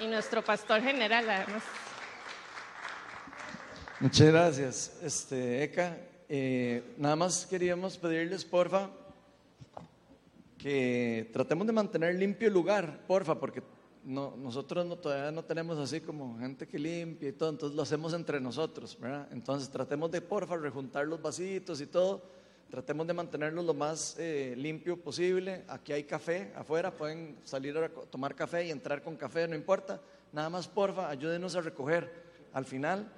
[0.00, 1.62] y nuestro pastor general, además.
[4.00, 5.96] Muchas gracias, este, Eka.
[6.28, 8.90] Eh, nada más queríamos pedirles, porfa,
[10.58, 13.62] que tratemos de mantener limpio el lugar, porfa, porque
[14.04, 17.82] no, nosotros no, todavía no tenemos así como gente que limpia y todo, entonces lo
[17.82, 19.28] hacemos entre nosotros, ¿verdad?
[19.32, 22.22] Entonces tratemos de, porfa, rejuntar los vasitos y todo,
[22.74, 25.62] tratemos de mantenerlo lo más eh, limpio posible.
[25.68, 30.00] Aquí hay café afuera, pueden salir a tomar café y entrar con café, no importa.
[30.32, 32.10] Nada más, porfa, ayúdenos a recoger
[32.52, 33.08] al final,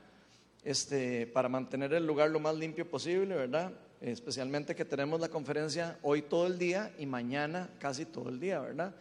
[0.63, 3.73] este, para mantener el lugar lo más limpio posible, ¿verdad?
[4.03, 8.61] Especialmente que tenemos la conferencia hoy todo el día y mañana casi todo el día,
[8.61, 8.95] ¿verdad?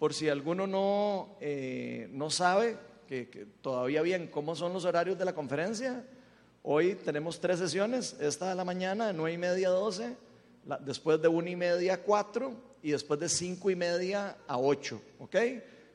[0.00, 2.76] Por si alguno no, eh, no sabe
[3.06, 6.04] que, todavía bien cómo son los horarios de la conferencia,
[6.62, 10.16] hoy tenemos tres sesiones, esta de la mañana de nueve y media a 12,
[10.80, 15.00] después de una y media a 4 y después de cinco y media a 8,
[15.18, 15.36] ¿ok?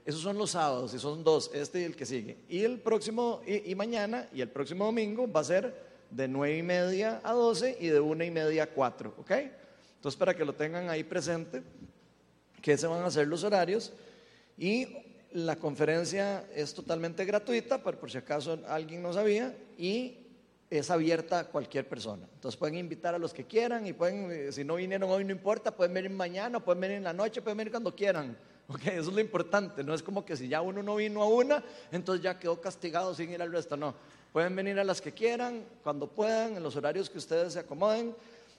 [0.06, 2.38] Esos son los sábados y son dos, este y el que sigue.
[2.50, 6.58] Y el próximo, y, y mañana y el próximo domingo va a ser de nueve
[6.58, 9.32] y media a 12 y de una y media a 4, ¿ok?
[9.96, 11.64] Entonces para que lo tengan ahí presente
[12.62, 13.94] que se van a hacer los horarios
[14.58, 14.88] y
[15.32, 20.23] la conferencia es totalmente gratuita, por, por si acaso alguien no sabía, y
[20.78, 22.28] es abierta a cualquier persona.
[22.34, 25.32] Entonces pueden invitar a los que quieran y pueden, eh, si no vinieron hoy no
[25.32, 28.38] importa, pueden venir mañana, pueden venir en la noche, pueden venir cuando quieran.
[28.66, 31.28] Okay, eso es lo importante, no es como que si ya uno no vino a
[31.28, 33.94] una, entonces ya quedó castigado sin ir al resto, no.
[34.32, 38.16] Pueden venir a las que quieran, cuando puedan, en los horarios que ustedes se acomoden.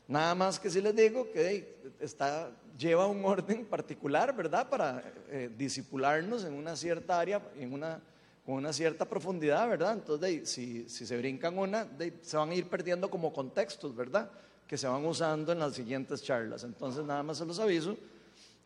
[0.07, 4.69] Nada más que si les digo que está, lleva un orden particular, ¿verdad?
[4.69, 7.99] Para eh, disipularnos en una cierta área, en una,
[8.45, 9.95] con una cierta profundidad, ¿verdad?
[9.95, 11.89] Entonces, si, se brincan una,
[12.21, 14.31] se van a ir perdiendo como contextos, ¿verdad?
[14.67, 16.63] Que se van usando en las siguientes charlas.
[16.65, 17.97] Entonces, nada más se los aviso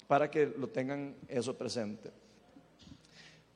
[0.08, 2.10] para que lo tengan eso presente.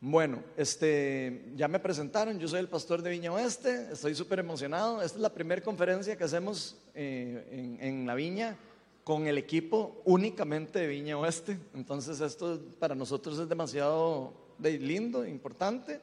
[0.05, 5.01] Bueno, este, ya me presentaron, yo soy el pastor de Viña Oeste, estoy súper emocionado.
[5.01, 8.57] Esta es la primera conferencia que hacemos eh, en, la Viña
[9.05, 11.57] con el equipo únicamente de Viña Oeste.
[11.73, 16.01] Entonces esto para nosotros es demasiado lindo, importante.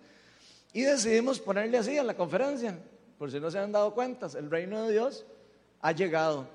[0.74, 2.78] Y decidimos ponerle así a la conferencia,
[3.18, 5.26] por si no se han dado cuenta, el reino de Dios
[5.82, 6.48] ha llegado.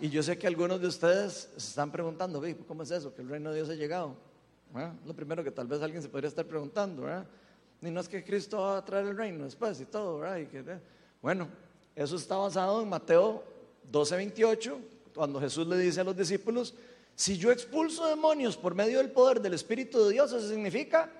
[0.00, 3.14] Y yo sé que algunos de ustedes se están preguntando, ¿cómo es eso?
[3.14, 4.14] Que el reino de Dios ha llegado.
[5.06, 7.26] Lo primero que tal vez alguien se podría estar preguntando, ¿verdad?
[7.80, 10.38] Y no es que Cristo va a traer el reino después y todo, ¿verdad?
[10.38, 10.62] Y que,
[11.22, 11.48] bueno,
[11.94, 13.42] eso está basado en Mateo
[13.90, 14.80] 12, 28,
[15.14, 16.74] cuando Jesús le dice a los discípulos,
[17.14, 21.10] si yo expulso demonios por medio del poder del Espíritu de Dios, eso significa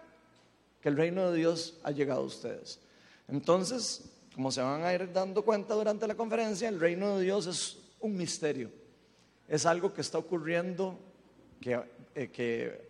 [0.89, 2.81] el reino de Dios ha llegado a ustedes.
[3.29, 7.47] Entonces, como se van a ir dando cuenta durante la conferencia, el reino de Dios
[7.47, 8.71] es un misterio.
[9.49, 10.99] Es algo que está ocurriendo,
[11.61, 11.81] que,
[12.15, 12.89] eh, que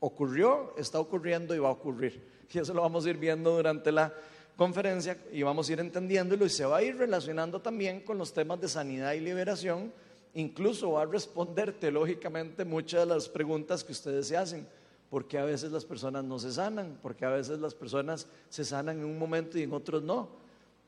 [0.00, 2.22] ocurrió, está ocurriendo y va a ocurrir.
[2.52, 4.12] Y eso lo vamos a ir viendo durante la
[4.56, 8.32] conferencia y vamos a ir entendiéndolo y se va a ir relacionando también con los
[8.32, 9.92] temas de sanidad y liberación.
[10.34, 14.66] Incluso va a responder teológicamente muchas de las preguntas que ustedes se hacen.
[15.12, 16.98] ¿Por qué a veces las personas no se sanan?
[17.02, 20.30] ¿Por qué a veces las personas se sanan en un momento y en otros no?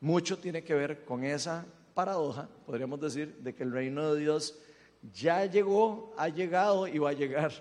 [0.00, 4.58] Mucho tiene que ver con esa paradoja, podríamos decir, de que el reino de Dios
[5.12, 7.52] ya llegó, ha llegado y va a llegar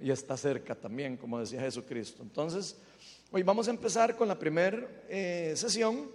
[0.00, 2.22] y está cerca también, como decía Jesucristo.
[2.22, 2.76] Entonces,
[3.32, 6.08] hoy vamos a empezar con la primera eh, sesión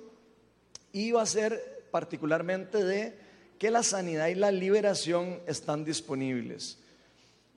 [0.93, 3.13] y va a ser particularmente de
[3.59, 6.77] que la sanidad y la liberación están disponibles.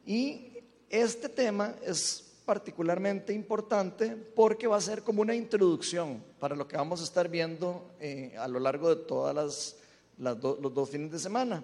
[0.05, 0.49] Y
[0.89, 6.77] este tema es particularmente importante porque va a ser como una introducción para lo que
[6.77, 9.77] vamos a estar viendo eh, a lo largo de todas las,
[10.19, 11.63] los dos fines de semana.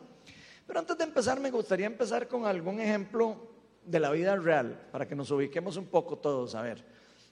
[0.64, 3.36] Pero antes de empezar, me gustaría empezar con algún ejemplo
[3.84, 6.54] de la vida real, para que nos ubiquemos un poco todos.
[6.54, 6.84] A ver,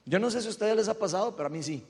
[0.03, 1.81] yo no sé si a ustedes les ha pasado, pero a mí sí.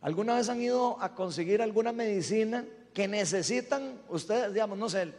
[0.00, 2.64] ¿Alguna vez han ido a conseguir alguna medicina
[2.94, 5.12] que necesitan, ustedes, digamos, no sé,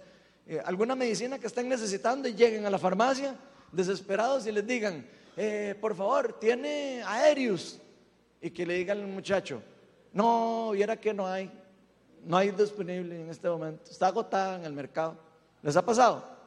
[0.48, 3.36] eh, alguna medicina que estén necesitando y lleguen a la farmacia
[3.72, 5.06] desesperados y les digan,
[5.38, 7.80] eh, por favor, tiene aéreos?
[8.42, 9.62] Y que le digan al muchacho,
[10.14, 11.52] no, viera que no hay,
[12.26, 15.18] no hay disponible en este momento, está agotada en el mercado.
[15.62, 16.38] ¿Les ha pasado?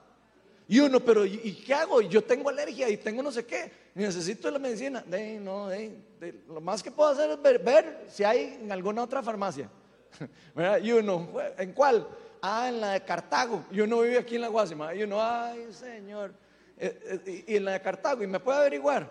[0.70, 2.00] Y uno, pero ¿y, qué hago?
[2.00, 3.72] Yo tengo alergia y tengo no sé qué.
[3.92, 5.04] necesito la medicina.
[5.40, 5.68] No,
[6.48, 9.68] lo más que puedo hacer es ver, si hay en alguna otra farmacia.
[10.82, 11.28] Y uno,
[11.58, 12.06] ¿en cuál?
[12.40, 13.64] Ah, en la de Cartago.
[13.72, 14.94] Y uno vive aquí en la Guasima.
[14.94, 16.32] Y uno, ay, señor.
[16.82, 19.06] Eh, eh, y en la de Cartago, y me puede averiguar.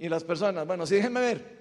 [0.00, 1.58] Y las personas, bueno, sí, déjenme ver.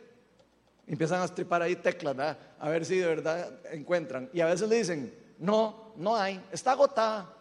[0.87, 2.37] empiezan a estripar ahí teclas, ¿verdad?
[2.59, 4.29] A ver si de verdad encuentran.
[4.33, 7.33] Y a veces le dicen, no, no hay, está agotada.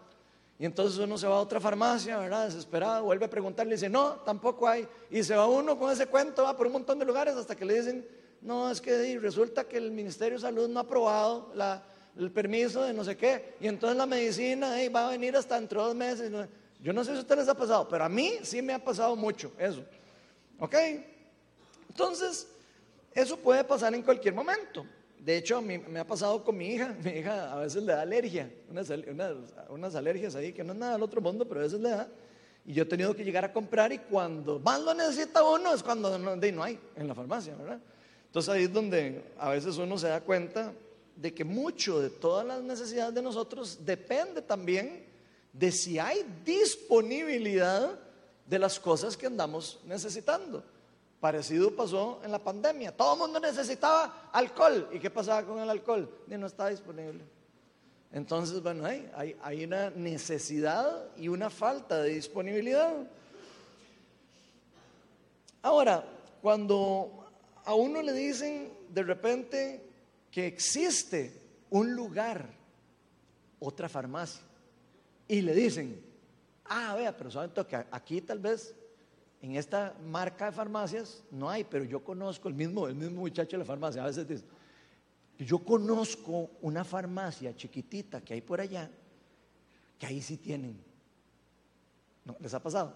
[0.59, 2.47] Y entonces uno se va a otra farmacia, ¿verdad?
[2.47, 4.87] Desesperado, vuelve a preguntarle y dice, no, tampoco hay.
[5.11, 7.65] Y se va uno con ese cuento, va por un montón de lugares hasta que
[7.65, 8.07] le dicen,
[8.43, 11.53] no, es que resulta que el Ministerio de Salud no ha aprobado
[12.19, 13.55] el permiso de no sé qué.
[13.61, 16.31] Y entonces la medicina va a venir hasta dentro de dos meses.
[16.81, 18.83] Yo no sé si a ustedes les ha pasado, pero a mí sí me ha
[18.83, 19.85] pasado mucho eso.
[20.59, 20.75] ¿Ok?
[21.89, 22.49] Entonces,
[23.15, 24.85] eso puede pasar en cualquier momento.
[25.19, 26.95] De hecho, mí me ha pasado con mi hija.
[27.03, 28.93] Mi hija a veces le da alergia, unas,
[29.71, 32.09] unas, alergias ahí que no es nada del otro mundo, pero a veces le da.
[32.65, 35.83] Y yo he tenido que llegar a comprar y cuando más lo necesita uno es
[35.83, 37.81] cuando no, no hay en la farmacia, ¿verdad?
[38.27, 40.73] Entonces ahí es donde a veces uno se da cuenta
[41.17, 45.07] de que mucho de todas las necesidades de nosotros depende también
[45.59, 47.99] de si hay disponibilidad
[48.47, 50.63] de las cosas que andamos necesitando.
[51.21, 52.95] Parecido pasó en la pandemia.
[52.95, 54.89] Todo el mundo necesitaba alcohol.
[54.93, 56.09] ¿Y qué pasaba con el alcohol?
[56.27, 57.25] No estaba disponible.
[58.13, 62.95] Entonces, bueno, hay, hay una necesidad y una falta de disponibilidad.
[65.63, 66.05] Ahora,
[66.43, 67.27] cuando
[67.65, 69.83] a uno le dicen de repente
[70.31, 72.47] que existe un lugar,
[73.59, 74.43] otra farmacia,
[75.29, 76.01] y le dicen,
[76.65, 78.75] ah, vea, pero saben que aquí tal vez
[79.43, 83.53] en esta marca de farmacias no hay, pero yo conozco el mismo, el mismo muchacho
[83.53, 84.45] de la farmacia, a veces dice,
[85.39, 88.91] yo conozco una farmacia chiquitita que hay por allá,
[89.99, 90.83] que ahí sí tienen.
[92.25, 92.37] ¿No?
[92.41, 92.95] ¿Les ha pasado?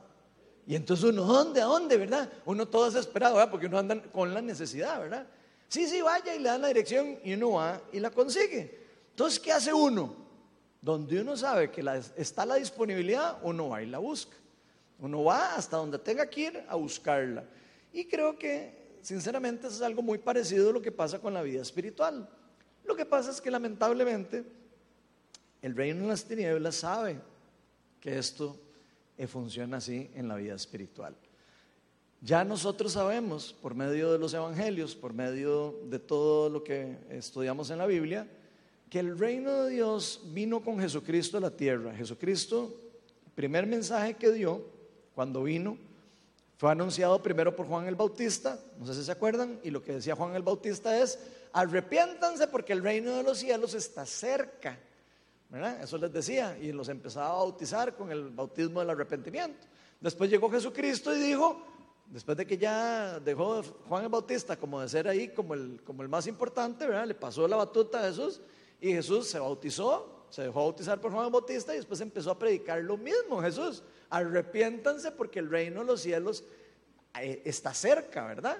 [0.67, 1.61] Y entonces uno, ¿dónde?
[1.61, 1.97] ¿A dónde?
[1.97, 2.32] ¿Verdad?
[2.44, 3.50] Uno todo desesperado, ¿verdad?
[3.50, 5.27] Porque uno anda con la necesidad, ¿verdad?
[5.69, 8.79] Sí, sí, vaya y le dan la dirección y uno va y la consigue.
[9.11, 10.17] Entonces, ¿qué hace uno?
[10.81, 11.85] Donde uno sabe que
[12.17, 14.37] está la disponibilidad, uno va y la busca.
[14.99, 17.44] Uno va hasta donde tenga que ir a buscarla.
[17.93, 21.43] Y creo que, sinceramente, eso es algo muy parecido a lo que pasa con la
[21.43, 22.29] vida espiritual.
[22.85, 24.44] Lo que pasa es que, lamentablemente,
[25.62, 27.21] el reino de las tinieblas sabe
[28.00, 28.59] que esto
[29.19, 31.15] eh, funciona así en la vida espiritual.
[32.23, 37.71] Ya nosotros sabemos, por medio de los evangelios, por medio de todo lo que estudiamos
[37.71, 38.27] en la Biblia,
[38.91, 41.95] que el reino de Dios vino con Jesucristo a la tierra.
[41.95, 42.75] Jesucristo,
[43.25, 44.67] el primer mensaje que dio
[45.15, 45.79] cuando vino,
[46.59, 49.93] fue anunciado primero por Juan el Bautista, no sé si se acuerdan, y lo que
[49.93, 51.19] decía Juan el Bautista es,
[51.53, 54.79] arrepiéntanse porque el reino de los cielos está cerca.
[55.81, 59.67] Eso les decía, y los empezaba a bautizar con el bautismo del arrepentimiento.
[60.01, 61.65] Después llegó Jesucristo y dijo,
[62.07, 66.03] después de que ya dejó Juan el Bautista como de ser ahí como el, como
[66.03, 67.07] el más importante, ¿verdad?
[67.07, 68.41] le pasó la batuta a Jesús
[68.81, 72.82] y Jesús se bautizó, se dejó bautizar por Juan Bautista y después empezó a predicar
[72.82, 73.43] lo mismo.
[73.43, 76.44] Jesús, arrepiéntanse porque el reino de los cielos
[77.21, 78.59] eh, está cerca, ¿verdad?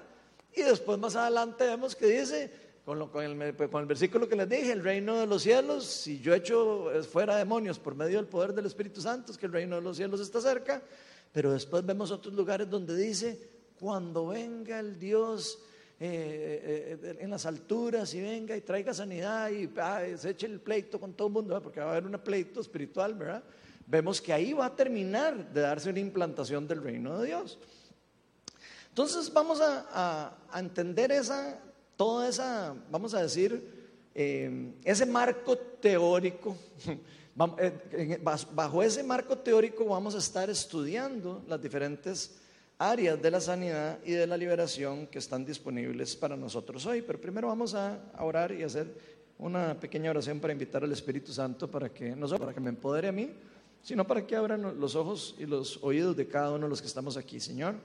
[0.53, 2.51] Y después más adelante vemos que dice,
[2.85, 6.33] con, con, el, el, versículo que les dije, el reino de los cielos, si yo
[6.33, 9.81] echo fuera demonios por medio del poder del Espíritu Santo, es que el reino de
[9.81, 10.81] los cielos está cerca,
[11.31, 13.39] pero después vemos otros lugares donde dice,
[13.79, 15.59] cuando venga el Dios
[16.03, 20.59] eh, eh, en las alturas y venga y traiga sanidad y ah, se eche el
[20.59, 23.43] pleito con todo el mundo, porque va a haber un pleito espiritual, ¿verdad?
[23.85, 27.59] Vemos que ahí va a terminar de darse una implantación del reino de Dios.
[28.89, 31.59] Entonces vamos a, entender esa,
[31.95, 33.63] toda esa, vamos a decir,
[34.15, 36.57] eh, ese marco teórico.
[37.35, 42.39] Bajo ese marco teórico vamos a estar estudiando las diferentes
[42.81, 47.03] áreas de la sanidad y de la liberación que están disponibles para nosotros hoy.
[47.03, 48.91] Pero primero vamos a orar y hacer
[49.37, 52.69] una pequeña oración para invitar al Espíritu Santo para que, no solo para que me
[52.69, 53.29] empodere a mí,
[53.83, 56.87] sino para que abran los ojos y los oídos de cada uno de los que
[56.87, 57.75] estamos aquí, Señor.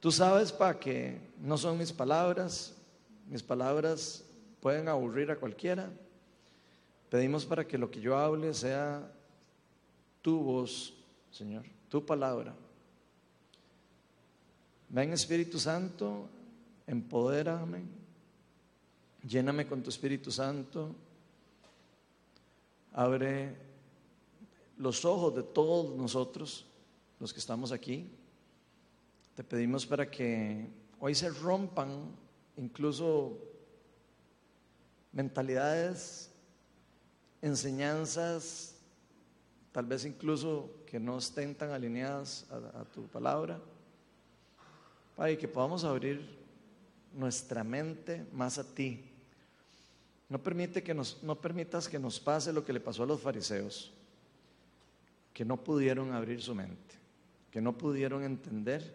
[0.00, 2.74] Tú sabes, para que no son mis palabras,
[3.28, 4.24] mis palabras
[4.60, 5.90] pueden aburrir a cualquiera.
[7.10, 9.06] Pedimos para que lo que yo hable sea
[10.22, 10.94] tu voz,
[11.30, 12.54] Señor, tu palabra
[14.88, 16.28] Ven Espíritu Santo,
[16.86, 17.82] empodérame,
[19.26, 20.94] lléname con tu Espíritu Santo,
[22.92, 23.56] abre
[24.78, 26.66] los ojos de todos nosotros,
[27.18, 28.08] los que estamos aquí.
[29.34, 30.66] Te pedimos para que
[31.00, 32.14] hoy se rompan
[32.56, 33.38] incluso
[35.12, 36.30] mentalidades,
[37.42, 38.76] enseñanzas,
[39.72, 43.60] tal vez incluso que no estén tan alineadas a, a tu palabra.
[45.16, 46.20] Padre, que podamos abrir
[47.14, 49.02] nuestra mente más a ti.
[50.28, 53.20] No, permite que nos, no permitas que nos pase lo que le pasó a los
[53.20, 53.92] fariseos,
[55.32, 56.94] que no pudieron abrir su mente,
[57.50, 58.94] que no pudieron entender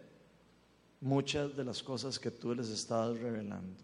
[1.00, 3.82] muchas de las cosas que tú les estabas revelando.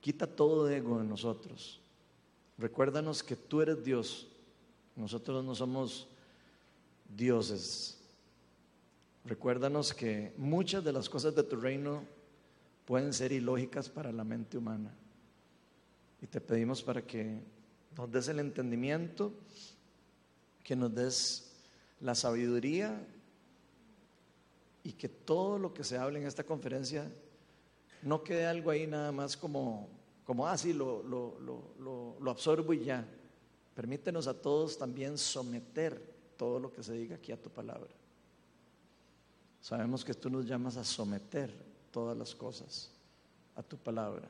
[0.00, 1.80] Quita todo ego de nosotros.
[2.58, 4.26] Recuérdanos que tú eres Dios
[4.94, 6.06] Nosotros no somos
[7.14, 7.95] dioses.
[9.26, 12.04] Recuérdanos que muchas de las cosas de tu reino
[12.84, 14.94] pueden ser ilógicas para la mente humana.
[16.22, 17.40] Y te pedimos para que
[17.96, 19.32] nos des el entendimiento,
[20.62, 21.52] que nos des
[22.00, 23.04] la sabiduría
[24.84, 27.10] y que todo lo que se hable en esta conferencia
[28.02, 29.88] no quede algo ahí nada más como,
[30.24, 33.04] como ah, lo, lo, lo absorbo y ya.
[33.74, 36.00] Permítenos a todos también someter
[36.36, 37.90] todo lo que se diga aquí a tu palabra.
[39.66, 41.52] Sabemos que tú nos llamas a someter
[41.90, 42.88] todas las cosas
[43.56, 44.28] a tu palabra.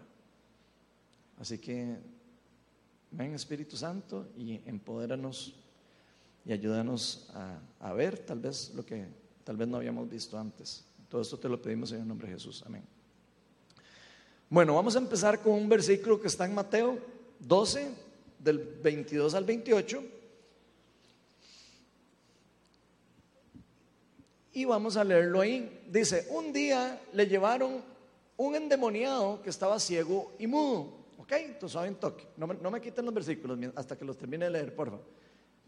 [1.38, 1.94] Así que
[3.10, 5.54] ven Espíritu Santo y empodéranos
[6.42, 7.28] y ayúdanos
[7.80, 9.08] a, ver tal vez lo que
[9.44, 10.86] tal vez no habíamos visto antes.
[11.10, 12.62] Todo esto te lo pedimos en el nombre de Jesús.
[12.64, 12.84] Amén.
[14.48, 16.98] Bueno, vamos a empezar con un versículo que está en Mateo
[17.40, 17.90] 12,
[18.38, 20.15] del 22 al 28.
[24.56, 25.84] Y vamos a leerlo ahí.
[25.86, 27.82] Dice, un día le llevaron
[28.38, 30.94] un endemoniado que estaba ciego y mudo.
[31.18, 31.30] ¿Ok?
[31.32, 32.26] Entonces toque.
[32.38, 35.04] No me, no me quiten los versículos hasta que los termine de leer, por favor.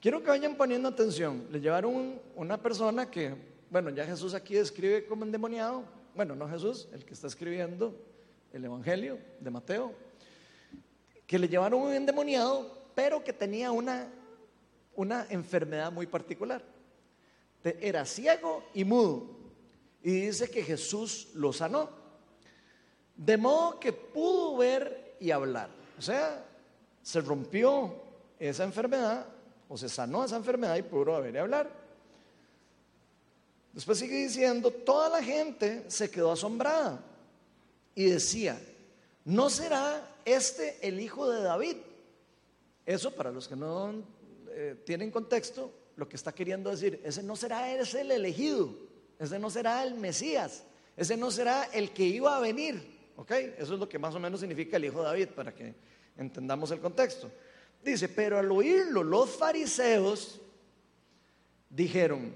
[0.00, 1.46] Quiero que vayan poniendo atención.
[1.50, 3.34] Le llevaron una persona que,
[3.68, 5.84] bueno, ya Jesús aquí describe como endemoniado.
[6.14, 7.94] Bueno, no Jesús, el que está escribiendo
[8.54, 9.92] el Evangelio de Mateo,
[11.26, 14.08] que le llevaron un endemoniado, pero que tenía una,
[14.96, 16.77] una enfermedad muy particular.
[17.64, 19.26] Era ciego y mudo.
[20.02, 21.90] Y dice que Jesús lo sanó.
[23.16, 25.70] De modo que pudo ver y hablar.
[25.98, 26.44] O sea,
[27.02, 27.94] se rompió
[28.38, 29.26] esa enfermedad
[29.68, 31.70] o se sanó esa enfermedad y pudo ver y hablar.
[33.72, 37.00] Después sigue diciendo, toda la gente se quedó asombrada
[37.94, 38.60] y decía,
[39.24, 41.76] ¿no será este el hijo de David?
[42.86, 43.92] Eso para los que no
[44.50, 48.72] eh, tienen contexto, lo que está queriendo decir, ese no será ese el elegido,
[49.18, 50.62] ese no será el Mesías,
[50.96, 52.98] ese no será el que iba a venir.
[53.16, 53.32] ¿Ok?
[53.32, 55.74] Eso es lo que más o menos significa el hijo de David, para que
[56.16, 57.28] entendamos el contexto.
[57.82, 60.40] Dice, pero al oírlo los fariseos
[61.68, 62.32] dijeron,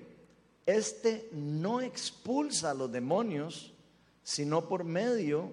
[0.67, 3.73] este no expulsa a los demonios,
[4.25, 5.53] sino por medio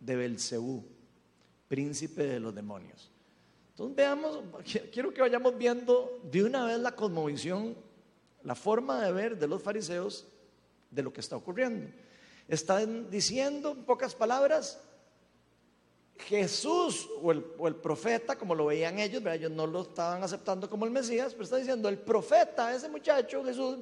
[0.00, 0.82] de Belcebú,
[1.68, 3.10] príncipe de los demonios.
[3.80, 4.40] Entonces veamos,
[4.92, 7.74] quiero que vayamos viendo de una vez la cosmovisión,
[8.42, 10.28] la forma de ver de los fariseos
[10.90, 11.90] de lo que está ocurriendo.
[12.46, 14.82] Están diciendo, en pocas palabras,
[16.18, 20.90] Jesús o el, profeta, como lo veían ellos, ellos no lo estaban aceptando como el
[20.90, 23.78] Mesías, pero está diciendo el profeta, ese muchacho Jesús,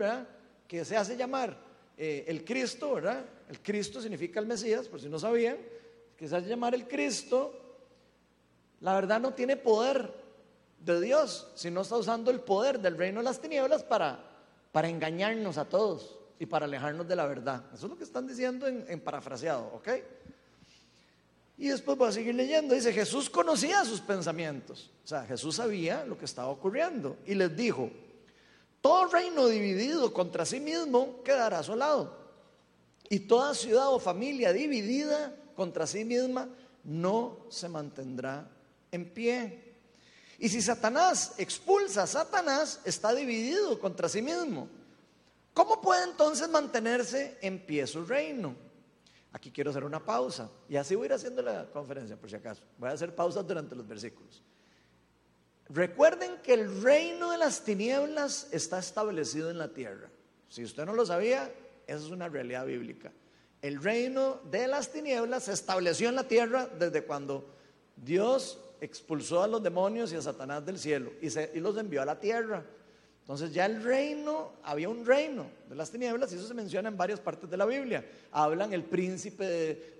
[0.68, 1.58] que se hace llamar
[1.96, 2.98] eh, el Cristo.
[2.98, 5.56] El Cristo significa el Mesías, por si no sabían,
[6.16, 7.67] que se hace llamar el Cristo,
[8.80, 10.12] la verdad no tiene poder
[10.84, 14.24] de Dios, sino está usando el poder del reino de las tinieblas para,
[14.72, 17.64] para engañarnos a todos y para alejarnos de la verdad.
[17.74, 19.88] Eso es lo que están diciendo en, parafraseado, ¿ok?
[21.58, 22.74] Y después voy a seguir leyendo.
[22.74, 24.92] Dice, Jesús conocía sus pensamientos.
[25.04, 27.16] O sea, Jesús sabía lo que estaba ocurriendo.
[27.26, 27.90] Y les dijo,
[28.80, 32.16] todo reino dividido contra sí mismo quedará asolado.
[33.10, 36.48] Y toda ciudad o familia dividida contra sí misma
[36.84, 38.48] no se mantendrá
[38.90, 39.74] en pie.
[40.38, 44.68] Y si Satanás expulsa a Satanás, está dividido contra sí mismo.
[45.52, 48.54] ¿Cómo puede entonces mantenerse en pie su reino?
[49.32, 52.36] Aquí quiero hacer una pausa y así voy a ir haciendo la conferencia por si
[52.36, 52.62] acaso.
[52.78, 54.42] Voy a hacer pausas durante los versículos.
[55.68, 60.08] Recuerden que el reino de las tinieblas está establecido en la tierra.
[60.48, 61.52] Si usted no lo sabía,
[61.86, 63.12] eso es una realidad bíblica.
[63.60, 67.44] El reino de las tinieblas se estableció en la tierra desde cuando
[67.96, 72.18] Dios expulsó a los demonios y a Satanás del cielo y, los envió a la
[72.18, 72.64] tierra.
[73.20, 76.96] Entonces ya el reino, había un reino de las tinieblas y eso se menciona en
[76.96, 78.02] varias partes de la Biblia.
[78.32, 79.44] Hablan el príncipe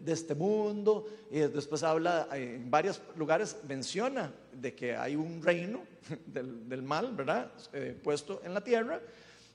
[0.00, 5.42] de, este mundo y después habla, eh, en varios lugares menciona de que hay un
[5.42, 5.82] reino
[6.26, 7.52] del, mal, ¿verdad?
[7.74, 8.98] Eh, puesto en la tierra.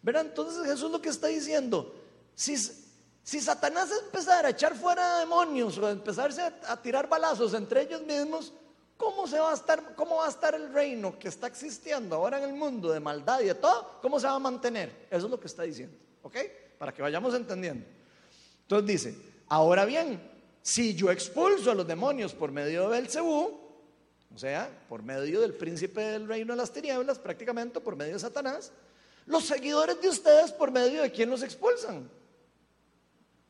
[0.03, 0.27] ¿Verdad?
[0.27, 1.95] Entonces Jesús lo que está diciendo,
[2.35, 7.81] si, si Satanás empezara a echar fuera demonios o a empezarse a tirar balazos entre
[7.81, 8.53] ellos mismos,
[9.03, 12.37] ¿Cómo, se va a estar, ¿Cómo va a estar el reino que está existiendo ahora
[12.37, 13.99] en el mundo de maldad y de todo?
[14.01, 15.07] ¿Cómo se va a mantener?
[15.11, 15.97] Eso es lo que está diciendo.
[16.21, 16.37] ¿Ok?
[16.77, 17.85] Para que vayamos entendiendo.
[18.61, 20.21] Entonces dice, ahora bien,
[20.61, 23.59] si yo expulso a los demonios por medio de Belcebú,
[24.33, 28.19] o sea, por medio del príncipe del reino de las tinieblas, prácticamente por medio de
[28.19, 28.71] Satanás,
[29.25, 32.09] los seguidores de ustedes por medio de quién los expulsan.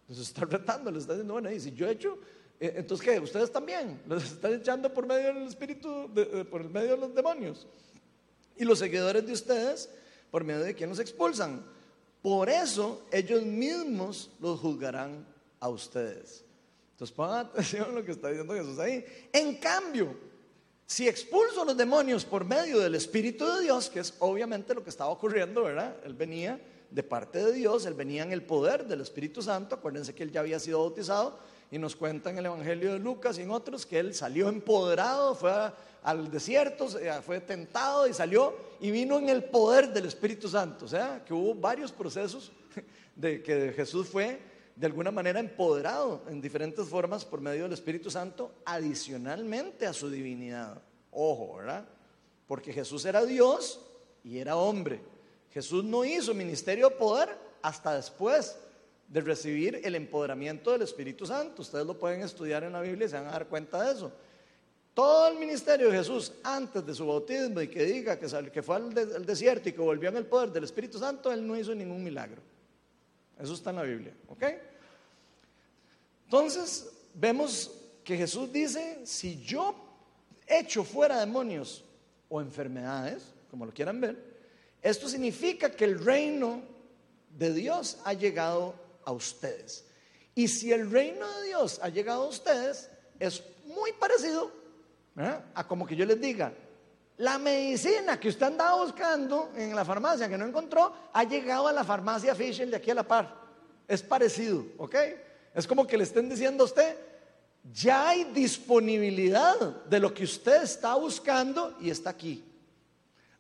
[0.02, 2.18] Entonces está retando, le está diciendo, bueno, y si yo he hecho
[2.68, 3.20] entonces, ¿qué?
[3.20, 4.02] ¿Ustedes también?
[4.08, 6.10] ¿Los están echando por medio del espíritu,
[6.50, 7.68] por el medio de los demonios?
[8.58, 9.90] y los seguidores de ustedes
[10.32, 11.64] por medio de quien los expulsan.
[12.22, 15.26] Por eso ellos mismos los juzgarán
[15.60, 16.44] a ustedes.
[16.92, 19.06] Entonces pongan atención a lo que está diciendo Jesús ahí.
[19.32, 20.16] En cambio,
[20.86, 24.84] si expulso a los demonios por medio del Espíritu de Dios, que es obviamente lo
[24.84, 25.98] que estaba ocurriendo, ¿verdad?
[26.06, 29.76] Él venía de parte de Dios, él venía en el poder del Espíritu Santo.
[29.76, 31.38] Acuérdense que él ya había sido bautizado
[31.74, 35.34] y nos cuenta en el Evangelio de Lucas y en otros que él salió empoderado,
[35.34, 35.52] fue
[36.04, 36.88] al desierto,
[37.26, 40.86] fue tentado y salió y vino en el poder del Espíritu Santo.
[40.86, 42.52] O sea, que hubo varios procesos
[43.16, 44.40] de que Jesús fue
[44.76, 50.12] de alguna manera empoderado en diferentes formas por medio del Espíritu Santo, adicionalmente a su
[50.12, 50.80] divinidad.
[51.10, 51.88] Ojo, ¿verdad?
[52.46, 53.82] Porque Jesús era Dios
[54.24, 55.02] y era hombre.
[55.50, 58.58] Jesús no hizo ministerio de poder hasta después
[59.14, 61.62] de recibir el empoderamiento del Espíritu Santo.
[61.62, 64.12] Ustedes lo pueden estudiar en la Biblia y se van a dar cuenta de eso.
[64.92, 68.78] Todo el ministerio de Jesús antes de su bautismo y que diga que, que fue
[68.78, 72.04] al, desierto y que volvió en el poder del Espíritu Santo, él no hizo ningún
[72.04, 72.42] milagro.
[73.40, 74.44] Eso está en la Biblia, ¿ok?
[76.26, 77.72] Entonces, vemos
[78.04, 79.76] que Jesús dice, si yo
[80.48, 81.84] echo fuera demonios
[82.30, 84.18] o enfermedades, como lo quieran ver,
[84.82, 86.64] esto significa que el reino
[87.38, 89.86] de Dios ha llegado a ustedes.
[90.36, 94.52] Y si el reino de Dios ha llegado a ustedes, es muy parecido
[95.54, 96.52] a como que yo les diga,
[97.18, 101.74] la medicina que usted andaba buscando en la farmacia que no encontró, ha llegado a
[101.74, 103.44] la farmacia Fisher de aquí a la par.
[103.88, 104.96] Es parecido, ¿ok?
[105.54, 106.98] Es como que le estén diciendo a usted,
[107.72, 112.44] ya hay disponibilidad de lo que usted está buscando y está aquí.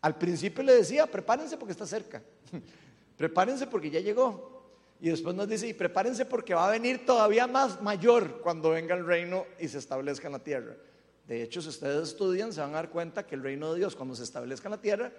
[0.01, 2.21] Al principio le decía, prepárense porque está cerca,
[3.17, 4.52] prepárense porque ya llegó.
[4.99, 8.95] Y después nos dice, y prepárense porque va a venir todavía más mayor cuando venga
[8.95, 10.75] el reino y se establezca en la tierra.
[11.27, 13.95] De hecho, si ustedes estudian, se van a dar cuenta que el reino de Dios,
[13.95, 15.11] cuando se establezca en la tierra,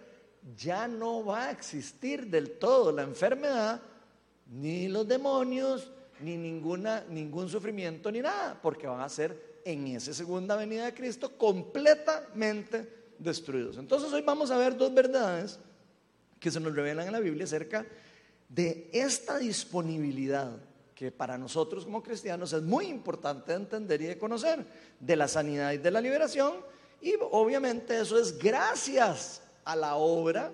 [0.57, 3.81] ya no va a existir del todo la enfermedad,
[4.47, 5.91] ni los demonios,
[6.21, 10.95] ni ninguna, ningún sufrimiento, ni nada, porque van a ser en esa segunda venida de
[10.95, 13.79] Cristo completamente destruidos.
[13.79, 15.59] Entonces hoy vamos a ver dos verdades
[16.39, 17.89] que se nos revelan en la Biblia acerca de
[18.93, 20.57] esta disponibilidad
[20.95, 24.65] que para nosotros como cristianos es muy importante de entender y de conocer,
[25.01, 26.55] de la sanidad y de la liberación,
[27.01, 30.53] y obviamente eso es gracias a la obra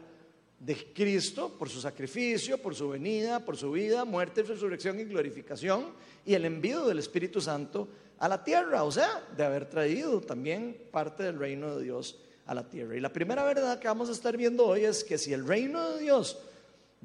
[0.59, 5.93] de Cristo por su sacrificio, por su venida, por su vida, muerte, resurrección y glorificación,
[6.25, 10.77] y el envío del Espíritu Santo a la tierra, o sea, de haber traído también
[10.91, 12.97] parte del reino de Dios a la tierra.
[12.97, 15.93] Y la primera verdad que vamos a estar viendo hoy es que si el reino
[15.93, 16.39] de Dios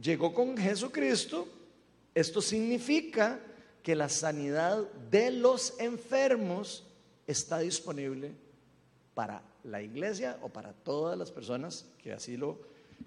[0.01, 1.47] llegó con Jesucristo,
[2.13, 3.39] esto significa
[3.83, 6.83] que la sanidad de los enfermos
[7.27, 8.31] está disponible
[9.13, 12.57] para la iglesia o para todas las personas que así lo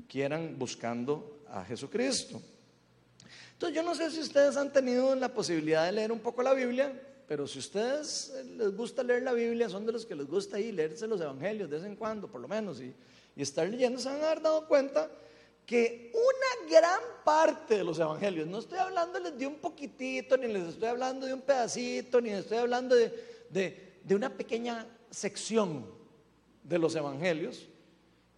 [0.08, 2.40] quieran buscando a Jesucristo.
[3.52, 6.54] Entonces yo no sé si ustedes han tenido la posibilidad de leer un poco la
[6.54, 6.92] Biblia,
[7.26, 10.72] pero si ustedes les gusta leer la Biblia, son de los que les gusta ahí
[10.72, 12.94] leerse los evangelios de vez en cuando, por lo menos, y,
[13.36, 15.10] y estar leyendo, se van a haber dado cuenta
[15.68, 20.66] que una gran parte de los evangelios, no estoy hablándoles de un poquitito, ni les
[20.66, 25.84] estoy hablando de un pedacito, ni les estoy hablando de, una pequeña sección
[26.62, 27.68] de los evangelios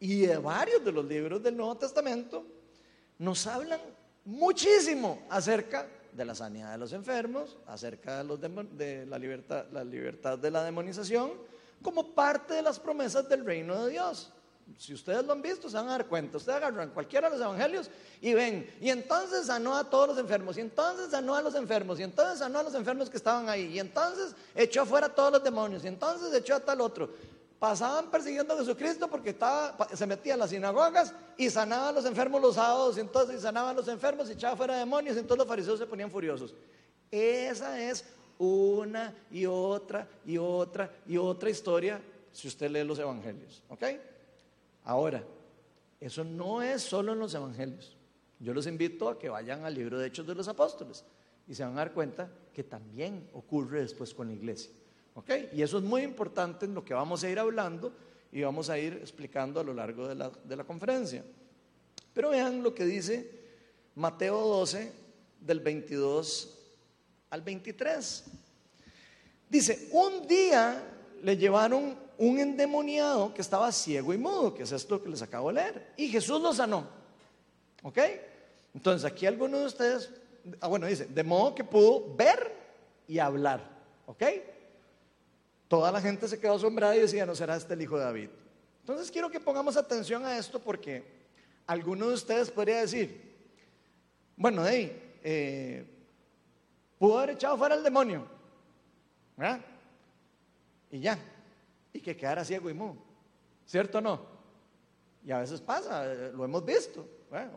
[0.00, 2.44] y de varios de los libros del Nuevo Testamento,
[3.16, 3.80] nos hablan
[4.24, 9.84] muchísimo acerca de la sanidad de los enfermos, acerca de, los de la, libertad, la
[9.84, 11.30] libertad de la demonización,
[11.80, 14.32] como parte de las promesas del reino de Dios.
[14.76, 16.38] Si ustedes lo han visto, se van a dar cuenta.
[16.38, 20.56] Ustedes agarran cualquiera de los evangelios y ven, y entonces sanó a todos los enfermos,
[20.56, 23.66] y entonces sanó a los enfermos, y entonces sanó a los enfermos que estaban ahí,
[23.66, 27.10] y entonces echó afuera a todos los demonios, y entonces echó a tal otro.
[27.58, 32.06] Pasaban persiguiendo a Jesucristo porque estaba, se metía a las sinagogas y sanaba a los
[32.06, 35.38] enfermos los sábados, y entonces sanaba a los enfermos y echaba fuera demonios, y entonces
[35.38, 36.54] los fariseos se ponían furiosos.
[37.10, 38.04] Esa es
[38.38, 42.00] una y otra y otra y otra historia
[42.32, 43.62] si usted lee los evangelios.
[43.68, 43.84] ¿Ok?
[44.84, 45.24] Ahora,
[46.00, 47.96] eso no es solo en los evangelios.
[48.38, 51.04] Yo los invito a que vayan al libro de Hechos de los Apóstoles
[51.46, 54.72] y se van a dar cuenta que también ocurre después con la iglesia.
[55.14, 55.30] ¿Ok?
[55.52, 57.92] Y eso es muy importante en lo que vamos a ir hablando
[58.32, 61.24] y vamos a ir explicando a lo largo de la, de la conferencia.
[62.14, 63.30] Pero vean lo que dice
[63.96, 64.92] Mateo 12,
[65.40, 66.58] del 22
[67.30, 68.24] al 23.
[69.48, 70.82] Dice, un día
[71.22, 75.48] le llevaron un endemoniado que estaba ciego y mudo, que es esto que les acabo
[75.48, 76.86] de leer, y Jesús lo sanó.
[77.82, 77.98] ¿Ok?
[78.74, 80.10] Entonces aquí alguno de ustedes,
[80.60, 82.54] ah, bueno, dice, de modo que pudo ver
[83.08, 83.66] y hablar.
[84.04, 84.22] ¿Ok?
[85.66, 88.28] Toda la gente se quedó asombrada y decía, no será este el hijo de David.
[88.80, 91.02] Entonces quiero que pongamos atención a esto porque
[91.66, 93.18] alguno de ustedes podría decir,
[94.36, 95.86] bueno, hey, eh,
[96.98, 98.26] pudo haber echado fuera el demonio,
[99.38, 99.60] ¿verdad?
[100.90, 101.18] Y ya,
[101.92, 102.96] y que quedara ciego y mudo,
[103.66, 104.26] ¿cierto o no?
[105.24, 107.06] Y a veces pasa, eh, lo hemos visto,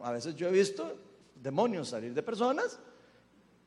[0.01, 0.97] a veces yo he visto
[1.35, 2.79] demonios salir de personas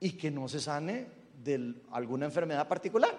[0.01, 1.07] y que no se sane
[1.43, 3.17] de alguna enfermedad particular.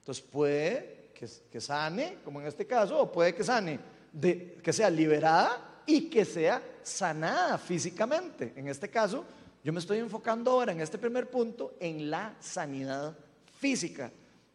[0.00, 3.78] Entonces puede que, que sane, como en este caso, o puede que sane,
[4.12, 8.52] de, que sea liberada y que sea sanada físicamente.
[8.56, 9.24] En este caso,
[9.62, 13.16] yo me estoy enfocando ahora en este primer punto en la sanidad
[13.58, 14.10] física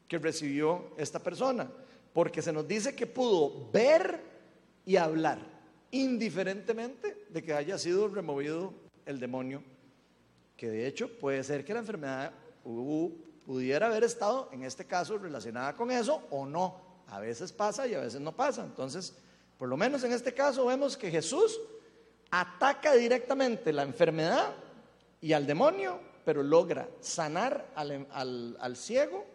[0.07, 1.69] que recibió esta persona,
[2.15, 4.21] porque se nos dice que pudo ver
[4.85, 5.37] y hablar,
[5.91, 8.73] indiferentemente de que haya sido removido
[9.05, 9.61] el demonio,
[10.55, 12.31] que de hecho puede ser que la enfermedad
[13.45, 16.79] pudiera haber estado, en este caso, relacionada con eso o no.
[17.07, 18.63] A veces pasa y a veces no pasa.
[18.63, 19.13] Entonces,
[19.57, 21.59] por lo menos en este caso vemos que Jesús
[22.31, 24.53] ataca directamente la enfermedad
[25.19, 29.25] y al demonio, pero logra sanar al, ciego,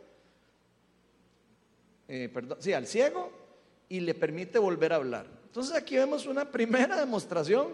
[2.12, 3.31] eh, perdón, sí, al ciego
[3.88, 5.27] y le permite volver a hablar.
[5.44, 7.68] Entonces aquí vemos una primera demostración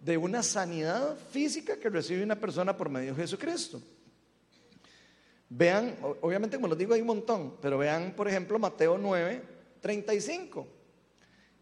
[0.00, 3.82] de una sanidad física que recibe una persona por medio de Jesucristo.
[5.50, 9.42] Vean, obviamente como les digo hay un montón, pero vean por ejemplo Mateo 9,
[9.82, 10.66] 35.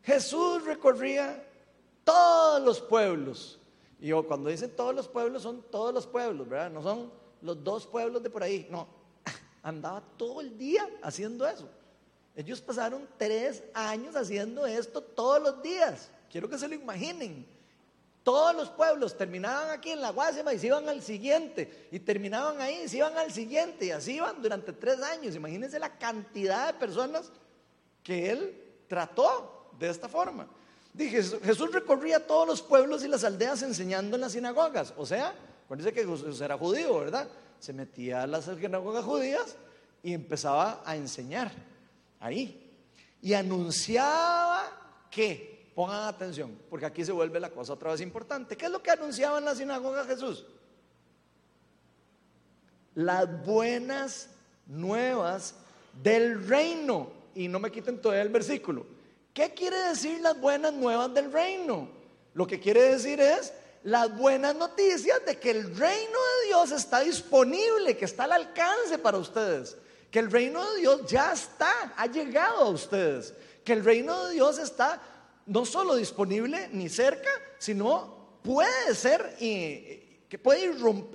[0.04, 1.44] Jesús recorría
[2.04, 3.58] todos los pueblos.
[3.98, 6.70] Y cuando dicen todos los pueblos son todos los pueblos, ¿verdad?
[6.70, 8.86] No son los dos pueblos de por ahí, no.
[9.64, 11.68] Andaba todo el día haciendo eso.
[12.34, 16.10] Ellos pasaron tres años haciendo esto todos los días.
[16.30, 17.46] Quiero que se lo imaginen.
[18.22, 22.60] Todos los pueblos terminaban aquí en la Guásima y se iban al siguiente, y terminaban
[22.60, 25.34] ahí y se iban al siguiente, y así iban durante tres años.
[25.34, 27.32] Imagínense la cantidad de personas
[28.02, 30.46] que él trató de esta forma.
[30.94, 34.94] Dije, Jesús recorría todos los pueblos y las aldeas enseñando en las sinagogas.
[34.96, 37.28] O sea, acuérdense que Jesús era judío, ¿verdad?
[37.58, 39.56] Se metía a las sinagogas judías
[40.02, 41.50] y empezaba a enseñar
[42.22, 42.70] ahí.
[43.20, 48.56] Y anunciaba que Pongan atención, porque aquí se vuelve la cosa otra vez importante.
[48.56, 50.44] ¿Qué es lo que anunciaba en la sinagoga Jesús?
[52.94, 54.28] Las buenas
[54.66, 55.54] nuevas
[56.02, 57.10] del reino.
[57.34, 58.84] Y no me quiten todavía el versículo.
[59.32, 61.88] ¿Qué quiere decir las buenas nuevas del reino?
[62.34, 67.00] Lo que quiere decir es las buenas noticias de que el reino de Dios está
[67.00, 69.78] disponible, que está al alcance para ustedes,
[70.12, 73.32] que el reino de Dios ya está, ha llegado a ustedes,
[73.64, 75.00] que el reino de Dios está
[75.46, 80.70] no solo disponible ni cerca, sino puede ser y, que puede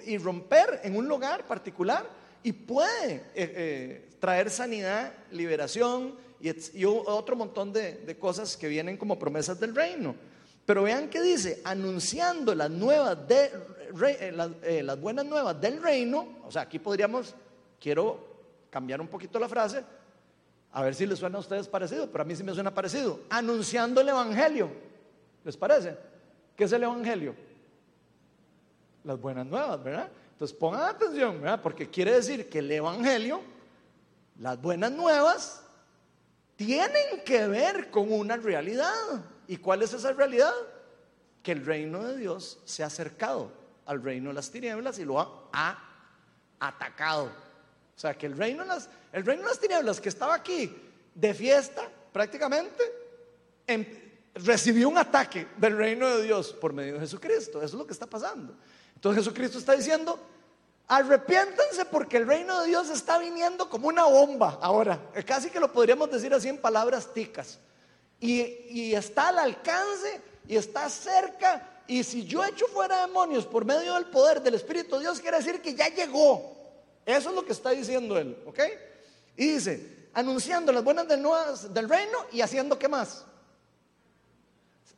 [0.08, 2.10] irromper en un lugar particular
[2.42, 9.20] y puede eh, eh, traer sanidad, liberación y, otro montón de, cosas que vienen como
[9.20, 10.16] promesas del reino.
[10.66, 13.52] Pero vean que dice, anunciando las nuevas de,
[14.64, 17.36] eh, las buenas nuevas del reino, o sea, aquí podríamos,
[17.80, 18.27] quiero
[18.78, 19.84] cambiar un poquito la frase,
[20.72, 23.22] a ver si les suena a ustedes parecido, pero a mí sí me suena parecido.
[23.32, 24.70] Anunciando el Evangelio.
[25.44, 25.98] ¿Les parece?
[26.56, 27.34] ¿Qué es el Evangelio?
[29.04, 30.12] Las buenas nuevas, ¿verdad?
[30.32, 31.60] Entonces pongan atención, ¿verdad?
[31.60, 33.42] Porque quiere decir que el Evangelio,
[34.38, 35.63] las buenas nuevas,
[36.56, 38.94] tienen que ver con una realidad.
[39.48, 40.54] ¿Y cuál es esa realidad?
[41.42, 43.52] Que el reino de Dios se ha acercado
[43.88, 45.20] al reino de las tinieblas y lo
[45.52, 45.80] ha
[46.60, 47.47] atacado.
[47.98, 50.72] O sea, que el reino, las, el reino de las tinieblas que estaba aquí
[51.16, 52.84] de fiesta prácticamente,
[53.66, 53.84] em,
[54.36, 57.58] recibió un ataque del reino de Dios por medio de Jesucristo.
[57.58, 58.54] Eso es lo que está pasando.
[58.94, 60.20] Entonces Jesucristo está diciendo,
[60.88, 65.02] arrepiéntanse porque el reino de Dios está viniendo como una bomba ahora.
[65.26, 67.58] Casi que lo podríamos decir así en palabras ticas.
[68.20, 71.82] Y, y está al alcance y está cerca.
[71.88, 75.38] Y si yo echo fuera demonios por medio del poder del Espíritu de Dios, quiere
[75.38, 76.57] decir que ya llegó.
[77.08, 78.60] Eso es lo que está diciendo él, ¿ok?
[79.38, 83.24] Y dice, anunciando las buenas nuevas del reino y haciendo qué más?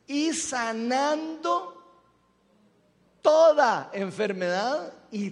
[0.08, 1.80] Y sanando
[3.22, 5.30] toda enfermedad y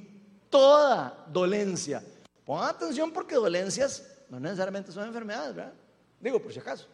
[0.49, 2.01] toda dolencia.
[2.47, 5.73] Pongan atención porque dolencias no necesariamente son enfermedades, ¿verdad?
[6.21, 6.87] Digo, por si acaso.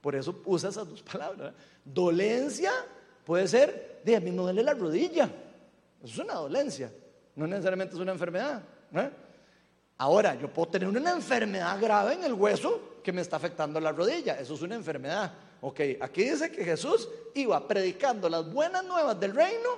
[0.00, 1.52] Por eso usa esas dos palabras.
[1.84, 2.70] Dolencia
[3.24, 5.24] puede ser, de a mí me duele la rodilla.
[6.00, 6.92] Eso es una dolencia.
[7.34, 8.62] No necesariamente es una enfermedad.
[8.92, 9.12] ¿verdad?
[10.02, 13.92] Ahora, yo puedo tener una enfermedad grave en el hueso que me está afectando la
[13.92, 14.36] rodilla.
[14.36, 15.32] Eso es una enfermedad.
[15.60, 19.68] Ok, aquí dice que Jesús iba predicando las buenas nuevas del reino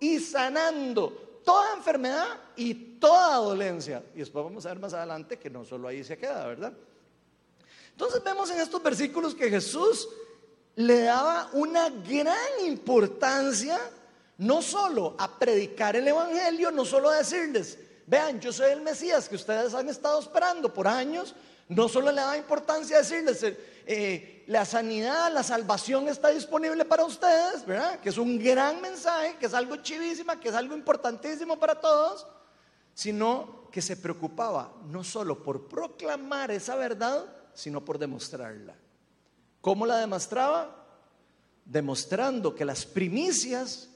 [0.00, 4.02] y sanando toda enfermedad y toda dolencia.
[4.14, 6.72] Y después vamos a ver más adelante que no solo ahí se queda, ¿verdad?
[7.90, 10.08] Entonces vemos en estos versículos que Jesús
[10.76, 13.78] le daba una gran importancia
[14.38, 19.28] no solo a predicar el Evangelio, no solo a decirles, vean, yo soy el Mesías
[19.28, 21.34] que ustedes han estado esperando por años,
[21.68, 23.42] no solo le daba importancia decirles,
[23.86, 28.00] eh, la sanidad, la salvación está disponible para ustedes, ¿verdad?
[28.00, 32.26] Que es un gran mensaje, que es algo chivísima, que es algo importantísimo para todos,
[32.92, 38.76] sino que se preocupaba no solo por proclamar esa verdad, sino por demostrarla.
[39.60, 40.86] ¿Cómo la demostraba?
[41.64, 43.88] Demostrando que las primicias,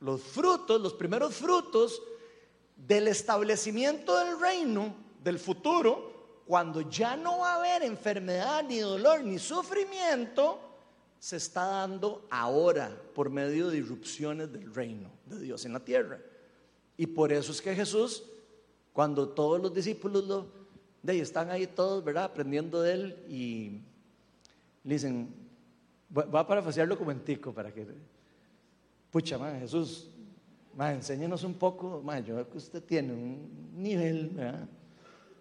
[0.00, 2.00] los frutos, los primeros frutos
[2.86, 9.24] del establecimiento del reino del futuro, cuando ya no va a haber enfermedad, ni dolor,
[9.24, 10.60] ni sufrimiento,
[11.18, 16.20] se está dando ahora por medio de irrupciones del reino de Dios en la tierra.
[16.98, 18.22] Y por eso es que Jesús,
[18.92, 20.46] cuando todos los discípulos lo,
[21.02, 22.24] de están ahí todos, ¿verdad?
[22.24, 23.80] Aprendiendo de él y
[24.82, 25.34] dicen,
[26.14, 27.86] va a parafasearlo como en tico para que,
[29.10, 30.08] pucha, man, Jesús,
[30.78, 34.68] enséñenos un poco, yo veo que usted tiene un nivel, ¿verdad?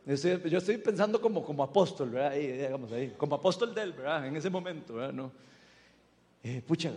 [0.06, 2.32] Yo estoy, pensando como, como apóstol, ¿verdad?
[2.32, 4.28] Ahí, digamos ahí, como apóstol de él, ¿verdad?
[4.28, 5.14] En ese momento, ¿verdad?
[5.14, 5.32] No.
[6.44, 6.92] Eh, pucha,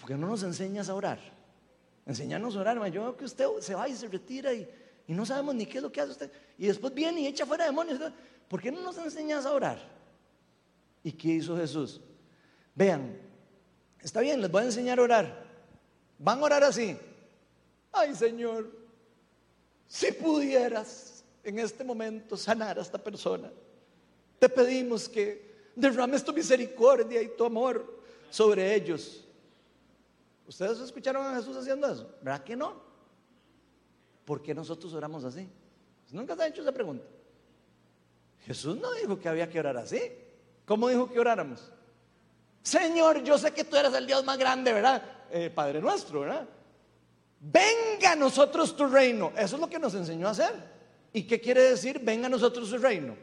[0.00, 1.18] ¿por qué no nos enseñas a orar?
[2.06, 4.68] Enseñarnos a orar, yo veo que usted se va y se retira y,
[5.08, 6.32] y, no sabemos ni qué es lo que hace usted.
[6.56, 7.98] Y después viene y echa fuera demonios.
[8.48, 9.78] ¿Por qué no nos enseñas a orar?
[11.02, 12.00] ¿Y qué hizo Jesús?
[12.74, 13.18] Vean,
[14.00, 15.44] está bien, les voy a enseñar a orar.
[16.18, 16.96] Van a orar así.
[17.92, 18.70] Ay, Señor,
[19.86, 23.50] si pudieras en este momento sanar a esta persona.
[24.38, 29.24] Te pedimos que derrames tu misericordia y tu amor sobre ellos.
[30.46, 32.08] ¿Ustedes escucharon a Jesús haciendo eso?
[32.22, 32.74] ¿Verdad que no?
[34.24, 35.48] ¿Por qué nosotros oramos así?
[36.10, 37.04] Nunca se ha hecho esa pregunta.
[38.46, 40.00] Jesús no dijo que había que orar así.
[40.66, 41.72] ¿Cómo dijo que oráramos?
[42.62, 45.02] Señor, yo sé que tú eres el Dios más grande, ¿verdad?
[45.30, 46.48] Eh, Padre nuestro, ¿verdad?
[47.40, 49.32] Venga a nosotros tu reino.
[49.36, 50.54] Eso es lo que nos enseñó a hacer.
[51.12, 51.98] ¿Y qué quiere decir?
[51.98, 53.16] Venga a nosotros su reino.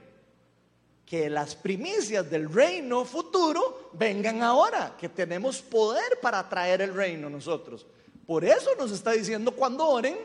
[1.06, 7.30] Que las primicias del reino futuro vengan ahora, que tenemos poder para traer el reino
[7.30, 7.86] nosotros.
[8.26, 10.18] Por eso nos está diciendo cuando oren,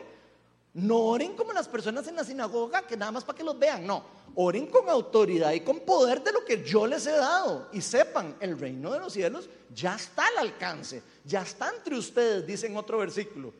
[0.73, 3.87] no oren como las personas en la sinagoga, que nada más para que los vean,
[3.87, 4.03] no,
[4.35, 7.69] oren con autoridad y con poder de lo que yo les he dado.
[7.71, 12.45] Y sepan, el reino de los cielos ya está al alcance, ya está entre ustedes,
[12.45, 13.53] dice en otro versículo.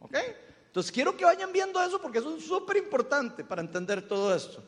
[0.00, 0.16] ¿Ok?
[0.66, 4.62] Entonces quiero que vayan viendo eso porque eso es súper importante para entender todo esto.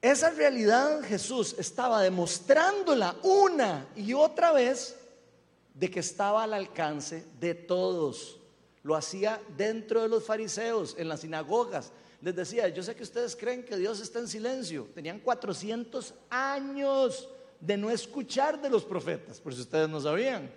[0.00, 4.96] Esa realidad Jesús estaba demostrándola una y otra vez
[5.74, 8.38] de que estaba al alcance de todos.
[8.82, 11.92] Lo hacía dentro de los fariseos, en las sinagogas.
[12.20, 14.88] Les decía, yo sé que ustedes creen que Dios está en silencio.
[14.94, 17.28] Tenían 400 años
[17.60, 20.52] de no escuchar de los profetas, por si ustedes no sabían.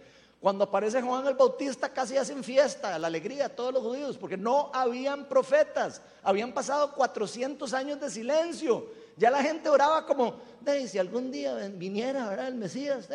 [0.46, 4.70] Cuando aparece Juan el Bautista casi hacen fiesta, la alegría todos los judíos, porque no
[4.76, 8.86] habían profetas, habían pasado 400 años de silencio.
[9.18, 12.48] Ya la gente oraba como, de, si algún día viniera ¿verdad?
[12.50, 13.10] el Mesías,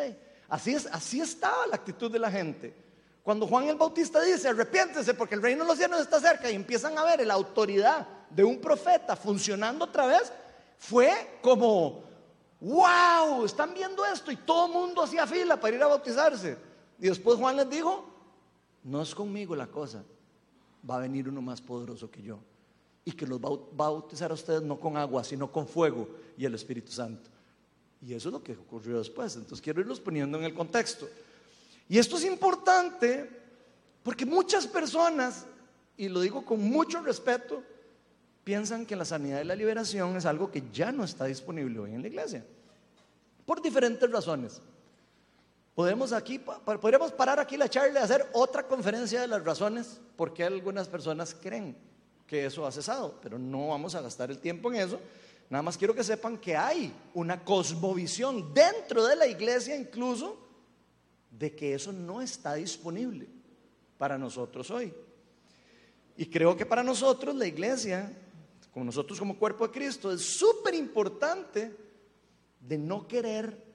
[0.49, 2.75] así, es, así estaba la actitud de la gente.
[3.23, 6.55] Cuando Juan el Bautista dice, arrepiéntese porque el reino de los cielos está cerca y
[6.55, 10.33] empiezan a ver la autoridad de un profeta funcionando otra vez,
[10.77, 12.03] fue como,
[12.59, 16.70] wow, están viendo esto y todo el mundo hacía fila para ir a bautizarse.
[17.01, 18.05] Y después Juan les dijo,
[18.83, 20.03] no es conmigo la cosa,
[20.89, 22.37] va a venir uno más poderoso que yo.
[23.03, 23.59] Y que los va a
[23.89, 27.31] bautizar a ustedes no con agua, sino con fuego y el Espíritu Santo.
[28.03, 29.35] Y eso es lo que ocurrió después.
[29.35, 31.09] Entonces quiero irlos poniendo en el contexto.
[31.89, 33.27] Y esto es importante
[34.03, 35.45] porque muchas personas,
[35.97, 37.63] y lo digo con mucho respeto,
[38.43, 41.93] piensan que la sanidad y la liberación es algo que ya no está disponible hoy
[41.93, 42.45] en la iglesia.
[43.43, 44.61] Por diferentes razones.
[45.75, 50.33] Podemos aquí, podríamos parar aquí la charla y hacer otra conferencia de las razones por
[50.33, 51.77] qué algunas personas creen
[52.27, 54.99] que eso ha cesado, pero no vamos a gastar el tiempo en eso.
[55.49, 60.37] Nada más quiero que sepan que hay una cosmovisión dentro de la iglesia incluso
[61.29, 63.27] de que eso no está disponible
[63.97, 64.93] para nosotros hoy.
[66.17, 68.11] Y creo que para nosotros la iglesia,
[68.73, 71.75] como nosotros como cuerpo de Cristo, es súper importante
[72.59, 73.70] de no querer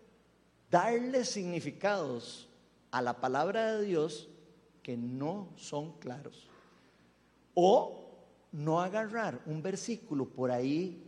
[0.76, 2.46] darle significados
[2.90, 4.28] a la palabra de Dios
[4.82, 6.46] que no son claros.
[7.54, 8.10] O
[8.52, 11.02] no agarrar un versículo por ahí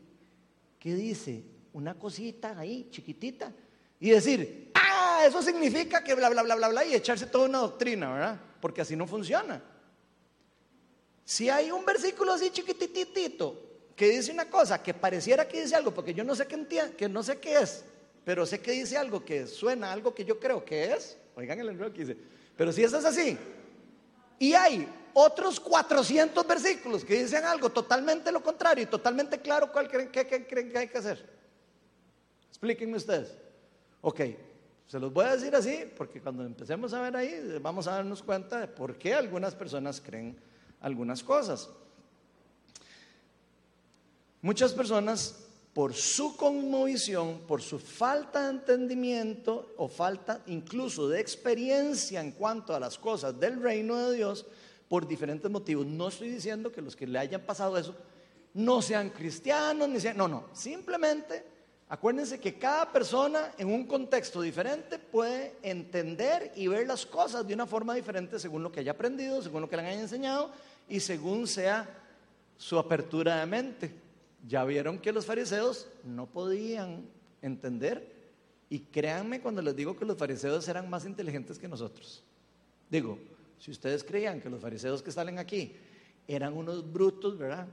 [0.79, 3.53] que dice una cosita ahí chiquitita
[4.01, 7.59] y decir, ah, eso significa que bla, bla, bla, bla, bla, y echarse toda una
[7.59, 8.41] doctrina, ¿verdad?
[8.63, 9.63] Porque así no funciona.
[11.27, 15.91] Si hay un versículo así chiquititito que dice una cosa que pareciera que dice algo,
[15.91, 17.85] porque yo no sé qué entiende, que no sé qué es,
[18.29, 21.17] pero sé que dice algo que suena algo que yo creo que es.
[21.35, 22.15] Oigan el enredo que dice,
[22.59, 23.39] pero si eso es así,
[24.39, 29.89] y hay otros 400 versículos que dicen algo totalmente lo contrario y totalmente claro cuál
[29.89, 31.27] creen, qué, qué creen que hay que hacer.
[32.51, 33.35] Explíquenme ustedes.
[34.03, 34.21] Ok,
[34.87, 38.23] se los voy a decir así porque cuando empecemos a ver ahí vamos a darnos
[38.23, 40.39] cuenta de por qué algunas personas creen
[40.83, 41.71] algunas cosas.
[44.43, 45.48] Muchas personas,
[45.79, 52.75] por su conmovisión, por su falta de entendimiento o falta incluso de experiencia en cuanto
[52.75, 54.45] a las cosas del reino de Dios,
[54.89, 55.87] por diferentes motivos.
[55.87, 57.95] No estoy diciendo que los que le hayan pasado eso
[58.55, 61.45] no sean cristianos, ni sean, no, no, simplemente
[61.89, 67.55] acuérdense que cada persona en un contexto diferente puede entender y ver las cosas de
[67.55, 70.51] una forma diferente según lo que haya aprendido, según lo que le hayan enseñado
[70.89, 71.89] y según sea
[72.57, 74.08] su apertura de mente.
[74.47, 77.07] Ya vieron que los fariseos no podían
[77.43, 78.19] entender
[78.71, 82.23] y créanme cuando les digo que los fariseos eran más inteligentes que nosotros.
[82.91, 83.19] Digo,
[83.59, 85.75] si ustedes creían que los fariseos que salen aquí
[86.27, 87.67] eran unos brutos, ¿verdad?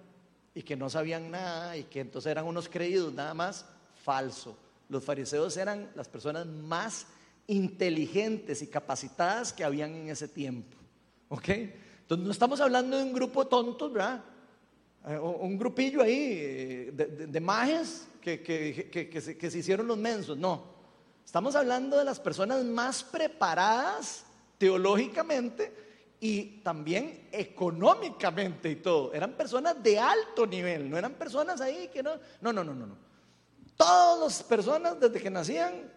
[0.54, 3.66] Y que no sabían nada y que entonces eran unos creídos nada más,
[4.04, 4.58] falso.
[4.88, 7.08] Los fariseos eran las personas más
[7.48, 10.78] inteligentes y capacitadas que habían en ese tiempo.
[11.30, 11.50] ¿Ok?
[11.50, 14.24] Entonces no estamos hablando de un grupo tontos, ¿verdad?
[15.08, 20.38] Eh, un grupillo ahí eh, de, majes que, que, se, que se hicieron los mensos.
[20.38, 20.64] No,
[21.24, 24.26] estamos hablando de las personas más preparadas
[24.58, 25.74] teológicamente
[26.20, 29.14] y también económicamente y todo.
[29.14, 32.88] Eran personas de alto nivel, no eran personas ahí que no, no, no, no, no.
[32.88, 32.98] no.
[33.78, 35.92] Todas las personas desde que nacían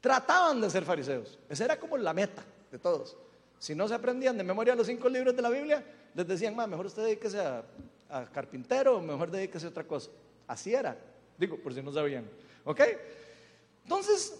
[0.00, 1.38] trataban de ser fariseos.
[1.48, 3.16] Esa era como la meta de todos.
[3.58, 6.68] Si no se aprendían de memoria los cinco libros de la Biblia, les decían, más
[6.68, 7.64] mejor usted dedíquese a,
[8.10, 10.10] a carpintero, mejor dedíquese a otra cosa.
[10.46, 10.96] Así era.
[11.38, 12.28] Digo, por si no sabían.
[12.64, 12.80] ¿Ok?
[13.84, 14.34] Entonces,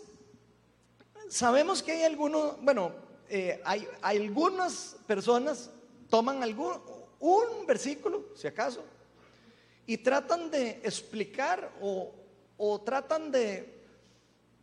[1.28, 2.92] sabemos que hay algunos, bueno,
[3.28, 5.70] eh, hay, algunas personas
[6.08, 6.74] toman algún,
[7.20, 8.84] un versículo, si acaso,
[9.86, 12.12] y tratan de explicar o,
[12.56, 13.82] o tratan de,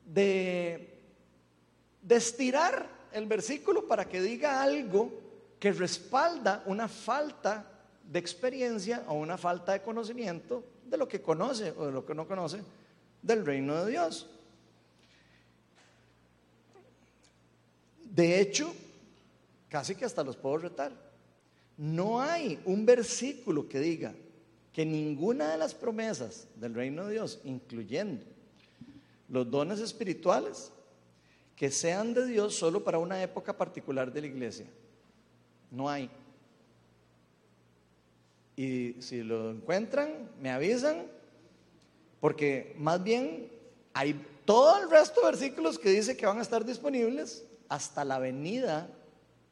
[0.05, 0.99] de,
[2.01, 5.11] de estirar el versículo para que diga algo
[5.59, 7.65] que respalda una falta
[8.03, 12.15] de experiencia o una falta de conocimiento de lo que conoce o de lo que
[12.15, 12.61] no conoce
[13.21, 14.27] del reino de Dios.
[18.03, 18.73] De hecho,
[19.69, 20.91] casi que hasta los puedo retar.
[21.77, 24.13] No hay un versículo que diga
[24.73, 28.25] que ninguna de las promesas del reino de Dios, incluyendo
[29.29, 30.71] los dones espirituales,
[31.61, 34.65] que sean de Dios solo para una época particular de la iglesia.
[35.69, 36.09] No hay.
[38.55, 41.05] Y si lo encuentran, me avisan,
[42.19, 43.51] porque más bien
[43.93, 48.17] hay todo el resto de versículos que dice que van a estar disponibles hasta la
[48.17, 48.89] venida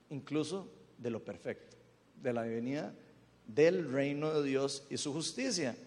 [0.09, 0.67] incluso
[0.97, 1.77] de lo perfecto,
[2.15, 2.91] de la venida
[3.45, 5.77] del reino de Dios y su justicia.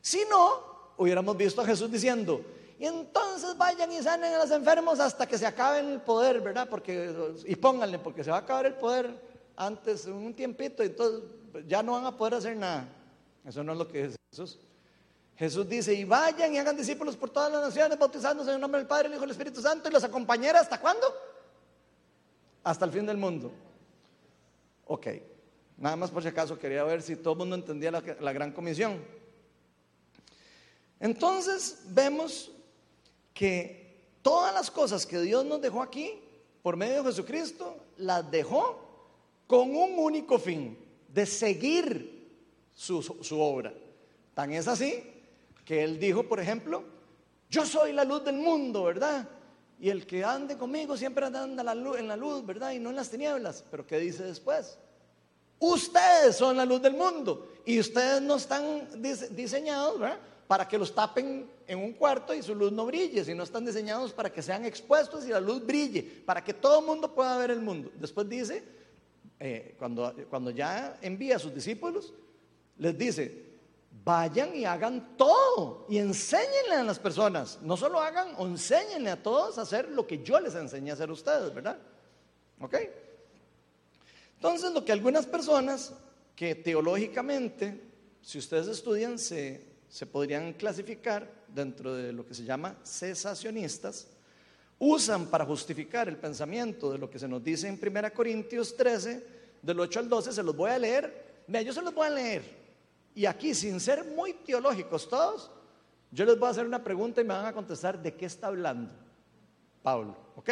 [0.00, 2.40] Si no, hubiéramos visto a Jesús diciendo,
[2.78, 6.68] y entonces vayan y sanen a los enfermos hasta que se acabe el poder, ¿verdad?
[6.68, 9.18] Porque, y pónganle, porque se va a acabar el poder
[9.56, 11.22] antes, un tiempito, y entonces
[11.66, 12.88] ya no van a poder hacer nada.
[13.44, 14.58] Eso no es lo que dice Jesús.
[15.36, 18.80] Jesús dice, y vayan y hagan discípulos por todas las naciones, bautizándose en el nombre
[18.80, 21.06] del Padre, el Hijo y el Espíritu Santo, y los acompañará hasta cuándo?
[22.66, 23.52] hasta el fin del mundo.
[24.86, 25.06] Ok,
[25.76, 28.50] nada más por si acaso quería ver si todo el mundo entendía la, la gran
[28.50, 29.00] comisión.
[30.98, 32.50] Entonces vemos
[33.36, 36.18] que todas las cosas que Dios nos dejó aquí,
[36.62, 38.80] por medio de Jesucristo, las dejó
[39.46, 42.32] con un único fin, de seguir
[42.74, 43.74] su, su, obra.
[44.34, 45.02] Tan es así
[45.66, 46.82] que Él dijo, por ejemplo,
[47.50, 49.28] yo soy la luz del mundo, ¿verdad?
[49.78, 51.56] Y el que ande conmigo siempre anda en
[52.08, 52.72] la, luz, ¿verdad?
[52.72, 53.62] Y no en las tinieblas.
[53.70, 54.78] Pero ¿qué dice después?
[55.58, 58.88] Ustedes son la luz del mundo y ustedes no están
[59.30, 60.18] diseñados ¿verdad?
[60.46, 64.12] Para que los tapen en un cuarto y su luz no brille, sino están diseñados
[64.12, 67.50] para que sean expuestos y la luz brille, para que todo el mundo pueda ver
[67.50, 67.90] el mundo.
[67.94, 68.62] Después dice,
[69.40, 72.12] eh, cuando, cuando ya envía a sus discípulos,
[72.78, 73.46] les dice,
[74.04, 77.58] vayan y hagan todo y enséñenle a las personas.
[77.62, 81.08] No solo hagan, enséñenle a todos a hacer lo que yo les enseñé a hacer
[81.08, 81.78] a ustedes, ¿verdad?
[82.60, 82.76] ¿Ok?
[84.36, 85.92] Entonces, lo que algunas personas
[86.36, 87.80] que teológicamente,
[88.22, 94.08] si ustedes estudian, se, se podrían clasificar dentro de lo que se llama cesacionistas,
[94.78, 99.36] usan para justificar el pensamiento de lo que se nos dice en 1 Corintios 13,
[99.62, 101.44] del 8 al 12, se los voy a leer.
[101.46, 102.66] Mira, yo se los voy a leer
[103.16, 105.50] y aquí, sin ser muy teológicos todos,
[106.12, 108.46] Yo les voy a hacer una pregunta y me van a contestar de qué está
[108.46, 108.92] hablando
[109.82, 110.16] Pablo.
[110.36, 110.50] ¿Ok?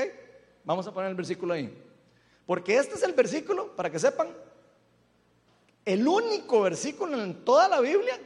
[0.64, 1.72] Vamos a poner el versículo ahí.
[2.46, 4.28] Porque este es el versículo, para que sepan,
[5.84, 8.18] el único versículo en toda la Biblia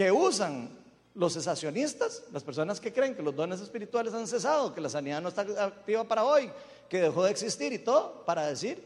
[0.00, 0.70] que usan
[1.14, 5.20] los cesacionistas, las personas que creen que los dones espirituales han cesado, que la sanidad
[5.20, 6.50] no está activa para hoy,
[6.88, 8.82] que dejó de existir y todo, para decir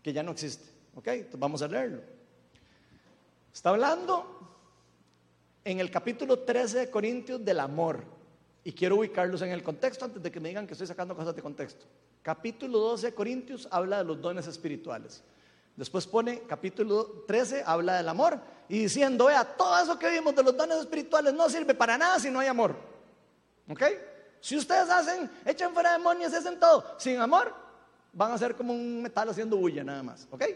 [0.00, 0.64] que ya no existe.
[0.94, 1.08] ¿Ok?
[1.38, 2.02] Vamos a leerlo.
[3.52, 4.38] Está hablando
[5.64, 8.04] en el capítulo 13 de Corintios del amor.
[8.62, 11.34] Y quiero ubicarlos en el contexto antes de que me digan que estoy sacando cosas
[11.34, 11.84] de contexto.
[12.22, 15.20] Capítulo 12 de Corintios habla de los dones espirituales.
[15.78, 18.40] Después pone capítulo 13, habla del amor.
[18.68, 22.18] Y diciendo, vea, todo eso que vimos de los dones espirituales no sirve para nada
[22.18, 22.74] si no hay amor.
[23.68, 23.84] ¿Ok?
[24.40, 27.54] Si ustedes hacen, echan fuera demonios, hacen todo sin amor,
[28.12, 30.26] van a ser como un metal haciendo bulla nada más.
[30.32, 30.46] ¿Ok?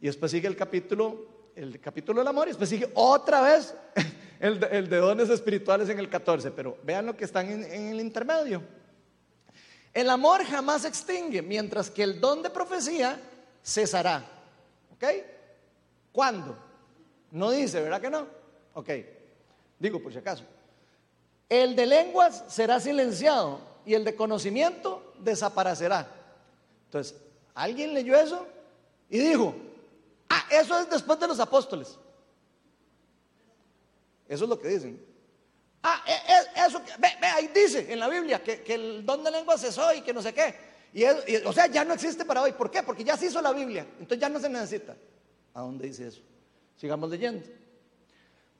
[0.00, 3.74] Y después sigue el capítulo, el capítulo del amor y después sigue otra vez
[4.38, 6.52] el de, dones espirituales en el 14.
[6.52, 8.62] Pero vean lo que están en, en el intermedio.
[9.92, 13.20] El amor jamás se extingue, mientras que el don de profecía
[13.68, 14.24] cesará.
[14.94, 15.04] ¿Ok?
[16.12, 16.56] ¿Cuándo?
[17.30, 18.26] No dice, ¿verdad que no?
[18.74, 18.90] Ok.
[19.78, 20.44] Digo por si acaso.
[21.48, 26.08] El de lenguas será silenciado y el de conocimiento desaparecerá.
[26.86, 27.16] Entonces,
[27.54, 28.46] alguien leyó eso
[29.10, 29.54] y dijo,
[30.28, 31.98] ah, eso es después de los apóstoles.
[34.26, 35.04] Eso es lo que dicen.
[35.82, 39.30] Ah, e, e, eso, ve, ve, ahí dice en la Biblia que, el don de
[39.30, 40.67] lenguas cesó y que no sé qué.
[40.92, 41.04] Y,
[41.44, 42.52] o sea, ya no existe para hoy.
[42.52, 42.82] ¿Por qué?
[42.82, 43.86] Porque ya se hizo la Biblia.
[43.98, 44.96] Entonces ya no se necesita.
[45.54, 46.20] ¿A dónde dice eso?
[46.76, 47.44] Sigamos leyendo.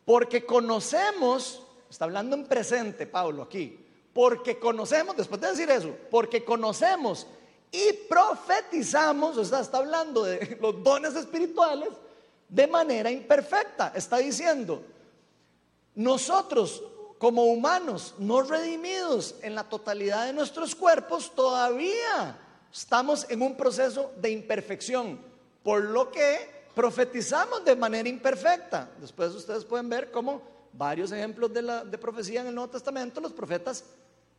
[0.05, 3.79] Porque conocemos, está hablando en presente Pablo aquí,
[4.13, 7.27] porque conocemos, después de decir eso, porque conocemos
[7.71, 11.91] y profetizamos, o sea, está hablando de los dones espirituales
[12.49, 13.93] de manera imperfecta.
[13.95, 14.83] Está diciendo,
[15.95, 16.83] nosotros
[17.19, 22.39] como humanos no redimidos en la totalidad de nuestros cuerpos, todavía
[22.73, 25.19] estamos en un proceso de imperfección,
[25.63, 28.89] por lo que profetizamos de manera imperfecta.
[29.01, 30.43] Después ustedes pueden ver cómo
[30.73, 33.85] varios ejemplos de, la, de profecía en el Nuevo Testamento, los profetas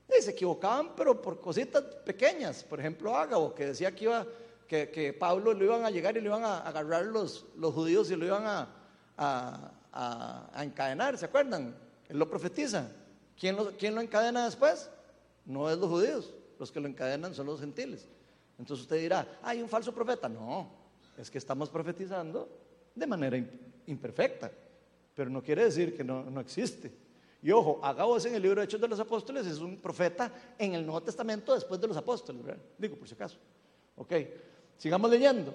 [0.08, 2.64] eh, se equivocaban, pero por cositas pequeñas.
[2.64, 4.26] Por ejemplo, Ágabo, que decía que, iba,
[4.68, 8.16] que, Pablo lo iban a llegar y lo iban a agarrar los, los judíos y
[8.16, 11.89] lo iban a, a encadenar, ¿se acuerdan?
[12.10, 12.92] Él lo profetiza.
[13.40, 14.90] ¿Quién lo, ¿Quién lo encadena después?
[15.46, 18.06] No es los judíos, los que lo encadenan son los gentiles.
[18.58, 20.28] Entonces usted dirá, hay un falso profeta.
[20.28, 20.70] No,
[21.18, 22.50] es que estamos profetizando
[22.94, 23.38] de manera
[23.86, 24.52] imperfecta,
[25.16, 26.92] pero no quiere decir que no, no existe.
[27.42, 30.74] Y ojo, Agabos en el libro de Hechos de los Apóstoles es un profeta en
[30.74, 32.62] el Nuevo Testamento después de los apóstoles, ¿verdad?
[32.78, 33.38] Digo, por si acaso.
[33.96, 34.14] Ok,
[34.78, 35.54] sigamos leyendo.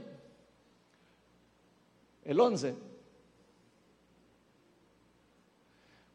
[2.25, 2.94] El 11.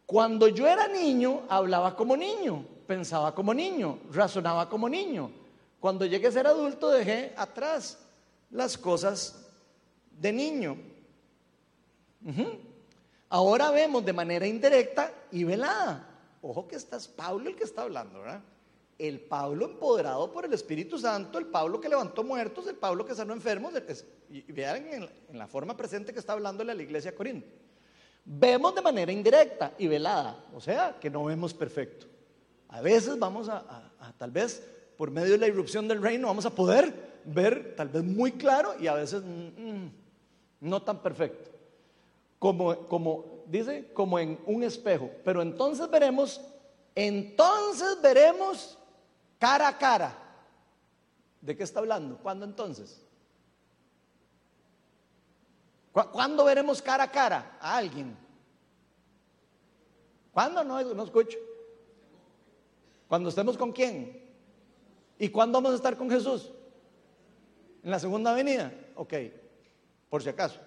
[0.10, 5.30] Cuando yo era niño, hablaba como niño, pensaba como niño, razonaba como niño.
[5.80, 8.00] Cuando llegué a ser adulto, dejé atrás
[8.50, 9.46] las cosas
[10.20, 10.78] de niño.
[13.30, 16.10] Ahora vemos de manera indirecta y velada.
[16.42, 18.42] Ojo que estás Pablo el que está hablando, ¿verdad?
[18.98, 23.14] El Pablo empoderado por el Espíritu Santo, el Pablo que levantó muertos, el Pablo que
[23.14, 23.74] sanó enfermos.
[24.28, 27.69] y vean en, la forma presente que está hablándole a la iglesia de Corinto.
[28.32, 32.06] Vemos de manera indirecta y velada, o sea, que no vemos perfecto.
[32.68, 34.64] A veces vamos a, tal vez
[34.96, 38.76] por medio de la irrupción del reino, vamos a poder ver tal vez muy claro
[38.80, 39.92] y a veces mm, mm,
[40.62, 41.50] no tan perfecto.
[42.38, 45.10] Como, como dice, como en un espejo.
[45.26, 46.40] Pero entonces veremos,
[46.94, 48.78] entonces veremos
[49.40, 50.16] cara a cara.
[51.42, 52.20] ¿De qué está hablando?
[52.20, 53.02] ¿Cuándo entonces?
[55.92, 58.16] ¿Cuándo veremos cara a cara a alguien?
[60.32, 60.64] ¿Cuándo?
[60.64, 61.38] No, no escucho.
[63.08, 64.30] Cuando estemos con quién.
[65.18, 66.52] ¿Y cuándo vamos a estar con Jesús?
[67.84, 68.72] ¿En la segunda venida?
[68.96, 69.14] Ok,
[70.10, 70.60] por si acaso.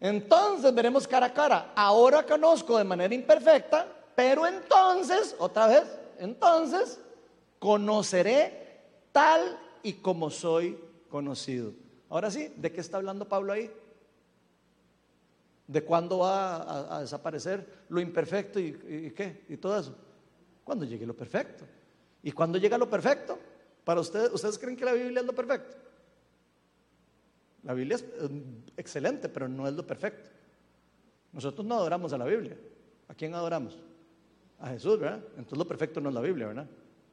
[0.00, 1.72] Entonces veremos cara a cara.
[1.74, 5.84] Ahora conozco de manera imperfecta, pero entonces, otra vez,
[6.18, 7.00] entonces
[7.58, 8.80] conoceré
[9.12, 11.72] tal y como soy conocido.
[12.12, 13.70] Ahora sí, ¿de qué está hablando Pablo ahí?
[15.66, 19.46] ¿De cuándo va a, desaparecer lo imperfecto y, qué?
[19.48, 19.96] Y todo eso.
[20.62, 21.64] Cuando llegue lo perfecto.
[22.22, 23.38] ¿Y cuando llega lo perfecto?
[23.82, 25.74] Para ustedes, ¿ustedes creen que la Biblia es lo perfecto?
[27.62, 28.04] La Biblia es
[28.76, 30.28] excelente, pero no es lo perfecto.
[31.32, 32.58] Nosotros no adoramos a la Biblia.
[33.08, 33.82] ¿A quién adoramos?
[34.58, 35.24] A Jesús, ¿verdad?
[35.30, 36.68] Entonces lo perfecto no es la Biblia, ¿verdad?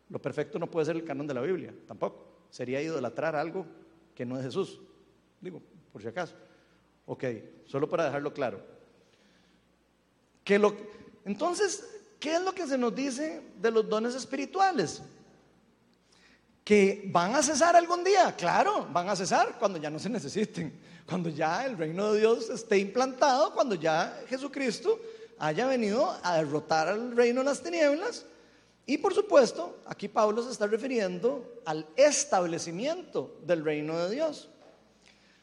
[0.10, 2.28] Lo perfecto no puede ser el canon de la Biblia, tampoco.
[2.50, 3.66] Sería idolatrar algo
[4.14, 4.82] que no es Jesús.
[5.42, 5.62] Digo,
[5.92, 6.34] por si acaso.
[7.06, 7.24] Ok,
[7.66, 8.62] solo para dejarlo claro.
[10.44, 10.76] Que lo,
[11.26, 11.84] entonces,
[12.20, 15.02] ¿qué es lo que se nos dice de los dones espirituales?
[16.64, 20.80] Que van a cesar algún día, claro, van a cesar cuando ya no se necesiten,
[21.08, 25.00] cuando ya el reino de Dios esté implantado, cuando ya Jesucristo
[25.40, 28.26] haya venido a derrotar al reino de las tinieblas.
[28.86, 34.50] Y por supuesto, aquí Pablo se está refiriendo al establecimiento del reino de Dios.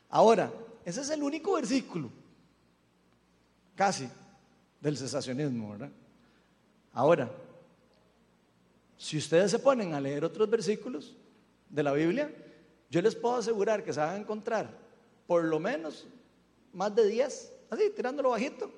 [0.08, 0.52] Ahora,
[0.84, 2.10] ese es el único versículo,
[3.74, 4.08] casi,
[4.80, 5.90] del cesacionismo, ¿verdad?
[6.92, 7.30] Ahora,
[8.96, 11.14] si ustedes se ponen a leer otros versículos
[11.68, 12.32] de la Biblia,
[12.88, 14.70] yo les puedo asegurar que se van a encontrar
[15.26, 16.06] por lo menos
[16.72, 18.70] más de 10, así, tirándolo bajito,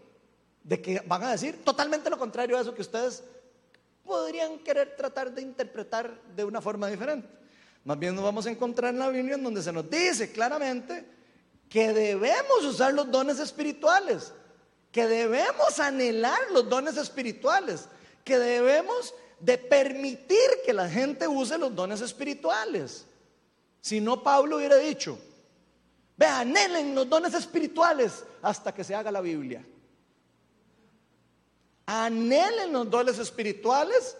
[0.64, 3.22] de que van a decir totalmente lo contrario a eso que ustedes
[4.05, 7.29] podrían querer tratar de interpretar de una forma diferente.
[7.85, 11.18] Más bien nos vamos a encontrar en la Biblia en donde se nos dice claramente
[11.69, 14.33] que debemos usar los dones espirituales,
[14.91, 17.89] que debemos anhelar los dones espirituales,
[18.25, 23.07] que debemos de permitir que la gente use los dones espirituales.
[23.81, 25.19] Si no, Pablo hubiera dicho,
[26.16, 29.64] vean, anhelen los dones espirituales hasta que se haga la Biblia.
[31.87, 34.16] Anhelen los dones espirituales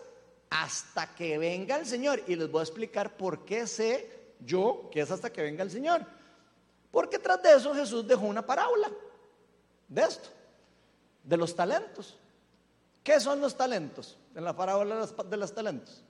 [0.51, 2.23] hasta que venga el Señor.
[2.27, 5.71] Y les voy a explicar por qué sé yo que es hasta que venga el
[5.71, 6.07] Señor.
[6.91, 8.91] Porque tras de eso Jesús dejó una parábola
[9.89, 10.29] de esto,
[11.23, 12.17] de los talentos.
[13.03, 14.17] ¿Qué son los talentos?
[14.35, 16.03] En la parábola de los talentos.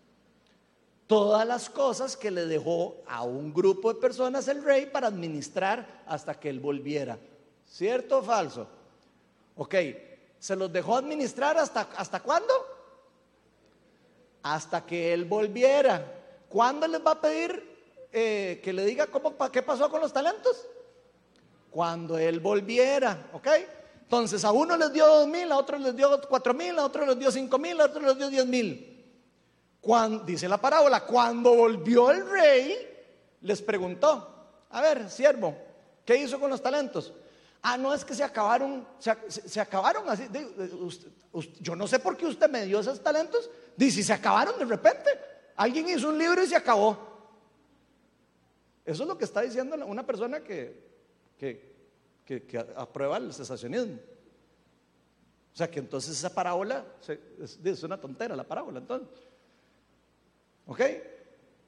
[1.06, 6.02] Todas las cosas que le dejó a un grupo de personas el rey para administrar
[6.06, 7.18] hasta que él volviera.
[7.66, 8.66] ¿Cierto o falso?
[9.56, 9.74] Ok,
[10.38, 12.52] se los dejó administrar hasta, hasta cuándo?
[14.42, 16.04] Hasta que él volviera.
[16.48, 17.77] ¿Cuándo les va a pedir
[18.12, 20.66] eh, que le diga cómo, qué pasó con los talentos?
[21.70, 23.48] Cuando él volviera, ¿ok?
[24.02, 27.04] Entonces a uno les dio dos mil, a otro les dio cuatro mil, a otro
[27.04, 29.04] les dio cinco mil, a otro les dio diez mil.
[30.24, 32.88] dice la parábola, cuando volvió el rey,
[33.42, 35.54] les preguntó, a ver, siervo,
[36.04, 37.12] ¿qué hizo con los talentos?
[37.62, 40.24] Ah, no es que se acabaron, se, acabaron así.
[41.60, 43.50] yo no sé por qué usted me dio esos talentos.
[43.76, 45.10] Dice, se acabaron de repente.
[45.56, 46.96] Alguien hizo un libro y se acabó.
[48.88, 50.80] Eso es lo que está diciendo una persona que,
[51.36, 53.98] que, aprueba el cesacionismo.
[55.52, 56.86] O sea que entonces esa parábola
[57.38, 59.08] es, una tontera la parábola entonces.
[60.64, 60.80] ¿Ok?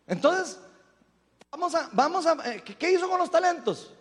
[0.07, 0.61] Entonces,
[1.51, 3.93] vamos a, vamos a, eh, ¿qué hizo con los talentos?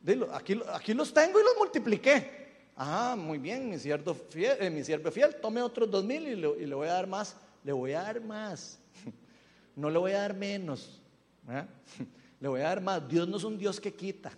[0.00, 2.46] Dilo, aquí, aquí los tengo y los multipliqué.
[2.76, 6.36] Ah, muy bien, mi siervo fiel, eh, mi siervo fiel, tome otros dos mil y,
[6.36, 7.34] le, voy a dar más.
[7.64, 8.78] Le voy a dar más.
[9.74, 11.02] No le voy a dar menos.
[12.40, 13.06] Le voy a dar más.
[13.08, 14.32] Dios no es un Dios que quita.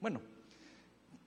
[0.00, 0.20] Bueno,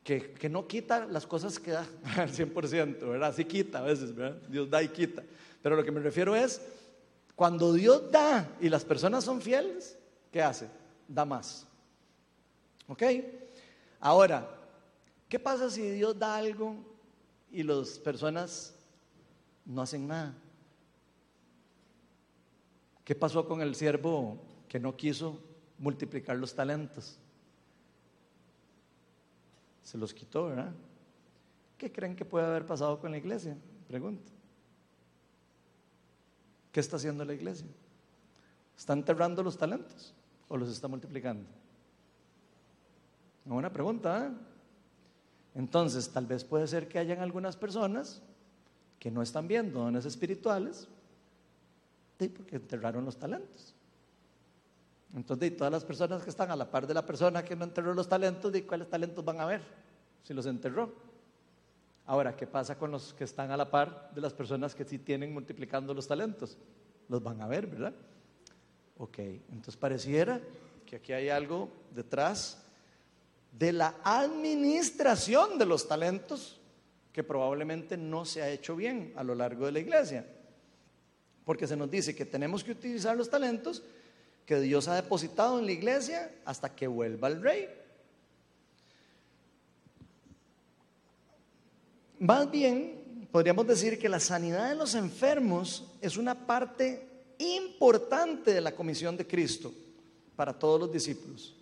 [0.04, 1.88] que, que, no quita las cosas que da
[2.18, 3.34] al 100%, ¿verdad?
[3.36, 4.42] Sí quita a veces, ¿verdad?
[4.50, 5.24] Dios da y quita.
[5.62, 6.62] Pero lo que me refiero es,
[7.36, 9.98] cuando Dios da y las personas son fieles,
[10.32, 10.68] ¿qué hace?
[11.08, 11.66] Da más.
[12.88, 13.04] ¿Ok?
[14.00, 14.50] Ahora,
[15.30, 16.76] ¿qué pasa si Dios da algo
[17.52, 18.76] y las personas
[19.66, 20.34] no hacen nada?
[23.06, 24.38] ¿Qué pasó con el siervo
[24.68, 25.40] que no quiso
[25.84, 27.18] multiplicar los talentos?
[29.84, 30.72] Se los quitó, ¿verdad?
[31.78, 33.58] ¿Qué creen que puede haber pasado con la iglesia?
[33.88, 34.32] Pregunto.
[36.72, 37.68] ¿Qué está haciendo la iglesia?
[38.78, 40.14] ¿Está enterrando los talentos
[40.48, 41.46] o los está multiplicando?
[43.46, 44.28] Una buena pregunta.
[44.28, 44.32] ¿eh?
[45.54, 48.22] Entonces, tal vez puede ser que hayan algunas personas
[49.00, 50.88] que no están viendo dones espirituales
[52.30, 53.76] porque enterraron los talentos.
[55.16, 57.94] Entonces, todas las personas que están a la par de la persona que no enterró
[57.94, 59.62] los talentos, ¿de cuáles talentos van a ver
[60.24, 60.94] si los enterró?
[62.06, 64.98] Ahora, ¿qué pasa con los que están a la par de las personas que sí
[64.98, 66.58] tienen multiplicando los talentos?
[67.08, 67.94] Los van a ver, ¿verdad?
[68.98, 70.42] Ok, entonces pareciera
[70.86, 72.64] que aquí hay algo detrás
[73.52, 76.60] de la administración de los talentos
[77.12, 80.26] que probablemente no se ha hecho bien a lo largo de la iglesia.
[81.46, 83.84] Porque se nos dice que tenemos que utilizar los talentos
[84.46, 87.70] que Dios ha depositado en la iglesia hasta que vuelva el rey.
[92.20, 98.62] Más bien, podríamos decir que la sanidad de los enfermos es una parte importante de
[98.62, 99.74] la comisión de Cristo
[100.36, 101.56] para todos los discípulos,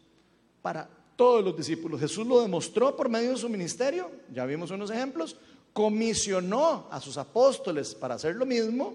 [0.62, 2.00] para todos los discípulos.
[2.00, 5.36] Jesús lo demostró por medio de su ministerio, ya vimos unos ejemplos,
[5.74, 8.94] comisionó a sus apóstoles para hacer lo mismo,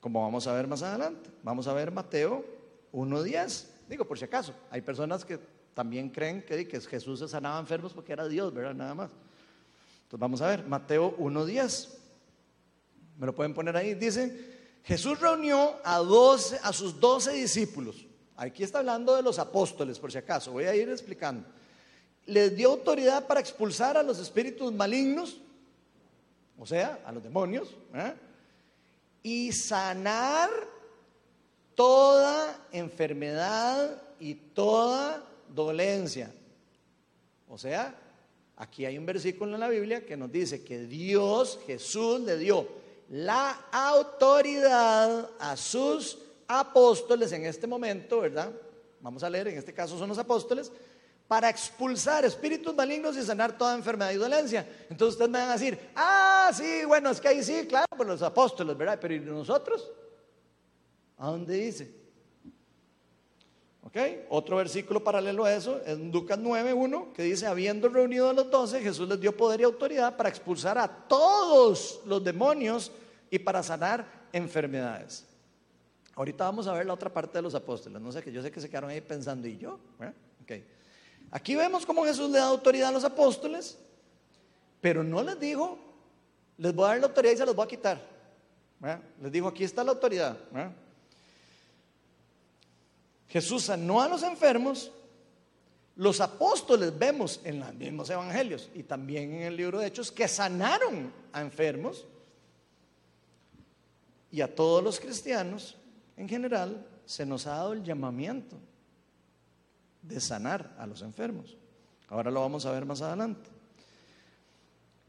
[0.00, 1.30] como vamos a ver más adelante.
[1.42, 2.55] Vamos a ver Mateo
[2.96, 3.66] 1.10.
[3.88, 5.38] Digo, por si acaso, hay personas que
[5.74, 8.74] también creen que, que Jesús se sanaba enfermos porque era Dios, ¿verdad?
[8.74, 9.10] Nada más.
[9.10, 11.88] Entonces vamos a ver, Mateo 1.10.
[13.18, 13.94] Me lo pueden poner ahí.
[13.94, 18.06] Dice, Jesús reunió a, 12, a sus doce discípulos.
[18.36, 20.52] Aquí está hablando de los apóstoles, por si acaso.
[20.52, 21.46] Voy a ir explicando.
[22.24, 25.40] Les dio autoridad para expulsar a los espíritus malignos,
[26.58, 28.14] o sea, a los demonios, ¿eh?
[29.22, 30.50] y sanar
[31.76, 35.22] toda enfermedad y toda
[35.54, 36.32] dolencia.
[37.48, 37.94] O sea,
[38.56, 42.66] aquí hay un versículo en la Biblia que nos dice que Dios, Jesús, le dio
[43.10, 46.18] la autoridad a sus
[46.48, 48.50] apóstoles en este momento, ¿verdad?
[49.00, 50.72] Vamos a leer, en este caso son los apóstoles,
[51.28, 54.66] para expulsar espíritus malignos y sanar toda enfermedad y dolencia.
[54.88, 58.06] Entonces ustedes me van a decir, ah, sí, bueno, es que ahí sí, claro, por
[58.06, 58.98] los apóstoles, ¿verdad?
[59.00, 59.90] Pero ¿y nosotros?
[61.16, 61.94] ¿A dónde dice?
[63.82, 63.96] ¿Ok?
[64.28, 68.50] Otro versículo paralelo a eso, en Lucas 9, 1, que dice, habiendo reunido a los
[68.50, 72.90] doce, Jesús les dio poder y autoridad para expulsar a todos los demonios
[73.30, 75.24] y para sanar enfermedades.
[76.14, 78.00] Ahorita vamos a ver la otra parte de los apóstoles.
[78.00, 79.78] No sé, que yo sé que se quedaron ahí pensando, ¿y yo?
[80.42, 80.66] Okay.
[81.30, 83.78] Aquí vemos cómo Jesús le da autoridad a los apóstoles,
[84.80, 85.78] pero no les dijo,
[86.58, 88.00] les voy a dar la autoridad y se los voy a quitar.
[89.22, 90.36] Les dijo, aquí está la autoridad.
[93.36, 94.90] Jesús sanó a los enfermos.
[95.94, 100.26] Los apóstoles vemos en los mismos evangelios y también en el libro de Hechos que
[100.26, 102.06] sanaron a enfermos.
[104.30, 105.76] Y a todos los cristianos
[106.16, 108.56] en general se nos ha dado el llamamiento
[110.00, 111.58] de sanar a los enfermos.
[112.08, 113.50] Ahora lo vamos a ver más adelante.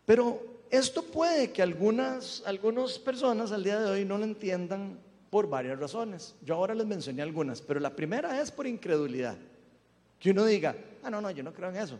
[0.06, 5.50] Pero esto puede que algunas, algunas personas al día de hoy no lo entiendan por
[5.50, 6.36] varias razones.
[6.42, 9.38] Yo ahora les mencioné algunas, pero la primera es por incredulidad.
[10.20, 12.00] Que uno diga, ah, no, no, yo no creo en eso.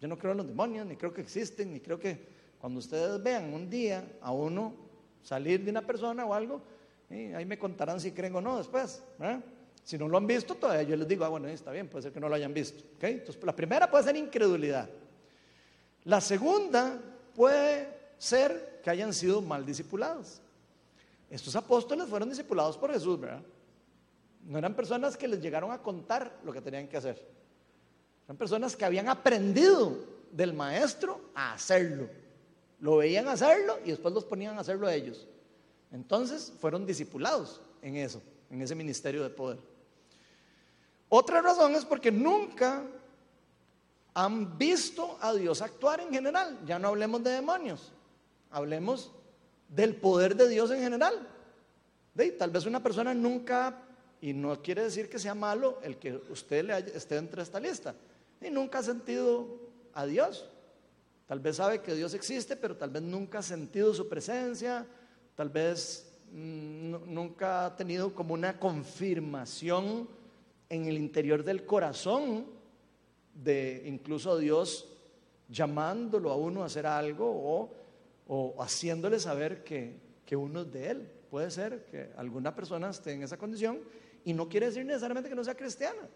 [0.00, 2.18] Yo no creo en los demonios, ni creo que existen, ni creo que
[2.60, 4.74] cuando ustedes vean un día a uno
[5.22, 6.60] salir de una persona o algo,
[7.10, 9.02] ahí me contarán si creen o no después.
[9.82, 12.12] Si no lo han visto, todavía yo les digo, ah, bueno, está bien, puede ser
[12.12, 12.84] que no lo hayan visto.
[13.00, 14.88] Entonces, la primera puede ser incredulidad.
[16.04, 17.00] La segunda
[17.34, 17.88] puede
[18.18, 20.42] ser que hayan sido mal discipulados.
[21.30, 23.42] Estos apóstoles fueron discipulados por Jesús, ¿verdad?
[24.44, 27.20] No eran personas que les llegaron a contar lo que tenían que hacer.
[28.24, 29.98] Eran personas que habían aprendido
[30.30, 32.08] del maestro a hacerlo.
[32.80, 35.26] Lo veían hacerlo y después los ponían a hacerlo a ellos.
[35.90, 39.58] Entonces fueron discipulados en eso, en ese ministerio de poder.
[41.08, 42.84] Otra razón es porque nunca
[44.14, 46.58] han visto a Dios actuar en general.
[46.66, 47.92] Ya no hablemos de demonios,
[48.50, 49.12] hablemos
[49.68, 51.14] del poder de Dios en general.
[52.38, 53.82] tal vez una persona nunca,
[54.20, 57.94] y no quiere decir que sea malo el que usted le esté entre esta lista,
[58.40, 59.60] y nunca ha sentido
[59.94, 60.46] a Dios.
[61.26, 64.86] Tal vez sabe que Dios existe, pero tal vez nunca ha sentido su presencia,
[65.34, 70.08] tal vez mm, nunca ha tenido como una confirmación
[70.68, 72.46] en el interior del corazón
[73.34, 74.88] de incluso Dios
[75.48, 77.70] llamándolo a uno a hacer algo o
[78.26, 81.10] o haciéndole saber que, que uno es de Él.
[81.30, 83.80] Puede ser que alguna persona esté en esa condición
[84.24, 86.08] y no quiere decir necesariamente que no sea cristiana.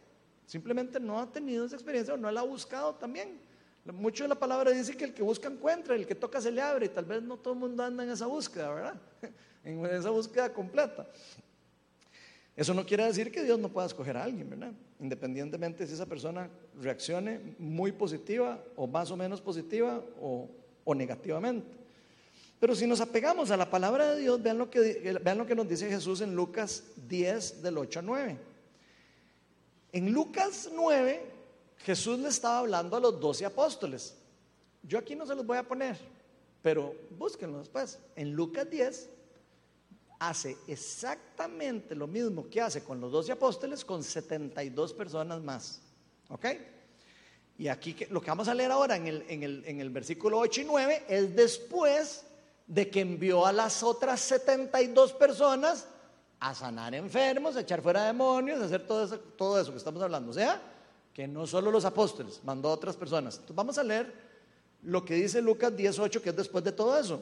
[0.46, 3.38] Simplemente no ha tenido esa experiencia o no la ha buscado también.
[3.84, 6.60] Mucho de la palabra dice que el que busca encuentra, el que toca se le
[6.60, 9.00] abre y tal vez no todo el mundo anda en esa búsqueda, ¿verdad?
[9.62, 11.06] En esa búsqueda completa.
[12.56, 14.72] Eso no quiere decir que Dios no pueda escoger a alguien, ¿verdad?
[14.98, 16.48] Independientemente si esa persona
[16.80, 20.48] reaccione muy positiva o más o menos positiva o,
[20.82, 21.79] o negativamente.
[22.60, 25.88] Pero si nos apegamos a la palabra de Dios, vean lo que, que nos dice
[25.88, 28.38] Jesús en Lucas 10 del 8 a 9.
[29.92, 31.24] En Lucas 9,
[31.78, 34.14] Jesús le estaba hablando a los doce apóstoles.
[34.82, 35.96] Yo aquí no se los voy a poner,
[36.60, 37.98] pero búsquenlo después.
[38.14, 39.08] En Lucas 10
[40.18, 45.80] hace exactamente lo mismo que hace con los doce apóstoles con 72 personas más.
[46.28, 46.46] ¿Ok?
[47.56, 50.38] Y aquí lo que vamos a leer ahora en el, en el, en el versículo
[50.38, 52.26] 8 y 9 es después
[52.70, 55.88] de que envió a las otras 72 personas
[56.38, 60.30] a sanar enfermos, a echar fuera demonios, a hacer todo eso, que estamos hablando.
[60.30, 60.62] O sea,
[61.12, 63.34] que no solo los apóstoles, mandó a otras personas.
[63.34, 64.14] Entonces vamos a leer
[64.84, 67.20] lo que dice Lucas 18, que es después de todo eso.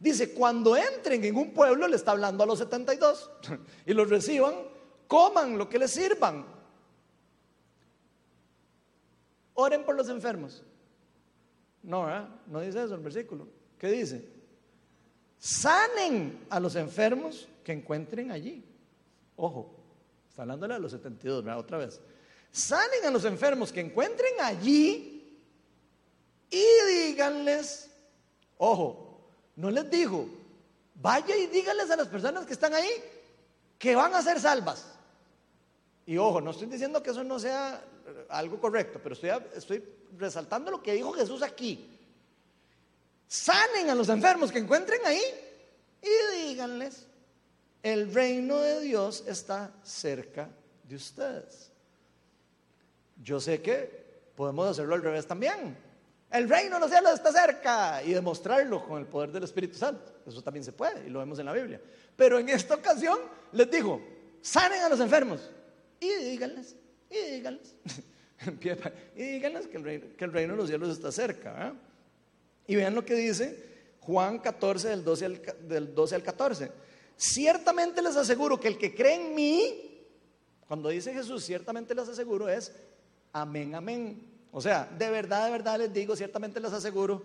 [0.00, 3.30] Dice, cuando entren en un pueblo, le está hablando a los 72,
[3.86, 4.56] y los reciban,
[5.06, 6.44] coman lo que les sirvan.
[9.54, 10.64] Oren por los enfermos.
[11.80, 12.08] No.
[12.48, 13.46] No dice eso el versículo.
[13.78, 14.33] ¿Qué dice?
[15.44, 18.64] Sanen a los enfermos que encuentren allí.
[19.36, 19.76] Ojo,
[20.26, 21.60] está hablándole a los 72, ¿verdad?
[21.60, 22.00] Otra vez.
[22.50, 25.38] Sanen a los enfermos que encuentren allí
[26.48, 27.90] y díganles,
[28.56, 29.20] ojo,
[29.56, 30.26] no les dijo,
[30.94, 32.88] vaya y díganles a las personas que están ahí
[33.78, 34.94] que van a ser salvas.
[36.06, 37.84] Y ojo, no estoy diciendo que eso no sea
[38.30, 39.84] algo correcto, pero estoy, estoy
[40.16, 41.90] resaltando lo que dijo Jesús aquí.
[43.26, 45.22] Sanen a los enfermos que encuentren ahí
[46.02, 47.06] y díganles,
[47.82, 50.48] el reino de Dios está cerca
[50.84, 51.70] de ustedes.
[53.22, 54.04] Yo sé que
[54.34, 55.76] podemos hacerlo al revés también.
[56.30, 60.12] El reino de los cielos está cerca y demostrarlo con el poder del Espíritu Santo.
[60.26, 61.80] Eso también se puede y lo vemos en la Biblia.
[62.16, 63.18] Pero en esta ocasión
[63.52, 64.02] les digo,
[64.40, 65.50] sanen a los enfermos
[66.00, 66.76] y díganles,
[67.08, 67.74] y díganles,
[69.16, 71.74] y díganles que el, reino, que el reino de los cielos está cerca.
[72.66, 73.64] Y vean lo que dice
[74.00, 76.70] Juan 14 del 12 al, del 12 al 14.
[77.16, 80.06] Ciertamente les aseguro que el que cree en mí,
[80.66, 82.72] cuando dice Jesús, ciertamente les aseguro es
[83.32, 84.34] amén, amén.
[84.52, 87.22] O sea, de verdad, de verdad les digo, ciertamente les aseguro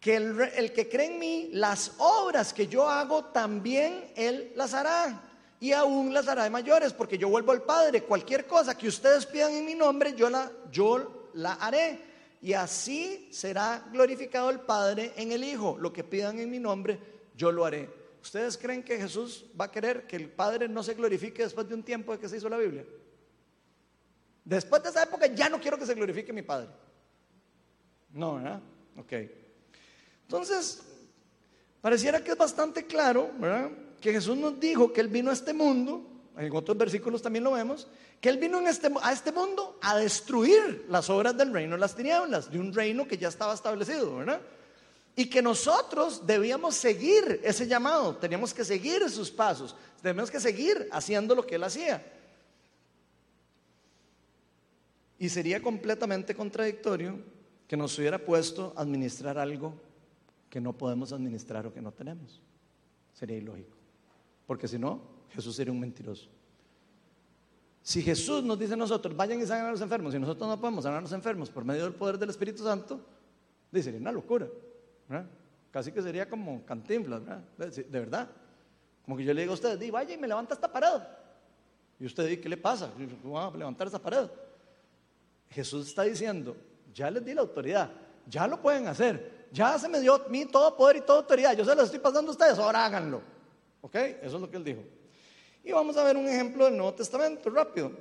[0.00, 4.72] que el, el, que cree en mí, las obras que yo hago, también él las
[4.72, 5.26] hará.
[5.60, 8.04] Y aún las hará de mayores, porque yo vuelvo al Padre.
[8.04, 12.09] Cualquier cosa que ustedes pidan en mi nombre, yo la, yo la haré.
[12.42, 15.76] Y así será glorificado el Padre en el Hijo.
[15.78, 16.98] Lo que pidan en mi nombre,
[17.36, 17.88] yo lo haré.
[18.22, 21.74] ¿Ustedes creen que Jesús va a querer que el Padre no se glorifique después de
[21.74, 22.84] un tiempo de que se hizo la Biblia?
[24.44, 26.68] Después de esa época ya no quiero que se glorifique mi Padre.
[28.12, 28.60] No, ¿verdad?
[28.96, 29.12] Ok.
[30.22, 30.82] Entonces,
[31.80, 33.70] pareciera que es bastante claro, ¿verdad?
[34.00, 37.52] Que Jesús nos dijo que Él vino a este mundo, en otros versículos también lo
[37.52, 37.88] vemos,
[38.20, 41.96] que Él vino este, a este mundo a destruir las obras del reino de las
[41.96, 44.40] tinieblas, de un reino que ya estaba establecido, ¿verdad?
[45.16, 50.88] Y que nosotros debíamos seguir ese llamado, teníamos que seguir sus pasos, tenemos que seguir
[50.92, 52.04] haciendo lo que Él hacía.
[55.18, 57.18] Y sería completamente contradictorio
[57.66, 59.74] que nos hubiera puesto a administrar algo
[60.50, 62.40] que no podemos administrar o que no tenemos.
[63.14, 63.76] Sería ilógico.
[64.46, 65.00] Porque si no,
[65.30, 66.28] Jesús sería un mentiroso.
[67.82, 70.60] Si Jesús nos dice a nosotros, vayan y sanen a los enfermos, y nosotros no
[70.60, 73.00] podemos sanar a los enfermos por medio del poder del Espíritu Santo,
[73.72, 74.46] sería una locura.
[75.70, 77.22] Casi que sería como cantinflas,
[77.56, 78.28] De, verdad.
[79.04, 81.00] Como que yo le digo a usted, di, vaya y me levanta esta pared.
[81.98, 82.90] Y usted dice, ¿qué le pasa?
[83.34, 84.28] A levantar esa pared.
[85.50, 86.56] Jesús está diciendo,
[86.94, 87.90] ya les di la autoridad,
[88.26, 91.56] ya lo pueden hacer, ya se me dio a mí todo poder y toda autoridad,
[91.56, 93.20] yo se lo estoy pasando a ustedes, ahora háganlo.
[93.80, 93.94] ¿Ok?
[93.94, 94.82] Eso es lo que él dijo.
[95.62, 97.92] Y vamos a ver un ejemplo del Nuevo Testamento, rápido.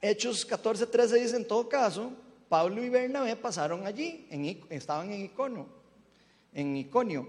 [0.00, 2.12] Hechos 14, 13 dice, en todo caso,
[2.48, 5.66] Pablo y Bernabé pasaron allí, en, estaban en Iconio,
[6.52, 7.26] en Iconio.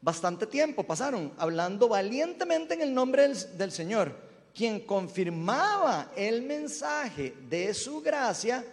[0.00, 4.16] Bastante tiempo pasaron, hablando valientemente en el nombre del, del Señor,
[4.54, 8.64] quien confirmaba el mensaje de su gracia,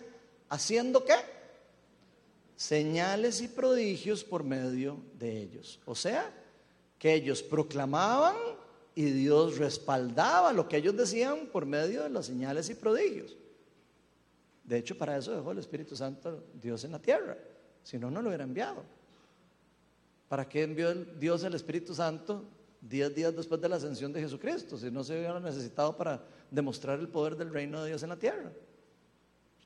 [0.50, 1.16] haciendo qué?
[2.56, 5.80] Señales y prodigios por medio de ellos.
[5.86, 6.34] O sea,
[7.00, 8.36] que ellos proclamaban
[8.96, 13.38] y Dios respaldaba lo que ellos decían por medio de las señales y prodigios.
[14.64, 17.38] De hecho, para eso dejó el Espíritu Santo Dios en la tierra.
[17.84, 18.84] Si no, no lo hubiera enviado.
[20.28, 22.44] ¿Para qué envió Dios el Espíritu Santo
[22.82, 24.78] diez días después de la ascensión de Jesucristo?
[24.78, 28.18] Si no se hubiera necesitado para demostrar el poder del reino de Dios en la
[28.18, 28.52] tierra.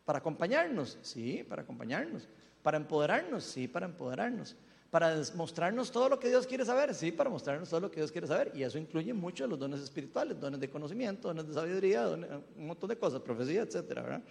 [0.06, 1.00] ¿Para acompañarnos?
[1.02, 2.28] Sí, para acompañarnos.
[2.62, 3.44] ¿Para empoderarnos?
[3.44, 4.56] Sí, para empoderarnos
[4.92, 8.12] para mostrarnos todo lo que Dios quiere saber, sí, para mostrarnos todo lo que Dios
[8.12, 8.52] quiere saber.
[8.54, 12.90] Y eso incluye mucho los dones espirituales, dones de conocimiento, dones de sabiduría, un montón
[12.90, 14.22] de cosas, profecía, etcétera.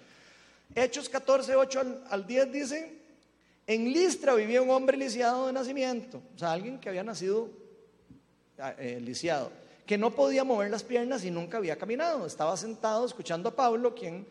[0.75, 2.99] Hechos 14, 8 al, 10 dice,
[3.67, 7.49] en Listra vivía un hombre lisiado de nacimiento, o sea, alguien que había nacido
[8.59, 9.51] ah, eh, lisiado,
[9.87, 12.27] que no podía mover las piernas y nunca había caminado.
[12.27, 14.29] Estaba sentado escuchando a Pablo, quien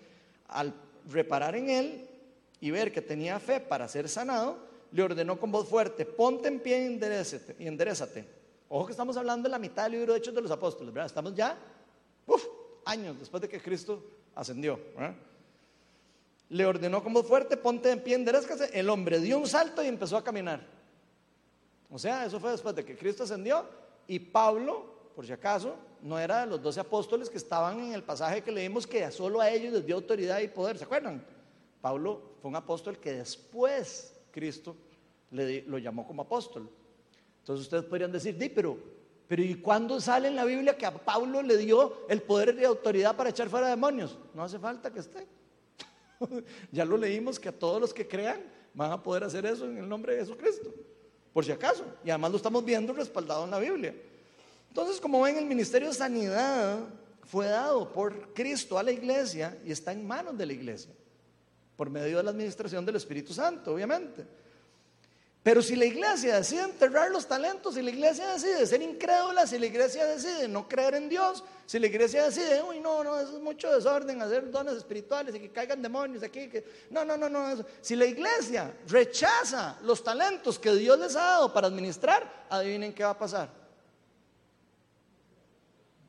[0.47, 0.73] al
[1.09, 2.07] reparar en él
[2.61, 6.59] y ver que tenía fe para ser sanado, le ordenó con voz fuerte, ponte en
[6.59, 6.99] pie
[7.59, 8.25] y enderezate.
[8.69, 11.07] Ojo que estamos hablando de la mitad del libro de Hechos de los Apóstoles, ¿verdad?
[11.07, 11.57] Estamos ya,
[12.85, 14.03] años después de que Cristo
[14.35, 14.79] ascendió,
[16.49, 18.77] Le ordenó con voz fuerte, ponte en pie, enderezate.
[18.77, 20.65] El hombre dio un salto y empezó a caminar.
[21.91, 23.65] O sea, eso fue después de que Cristo ascendió
[24.07, 28.03] y Pablo, por si acaso, no era de los doce apóstoles que estaban en el
[28.03, 31.23] pasaje que leímos que solo a ellos les dio autoridad y poder, ¿se acuerdan?
[31.81, 34.75] Pablo fue un apóstol que después Cristo
[35.31, 36.69] le, lo llamó como apóstol.
[37.39, 38.77] Entonces ustedes podrían decir, di, pero,
[39.27, 42.63] pero ¿y cuándo sale en la Biblia que a Pablo le dio el poder y
[42.63, 44.17] autoridad para echar fuera demonios?
[44.33, 45.27] No hace falta que esté.
[46.71, 48.41] ya lo leímos que a todos los que crean
[48.73, 50.73] van a poder hacer eso en el nombre de Jesucristo.
[51.33, 51.83] Por si acaso.
[52.05, 53.93] Y además lo estamos viendo respaldado en la Biblia.
[54.69, 56.79] Entonces, como ven, el ministerio de sanidad
[57.23, 60.93] fue dado por Cristo a la iglesia y está en manos de la iglesia.
[61.79, 64.25] Por medio de la administración del Espíritu Santo, obviamente.
[65.41, 69.57] Pero si la iglesia decide enterrar los talentos, si la iglesia decide ser incrédula, si
[69.57, 73.37] la iglesia decide no creer en Dios, si la iglesia decide, uy, no, no, eso
[73.37, 77.29] es mucho desorden, hacer dones espirituales y que caigan demonios aquí, que no, no, no,
[77.29, 82.93] no, si la iglesia rechaza los talentos que Dios les ha dado para administrar, adivinen
[82.93, 83.49] qué va a pasar.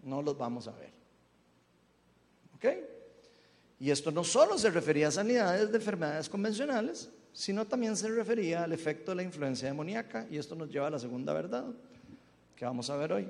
[0.03, 0.91] No los vamos a ver.
[2.57, 3.00] ¿Ok?
[3.81, 8.63] Y esto no solo se refería a sanidades de enfermedades convencionales, sino también se refería
[8.63, 10.27] al efecto de la influencia demoníaca.
[10.31, 11.65] Y esto nos lleva a la segunda verdad
[12.55, 13.27] que vamos a ver hoy.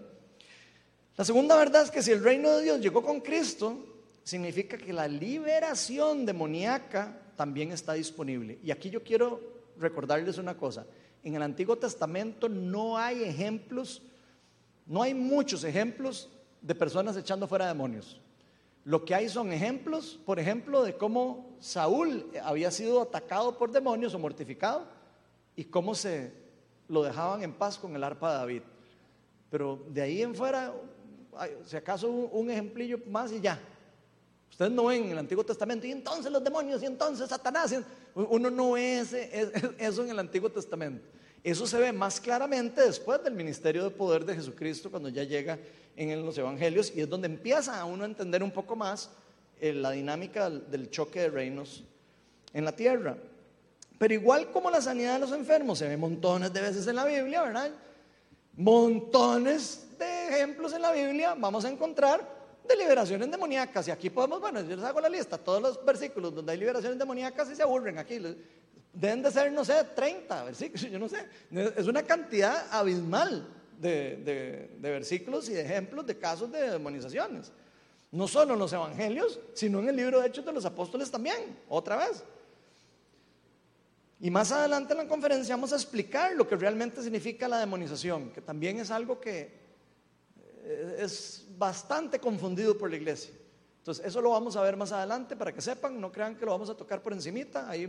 [1.16, 3.78] La segunda verdad es que si el reino de Dios llegó con Cristo,
[4.24, 8.58] significa que la liberación demoníaca también está disponible.
[8.64, 9.40] Y aquí yo quiero
[9.78, 10.84] recordarles una cosa.
[11.22, 14.02] En el Antiguo Testamento no hay ejemplos,
[14.84, 16.28] no hay muchos ejemplos
[16.60, 18.20] de personas echando fuera demonios.
[18.84, 24.14] Lo que hay son ejemplos, por ejemplo, de cómo Saúl había sido atacado por demonios
[24.14, 24.86] o mortificado
[25.54, 26.32] y cómo se
[26.88, 28.62] lo dejaban en paz con el arpa de David.
[29.50, 30.72] Pero de ahí en fuera,
[31.66, 33.60] si acaso un, ejemplillo más y ya.
[34.50, 37.74] Ustedes no ven en el Antiguo Testamento, y entonces los demonios, y entonces Satanás.
[38.14, 38.98] Uno no ve
[39.78, 41.06] eso en el Antiguo Testamento.
[41.42, 45.58] Eso se ve más claramente después del ministerio de poder de Jesucristo, cuando ya llega
[46.08, 49.10] en los evangelios, y es donde empieza a uno a entender un poco más
[49.60, 51.84] eh, la dinámica del choque de reinos
[52.54, 53.16] en la tierra.
[53.98, 57.04] Pero igual como la sanidad de los enfermos se ve montones de veces en la
[57.04, 57.70] Biblia, ¿verdad?
[58.56, 62.26] Montones de ejemplos en la Biblia vamos a encontrar
[62.66, 63.88] de liberaciones demoníacas.
[63.88, 66.98] Y aquí podemos, bueno, yo les hago la lista, todos los versículos donde hay liberaciones
[66.98, 68.18] demoníacas y se aburren aquí.
[68.94, 71.26] Deben de ser, no sé, 30 versículos, yo no sé.
[71.76, 73.46] Es una cantidad abismal
[73.80, 77.52] de, versículos y de ejemplos de casos de demonizaciones.
[78.12, 81.58] No solo en los evangelios, sino en el libro de Hechos de los Apóstoles también,
[81.68, 82.24] otra vez.
[84.20, 88.30] Y más adelante en la conferencia vamos a explicar lo que realmente significa la demonización,
[88.30, 89.60] que también es algo que
[90.62, 93.32] eh, es bastante confundido por la iglesia.
[93.78, 96.50] Entonces, eso lo vamos a ver más adelante para que sepan, no crean que lo
[96.50, 97.86] vamos a tocar por encimita, ahí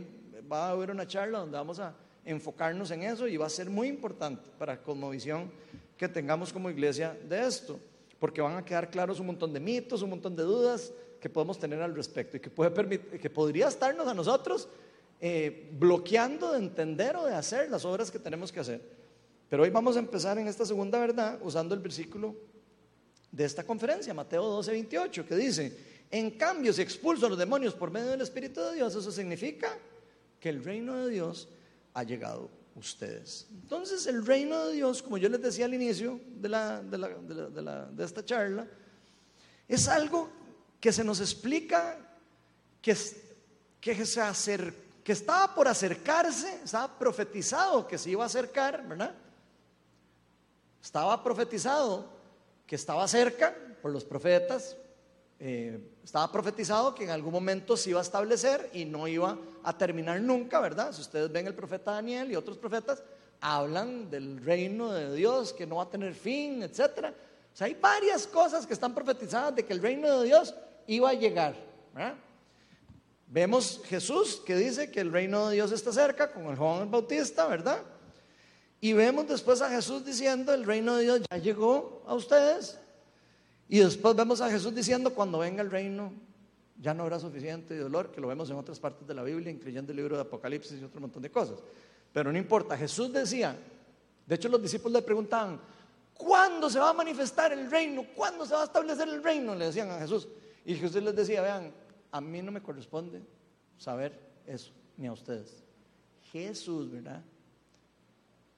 [0.50, 1.94] va a haber una charla donde vamos a
[2.24, 5.50] enfocarnos en eso y va a ser muy importante para Cosmovisión
[5.96, 7.78] que tengamos como iglesia de esto,
[8.18, 11.58] porque van a quedar claros un montón de mitos, un montón de dudas que podemos
[11.58, 14.68] tener al respecto y que, puede que podría estarnos a nosotros
[15.20, 18.80] eh, bloqueando de entender o de hacer las obras que tenemos que hacer.
[19.48, 22.34] Pero hoy vamos a empezar en esta segunda verdad usando el versículo
[23.30, 25.76] de esta conferencia, Mateo 12, 28, que dice,
[26.10, 29.78] en cambio, si expulso a los demonios por medio del Espíritu de Dios, eso significa
[30.40, 31.48] que el reino de Dios
[31.94, 33.46] ha llegado ustedes.
[33.50, 38.24] Entonces, el reino de Dios, como yo les decía al inicio de, la, de, esta
[38.24, 38.66] charla,
[39.68, 40.28] es algo
[40.80, 41.98] que se nos explica
[42.80, 42.96] que,
[43.80, 44.74] que, se
[45.04, 49.14] que estaba por acercarse, estaba profetizado que se iba a acercar, ¿verdad?
[50.82, 52.08] Estaba profetizado
[52.66, 54.76] que estaba cerca por los profetas,
[55.44, 59.76] eh, estaba profetizado que en algún momento se iba a establecer y no iba a
[59.76, 60.92] terminar nunca, ¿verdad?
[60.92, 63.02] Si ustedes ven el profeta Daniel y otros profetas,
[63.40, 67.06] hablan del reino de Dios que no va a tener fin, etc.
[67.52, 70.54] O sea, hay varias cosas que están profetizadas de que el reino de Dios
[70.86, 71.56] iba a llegar.
[73.26, 76.88] Vemos Jesús que dice que el reino de Dios está cerca con el Juan el
[76.88, 77.82] Bautista, ¿verdad?
[78.80, 82.78] Y vemos después a Jesús diciendo, el reino de Dios ya llegó a ustedes,
[83.68, 86.12] y después vemos a Jesús diciendo, cuando venga el reino,
[86.80, 89.92] ya no habrá suficiente dolor, que lo vemos en otras partes de la Biblia, incluyendo
[89.92, 91.58] el libro de Apocalipsis y otro montón de cosas.
[92.12, 93.56] Pero no importa, Jesús decía,
[94.26, 95.60] de hecho los discípulos le preguntaban,
[96.14, 98.04] ¿cuándo se va a manifestar el reino?
[98.14, 99.54] ¿Cuándo se va a establecer el reino?
[99.54, 100.28] Le decían a Jesús.
[100.64, 101.72] Y Jesús les decía, vean,
[102.10, 103.22] a mí no me corresponde
[103.78, 105.62] saber eso, ni a ustedes.
[106.32, 107.22] Jesús, ¿verdad?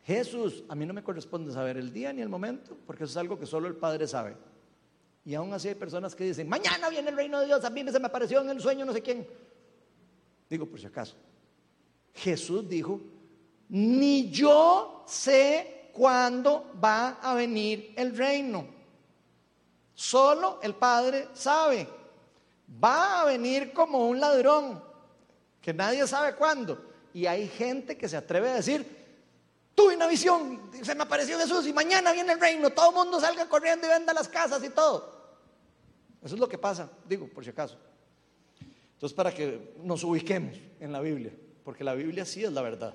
[0.05, 3.17] Jesús, a mí no me corresponde saber el día ni el momento, porque eso es
[3.17, 4.37] algo que solo el Padre sabe.
[5.25, 7.85] Y aún así hay personas que dicen, mañana viene el reino de Dios, a mí
[7.91, 9.27] se me apareció en el sueño no sé quién.
[10.51, 11.16] Digo, por si acaso.
[12.12, 13.01] Jesús dijo,
[13.70, 18.66] ni yo sé cuándo va a venir el reino.
[19.95, 21.89] Solo el Padre sabe.
[22.83, 24.83] Va a venir como un ladrón,
[25.61, 26.93] que nadie sabe cuándo.
[27.14, 28.85] Y hay gente que se atreve a decir,
[29.75, 33.20] tuve una visión, se me apareció Jesús y mañana viene el reino, todo el mundo
[33.20, 35.14] salga corriendo y venda las casas y todo.
[36.25, 37.77] Eso es lo que pasa, digo, por si acaso.
[38.95, 42.95] Entonces, para que nos ubiquemos en la Biblia, porque la Biblia sí es la verdad.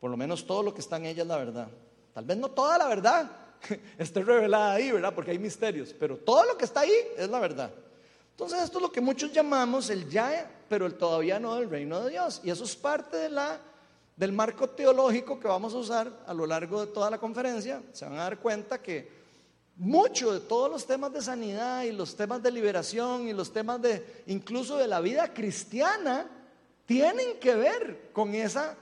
[0.00, 1.68] Por lo menos todo lo que está en ella es la verdad.
[2.14, 3.30] Tal vez no toda la verdad
[3.98, 5.14] esté revelada ahí, ¿verdad?
[5.14, 7.70] Porque hay misterios, pero todo lo que está ahí es la verdad.
[8.30, 12.00] Entonces, esto es lo que muchos llamamos el ya pero el todavía no del reino
[12.00, 12.40] de Dios.
[12.42, 13.60] Y eso es parte de la,
[14.16, 17.82] del marco teológico que vamos a usar a lo largo de toda la conferencia.
[17.92, 19.21] Se van a dar cuenta que
[19.76, 23.80] mucho de todos los temas de sanidad y los temas de liberación y los temas
[23.80, 26.26] de incluso de la vida cristiana
[26.86, 28.76] tienen que ver con esa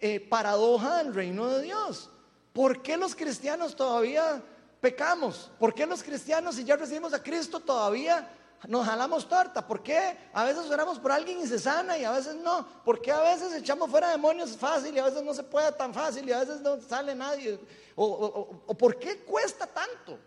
[0.00, 2.10] eh, paradoja del reino de Dios.
[2.52, 4.42] ¿Por qué los cristianos todavía
[4.80, 5.50] pecamos?
[5.58, 8.28] ¿Por qué los cristianos, si ya recibimos a Cristo, todavía
[8.68, 9.66] nos jalamos torta?
[9.66, 12.66] ¿Por qué a veces oramos por alguien y se sana y a veces no?
[12.84, 15.92] ¿Por qué a veces echamos fuera demonios fácil y a veces no se puede tan
[15.92, 17.58] fácil y a veces no sale nadie?
[17.94, 20.18] ¿O, o por qué cuesta tanto?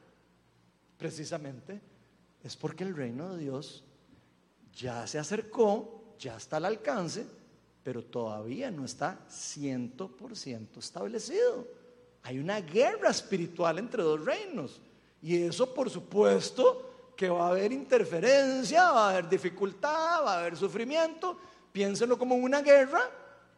[0.97, 1.82] Precisamente
[2.43, 3.84] es porque el reino de Dios
[4.75, 7.25] ya se acercó, ya está al alcance,
[7.84, 11.67] pero todavía no está 100% establecido.
[12.23, 14.82] Hay una guerra espiritual entre dos reinos.
[15.21, 16.88] Y eso, por supuesto,
[17.20, 21.38] que va a haber interferencia, va a haber dificultad, va a haber sufrimiento.
[21.70, 23.01] Piénsenlo como una guerra.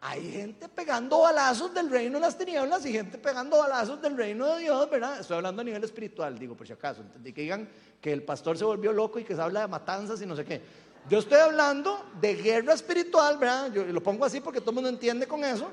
[0.01, 4.47] Hay gente pegando balazos del reino de las tinieblas y gente pegando balazos del reino
[4.47, 5.19] de Dios, ¿verdad?
[5.19, 7.01] Estoy hablando a nivel espiritual, digo por si acaso.
[7.01, 7.69] Entendí que digan
[8.01, 10.43] que el pastor se volvió loco y que se habla de matanzas y no sé
[10.43, 10.59] qué.
[11.07, 13.71] Yo estoy hablando de guerra espiritual, ¿verdad?
[13.71, 15.69] Yo lo pongo así porque todo el mundo entiende con eso.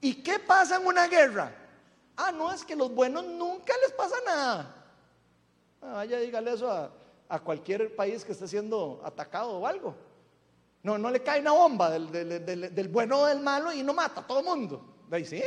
[0.00, 1.54] ¿Y qué pasa en una guerra?
[2.16, 4.79] Ah, no, es que los buenos nunca les pasa nada.
[5.82, 6.90] Ah, vaya, dígale eso a,
[7.40, 9.94] cualquier país que esté siendo atacado o algo.
[10.82, 14.26] No, no le cae una bomba del, bueno o del malo y no mata a
[14.26, 15.06] todo mundo.
[15.10, 15.42] Ahí sí.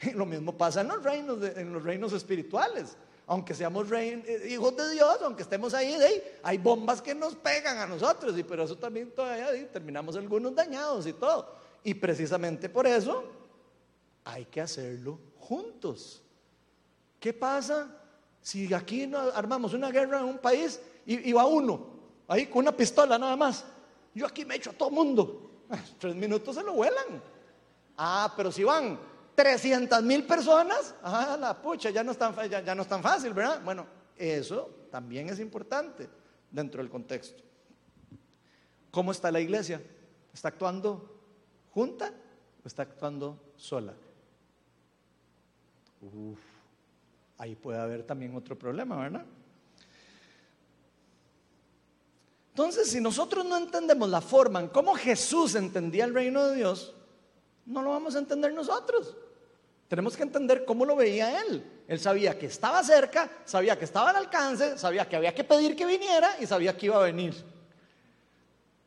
[0.14, 2.96] Lo mismo pasa en los reinos, en los reinos espirituales.
[3.26, 5.96] Aunque seamos eh, hijos de Dios, aunque estemos ahí,
[6.42, 8.38] hay bombas que nos pegan a nosotros.
[8.38, 11.54] Y pero eso también todavía terminamos algunos dañados y todo.
[11.84, 13.24] Y precisamente por eso
[14.24, 16.22] hay que hacerlo juntos.
[17.20, 17.97] ¿Qué pasa
[18.48, 21.86] si aquí armamos una guerra en un país y, va uno,
[22.28, 23.62] ahí con una pistola nada más?
[24.14, 25.66] Yo aquí me echo a todo mundo.
[25.98, 27.22] Tres minutos se lo vuelan.
[27.98, 28.98] Ah, pero si van
[29.34, 33.34] 300 mil personas, ah, la pucha, ya no, es tan, ya, no es tan fácil,
[33.34, 33.60] ¿verdad?
[33.62, 33.86] Bueno,
[34.16, 36.08] eso también es importante
[36.50, 37.42] dentro del contexto.
[38.90, 39.82] ¿Cómo está la iglesia?
[40.32, 41.20] ¿Está actuando
[41.74, 42.14] junta
[42.64, 43.92] o está actuando sola?
[47.38, 49.24] Ahí puede haber también otro problema, ¿verdad?
[52.50, 56.92] Entonces, si nosotros no entendemos la forma en cómo Jesús entendía el reino de Dios,
[57.64, 59.16] no lo vamos a entender nosotros.
[59.86, 61.64] Tenemos que entender cómo lo veía Él.
[61.86, 65.76] Él sabía que estaba cerca, sabía que estaba al alcance, sabía que había que pedir
[65.76, 67.34] que viniera y sabía que iba a venir.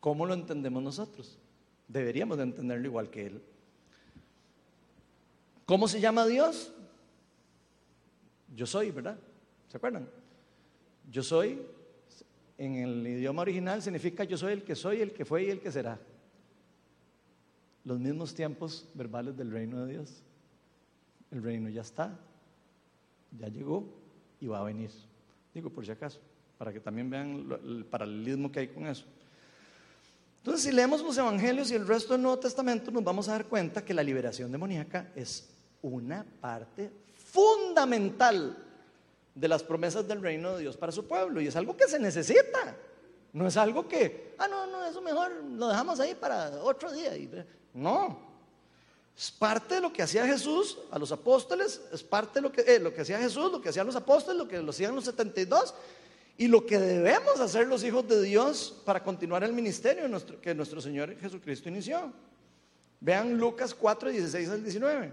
[0.00, 1.38] ¿Cómo lo entendemos nosotros?
[1.88, 3.42] Deberíamos de entenderlo igual que Él.
[5.64, 6.72] ¿Cómo se llama Dios?
[8.54, 9.18] Yo soy, ¿verdad?
[9.68, 10.08] ¿Se acuerdan?
[11.10, 11.60] Yo soy,
[12.58, 15.60] en el idioma original significa yo soy el que soy, el que fue y el
[15.60, 15.98] que será.
[17.84, 20.22] Los mismos tiempos verbales del reino de Dios.
[21.30, 22.18] El reino ya está,
[23.38, 23.88] ya llegó
[24.40, 24.90] y va a venir.
[25.54, 26.20] Digo por si acaso,
[26.58, 29.06] para que también vean el paralelismo que hay con eso.
[30.38, 33.46] Entonces, si leemos los evangelios y el resto del Nuevo Testamento, nos vamos a dar
[33.46, 35.48] cuenta que la liberación demoníaca es
[35.80, 36.90] una parte
[37.32, 38.56] fundamental
[39.34, 41.40] de las promesas del reino de Dios para su pueblo.
[41.40, 42.76] Y es algo que se necesita.
[43.32, 47.12] No es algo que, ah, no, no, eso mejor lo dejamos ahí para otro día.
[47.72, 48.30] No.
[49.16, 52.60] Es parte de lo que hacía Jesús a los apóstoles, es parte de lo que,
[52.60, 55.04] eh, lo que hacía Jesús, lo que hacían los apóstoles, lo que lo hacían los
[55.04, 55.74] 72
[56.36, 60.04] y lo que debemos hacer los hijos de Dios para continuar el ministerio
[60.40, 62.12] que nuestro Señor Jesucristo inició.
[63.00, 65.12] Vean Lucas 4, 16 al 19.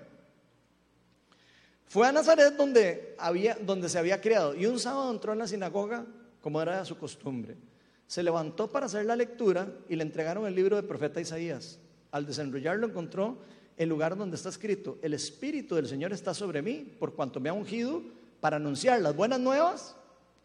[1.90, 5.48] Fue a Nazaret donde, había, donde se había criado y un sábado entró en la
[5.48, 6.06] sinagoga
[6.40, 7.58] como era su costumbre.
[8.06, 11.80] Se levantó para hacer la lectura y le entregaron el libro del profeta Isaías.
[12.12, 13.40] Al desenrollarlo encontró
[13.76, 17.50] el lugar donde está escrito, el Espíritu del Señor está sobre mí por cuanto me
[17.50, 18.04] ha ungido
[18.40, 19.96] para anunciar las buenas nuevas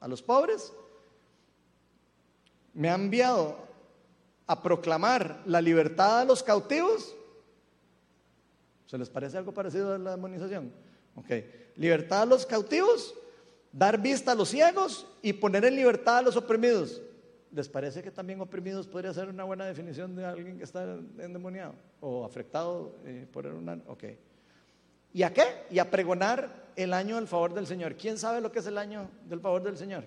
[0.00, 0.72] a los pobres.
[2.72, 3.58] Me ha enviado
[4.46, 7.14] a proclamar la libertad a los cautivos.
[8.86, 10.83] ¿Se les parece algo parecido a la demonización?
[11.16, 11.30] Ok.
[11.76, 13.14] Libertad a los cautivos,
[13.72, 17.02] dar vista a los ciegos y poner en libertad a los oprimidos.
[17.52, 21.74] ¿Les parece que también oprimidos podría ser una buena definición de alguien que está endemoniado
[22.00, 23.80] o afectado eh, por una...
[23.86, 24.04] Ok.
[25.12, 25.44] ¿Y a qué?
[25.70, 27.94] Y a pregonar el año del favor del Señor.
[27.94, 30.04] ¿Quién sabe lo que es el año del favor del Señor?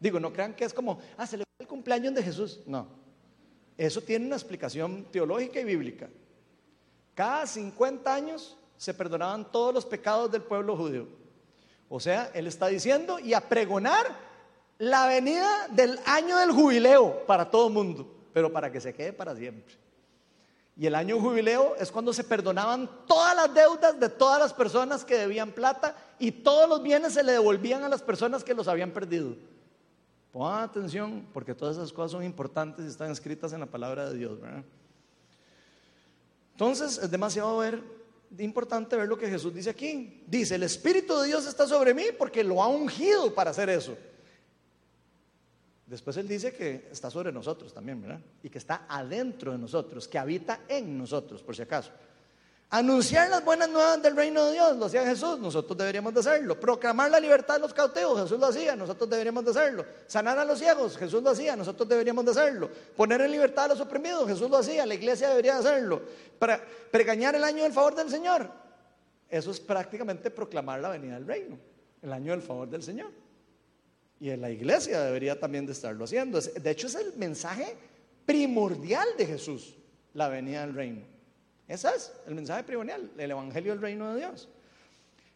[0.00, 2.60] Digo, no crean que es como, ah, se le el cumpleaños de Jesús.
[2.66, 2.86] No.
[3.76, 6.08] Eso tiene una explicación teológica y bíblica.
[7.14, 11.06] Cada 50 años se perdonaban todos los pecados del pueblo judío.
[11.88, 14.06] O sea, él está diciendo y a pregonar
[14.78, 18.12] la venida del año del jubileo para todo el mundo.
[18.36, 19.74] pero para que se quede para siempre.
[20.76, 25.06] Y el año jubileo es cuando se perdonaban todas las deudas de todas las personas
[25.06, 28.68] que debían plata y todos los bienes se le devolvían a las personas que los
[28.68, 29.36] habían perdido.
[30.32, 34.18] Pongan atención porque todas esas cosas son importantes y están escritas en la palabra de
[34.18, 34.38] Dios.
[36.52, 37.82] Entonces es demasiado ver,
[38.38, 40.22] importante ver lo que Jesús dice aquí.
[40.26, 43.96] Dice, el Espíritu de Dios está sobre mí porque lo ha ungido para hacer eso.
[45.86, 48.22] Después él dice que está sobre nosotros también.
[48.42, 51.92] Y que está adentro de nosotros, que habita en nosotros, por si acaso.
[52.68, 56.58] Anunciar las buenas nuevas del reino de Dios, lo hacía Jesús, nosotros deberíamos de hacerlo.
[56.58, 59.86] Proclamar la libertad de los cautivos, Jesús lo hacía, nosotros deberíamos de hacerlo.
[60.08, 62.68] Sanar a los ciegos, Jesús lo hacía, nosotros deberíamos de hacerlo.
[62.96, 66.02] Poner en libertad a los oprimidos, Jesús lo hacía, la iglesia debería de hacerlo.
[66.40, 66.60] Para
[66.90, 68.50] pregañar el año del favor del Señor,
[69.28, 71.56] eso es prácticamente proclamar la venida del reino,
[72.02, 73.12] el año del favor del Señor.
[74.18, 76.40] Y en la iglesia debería también de estarlo haciendo.
[76.40, 77.76] De hecho, es el mensaje
[78.24, 79.76] primordial de Jesús,
[80.14, 81.15] la venida del reino.
[81.68, 84.48] Ese es el mensaje primordial, el evangelio del reino de Dios.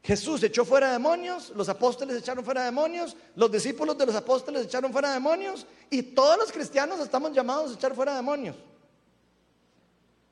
[0.02, 4.92] Jesús echó fuera demonios, los apóstoles echaron fuera demonios, los discípulos de los apóstoles echaron
[4.92, 8.56] fuera demonios y todos los cristianos estamos llamados a echar fuera demonios.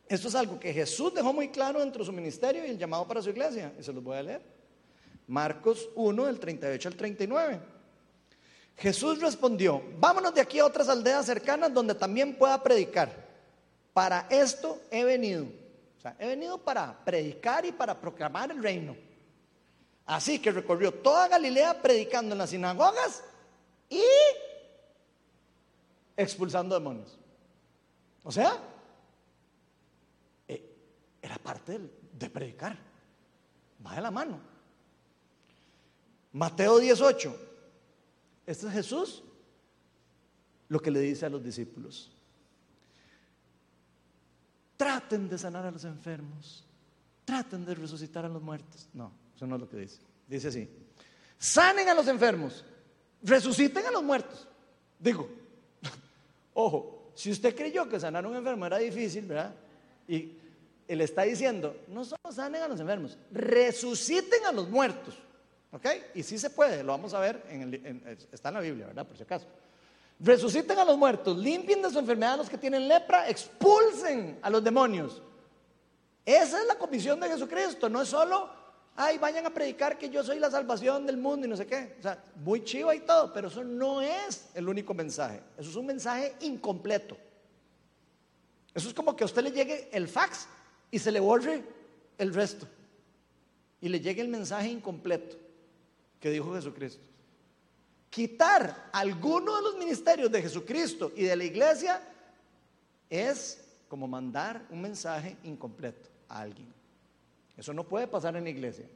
[0.08, 3.06] Esto es algo que Jesús dejó muy claro dentro de su ministerio y el llamado
[3.06, 3.74] para su iglesia.
[3.78, 4.42] Y se los voy a leer.
[5.26, 7.60] Marcos 1, del 38 al 39.
[8.78, 13.28] Jesús respondió, vámonos de aquí a otras aldeas cercanas donde también pueda predicar.
[13.92, 15.46] Para esto he venido.
[15.98, 18.96] O sea, he venido para predicar y para proclamar el reino.
[20.06, 23.24] Así que recorrió toda Galilea predicando en las sinagogas
[23.90, 24.02] y
[26.16, 27.18] expulsando demonios.
[28.22, 28.58] O sea,
[30.46, 30.62] eh,
[31.20, 31.80] era parte
[32.12, 32.78] de, predicar.
[33.84, 34.40] Va de la mano.
[36.32, 37.36] Mateo 18.
[38.46, 39.24] Este es Jesús
[40.68, 42.12] lo que le dice a los discípulos.
[44.78, 46.64] Traten de sanar a los enfermos.
[47.24, 48.88] Traten de resucitar a los muertos.
[48.94, 49.98] No, eso no es lo que dice.
[50.26, 50.70] Dice así.
[51.36, 52.64] Sanen a los enfermos.
[53.22, 54.46] Resuciten a los muertos.
[54.98, 55.28] Digo,
[56.54, 59.52] ojo, si usted creyó que sanar a un enfermo era difícil, ¿verdad?
[60.06, 60.32] Y
[60.86, 65.18] él está diciendo, no solo sanen a los enfermos, resuciten a los muertos.
[65.72, 65.86] ¿Ok?
[66.14, 68.00] Y sí se puede, lo vamos a ver, en
[68.32, 69.06] está en la Biblia, ¿verdad?
[69.06, 69.46] Por si acaso.
[70.20, 74.50] Resuciten a los muertos, limpien de su enfermedad a los que tienen lepra, expulsen a
[74.50, 75.22] los demonios.
[76.24, 78.50] Esa es la comisión de Jesucristo, no es solo,
[78.96, 81.94] ay, vayan a predicar que yo soy la salvación del mundo y no sé qué.
[82.00, 85.40] O sea, muy chiva y todo, pero eso no es el único mensaje.
[85.56, 87.16] Eso es un mensaje incompleto.
[88.74, 90.48] Eso es como que a usted le llegue el fax
[90.90, 91.62] y se le borre
[92.18, 92.66] el resto.
[93.80, 95.36] Y le llegue el mensaje incompleto
[96.20, 97.06] que dijo Jesucristo.
[98.10, 102.02] Quitar alguno de los ministerios de Jesucristo y de la iglesia
[103.10, 106.72] es como mandar un mensaje incompleto a alguien.
[107.56, 108.86] Eso no puede pasar en la iglesia.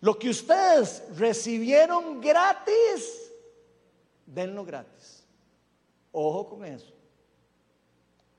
[0.00, 3.30] Lo que ustedes recibieron gratis,
[4.26, 5.24] denlo gratis.
[6.12, 6.92] Ojo con eso.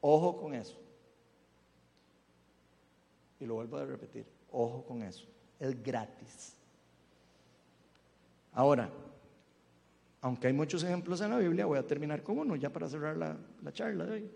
[0.01, 0.77] Ojo con eso.
[3.39, 4.25] Y lo vuelvo a repetir.
[4.51, 5.25] Ojo con eso.
[5.59, 6.53] Es gratis.
[8.53, 8.89] Ahora,
[10.22, 13.15] aunque hay muchos ejemplos en la Biblia, voy a terminar con uno ya para cerrar
[13.15, 13.38] la,
[13.72, 14.32] charla de hoy.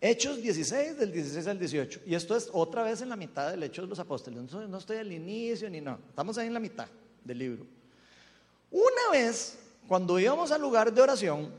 [0.00, 2.00] Hechos 16, del 16 al 18.
[2.06, 4.52] Y esto es otra vez en la mitad del Hechos de los Apóstoles.
[4.52, 5.98] No, no estoy al inicio ni no.
[6.08, 6.88] Estamos ahí en la mitad
[7.24, 7.66] del libro.
[8.70, 11.52] Una vez, cuando íbamos al lugar de oración,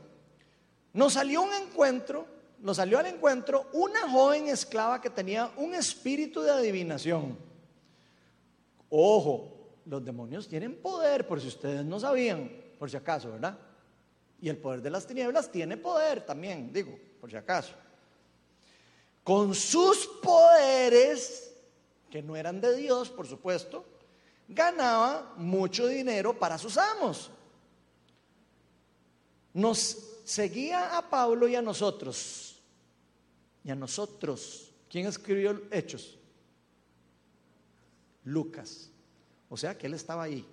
[0.92, 2.26] nos salió un encuentro,
[2.60, 7.36] nos salió al encuentro una joven esclava que tenía un espíritu de adivinación.
[8.90, 13.58] Ojo, los demonios tienen poder, por si ustedes no sabían, por si acaso, ¿verdad?
[14.40, 17.74] Y el poder de las tinieblas tiene poder también, digo, por si acaso.
[19.24, 21.56] Con sus poderes,
[22.10, 23.84] que no eran de Dios, por supuesto,
[24.48, 27.30] ganaba mucho dinero para sus amos.
[29.54, 32.60] Nos seguía a Pablo y a nosotros.
[33.64, 34.70] Y a nosotros.
[34.88, 36.18] ¿Quién escribió Hechos?
[38.24, 38.90] Lucas.
[39.48, 40.46] O sea que él estaba ahí.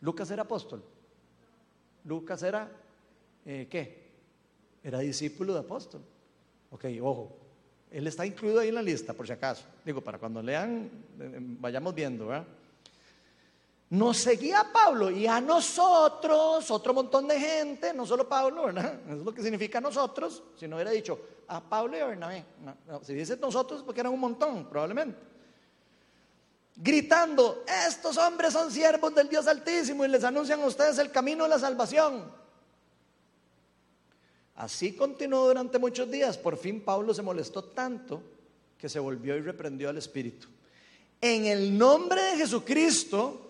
[0.00, 0.84] Lucas era apóstol.
[2.04, 2.70] Lucas era,
[3.44, 4.04] eh, ¿qué?
[4.82, 6.02] Era discípulo de apóstol.
[6.70, 7.36] Ok, ojo.
[7.90, 9.64] Él está incluido ahí en la lista, por si acaso.
[9.84, 12.46] Digo, para cuando lean, eh, eh, vayamos viendo, ¿verdad?
[13.90, 19.00] Nos seguía Pablo y a nosotros, otro montón de gente, no solo Pablo, ¿verdad?
[19.06, 20.42] Eso es lo que significa nosotros.
[20.56, 22.44] Si no hubiera dicho a Pablo y a Bernabé.
[23.02, 25.33] si dice nosotros, porque eran un montón, probablemente
[26.76, 31.44] gritando, estos hombres son siervos del Dios Altísimo y les anuncian a ustedes el camino
[31.44, 32.24] de la salvación.
[34.54, 36.38] Así continuó durante muchos días.
[36.38, 38.22] Por fin Pablo se molestó tanto
[38.78, 40.48] que se volvió y reprendió al espíritu.
[41.20, 43.40] En el nombre de Jesucristo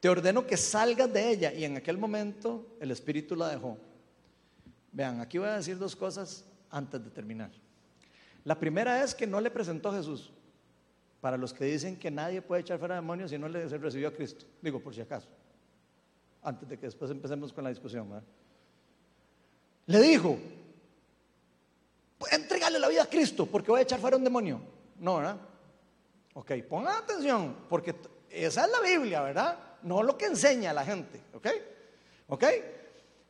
[0.00, 1.52] te ordeno que salgas de ella.
[1.52, 3.76] Y en aquel momento el espíritu la dejó.
[4.92, 7.50] Vean, aquí voy a decir dos cosas antes de terminar.
[8.44, 10.30] La primera es que no le presentó a Jesús.
[11.20, 14.12] Para los que dicen que nadie puede echar fuera demonios si no le recibió a
[14.12, 14.46] Cristo.
[14.62, 15.28] Digo, por si acaso.
[16.42, 18.08] Antes de que después empecemos con la discusión.
[19.86, 20.38] Le dijo,
[22.30, 24.60] entregale la vida a Cristo porque voy a echar fuera un demonio.
[25.00, 25.38] No, ¿verdad?
[26.34, 27.96] Ok, pongan atención, porque
[28.30, 29.58] esa es la Biblia, ¿verdad?
[29.82, 31.48] No lo que enseña la gente, ¿ok?
[32.28, 32.44] ¿Ok?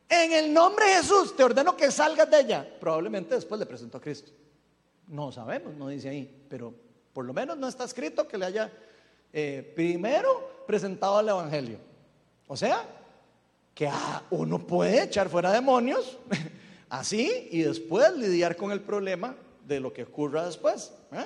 [0.09, 2.79] En el nombre de Jesús te ordeno que salgas de ella.
[2.79, 4.31] Probablemente después le presentó a Cristo.
[5.07, 6.73] No sabemos, no dice ahí, pero
[7.19, 8.71] por lo menos no está escrito que le haya
[9.33, 11.77] eh, primero presentado el Evangelio.
[12.47, 12.81] O sea,
[13.75, 13.89] que
[14.29, 16.17] uno puede echar fuera demonios
[16.89, 19.35] así y después lidiar con el problema
[19.67, 20.93] de lo que ocurra después.
[21.11, 21.25] ¿eh?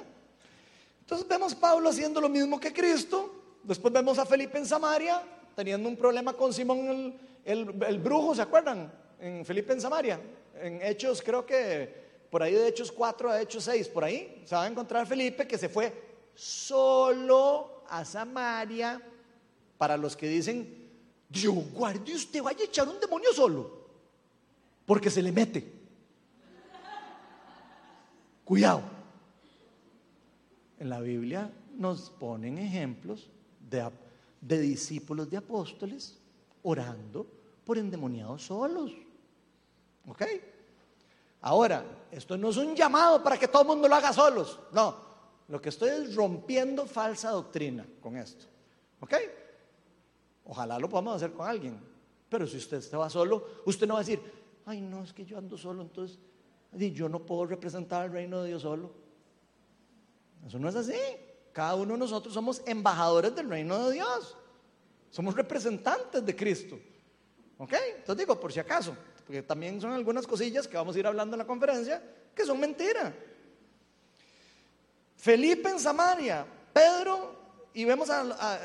[1.01, 3.59] Entonces vemos Pablo haciendo lo mismo que Cristo.
[3.61, 5.21] Después vemos a Felipe en Samaria
[5.55, 7.13] teniendo un problema con Simón
[7.45, 8.91] el, brujo, ¿se acuerdan?
[9.19, 10.19] En Felipe en Samaria.
[10.59, 12.02] En Hechos, creo que
[12.33, 15.45] por ahí de Hechos 4 a Hechos 6, por ahí se va a encontrar Felipe
[15.47, 15.93] que se fue
[16.33, 18.99] solo a Samaria.
[19.77, 20.89] Para los que dicen,
[21.29, 23.85] Dios guarde usted, vaya a echar un demonio solo,
[24.83, 25.71] porque se le mete.
[28.43, 28.81] Cuidado.
[30.79, 33.29] En la Biblia nos ponen ejemplos
[33.69, 33.87] de,
[34.41, 36.17] de discípulos de apóstoles
[36.63, 37.27] orando
[37.63, 38.91] por endemoniados solos.
[40.07, 40.23] ¿Ok?
[41.43, 44.59] Ahora, esto no es un llamado para que todo el mundo lo haga solos.
[44.71, 44.95] No,
[45.49, 48.45] lo que estoy es rompiendo falsa doctrina con esto.
[49.01, 49.13] ¿Ok?
[50.45, 51.77] Ojalá lo podamos hacer con alguien.
[52.29, 54.21] Pero si usted se solo, usted no va a decir,
[54.65, 56.17] ay, no, es que yo ando solo, entonces
[56.71, 58.91] yo no puedo representar el reino de Dios solo.
[60.47, 60.97] Eso no es así.
[61.51, 64.37] Cada uno de nosotros somos embajadores del reino de Dios.
[65.09, 66.79] Somos representantes de Cristo.
[67.57, 67.73] ¿Ok?
[67.97, 68.95] Entonces digo, por si acaso,
[69.25, 72.01] porque también son algunas cosillas que vamos a ir hablando en la conferencia
[72.35, 73.13] que son mentiras.
[75.17, 77.43] Felipe en Samaria, Pedro,
[77.73, 78.09] y vemos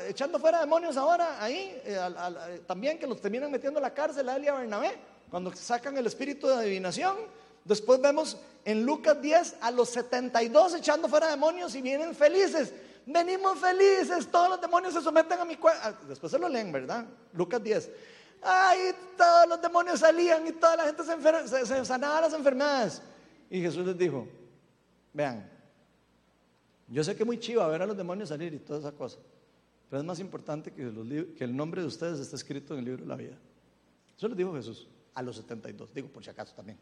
[0.07, 4.35] echando fuera demonios ahora ahí, eh, también que los terminan metiendo en la cárcel a
[4.35, 4.97] él y a Bernabé,
[5.31, 7.15] cuando sacan el espíritu de adivinación.
[7.63, 12.73] Después vemos en Lucas 10 a los 72 echando fuera demonios y vienen felices.
[13.05, 15.79] Venimos felices, todos los demonios se someten a mi cuerpo.
[15.83, 17.05] Ah, después se lo leen, ¿verdad?
[17.33, 17.89] Lucas 10.
[18.41, 23.01] Ay, todos los demonios salían y toda la gente se, se, sanaba las enfermedades.
[23.49, 24.27] Y Jesús les dijo,
[25.13, 25.49] vean,
[26.87, 29.17] yo sé que es muy chiva ver a los demonios salir y toda esa cosa,
[29.89, 33.03] pero es más importante que, que el nombre de ustedes esté escrito en el libro
[33.03, 33.37] de la vida.
[34.17, 36.77] Eso les dijo Jesús a los 72, digo por si acaso también,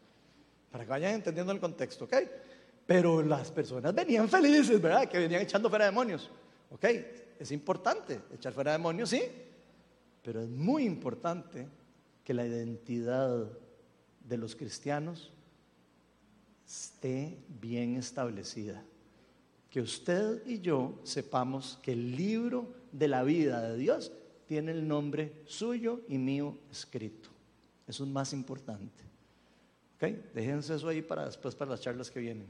[0.70, 2.14] para que vayan entendiendo el contexto, ¿ok?
[2.86, 5.06] Pero las personas venían felices, ¿verdad?
[5.08, 6.30] Que venían echando fuera demonios.
[6.70, 6.84] ¿Ok?
[7.38, 9.22] Es importante echar fuera demonios, sí.
[10.28, 11.66] Pero es muy importante
[12.22, 13.48] que la identidad
[14.28, 15.32] de los cristianos
[16.66, 18.84] esté bien establecida.
[19.70, 24.12] Que usted y yo sepamos que el libro de la vida de Dios
[24.46, 27.30] tiene el nombre suyo y mío escrito.
[27.86, 29.04] Eso es más importante.
[29.96, 30.08] ¿Ok?
[30.34, 32.48] Déjense eso ahí para después, para las charlas que vienen.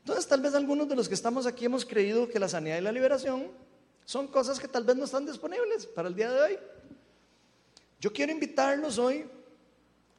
[0.00, 2.82] Entonces, tal vez algunos de los que estamos aquí hemos creído que la sanidad y
[2.82, 3.46] la liberación
[4.04, 6.58] son cosas que tal vez no están disponibles para el día de hoy.
[8.02, 9.24] Yo quiero invitarlos hoy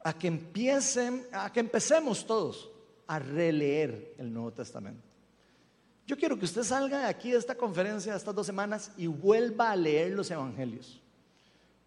[0.02, 2.70] a que empiecen, a que empecemos todos
[3.06, 5.02] a releer el Nuevo Testamento.
[6.06, 9.06] Yo quiero que usted salga de aquí de esta conferencia de estas dos semanas y
[9.06, 10.98] vuelva a leer los evangelios.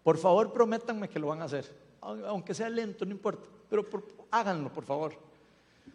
[0.04, 1.68] Por favor, prométanme que lo van a hacer,
[2.00, 3.84] aunque sea lento, no importa, pero
[4.30, 5.14] háganlo, por favor.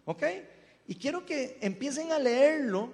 [0.04, 0.24] ¿Ok?
[0.86, 2.90] Y quiero que empiecen a leerlo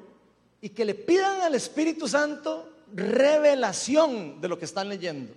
[0.61, 5.33] y que le pidan al Espíritu Santo revelación de lo que están leyendo.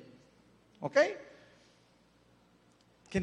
[0.80, 0.98] ¿Ok?
[3.12, 3.20] Que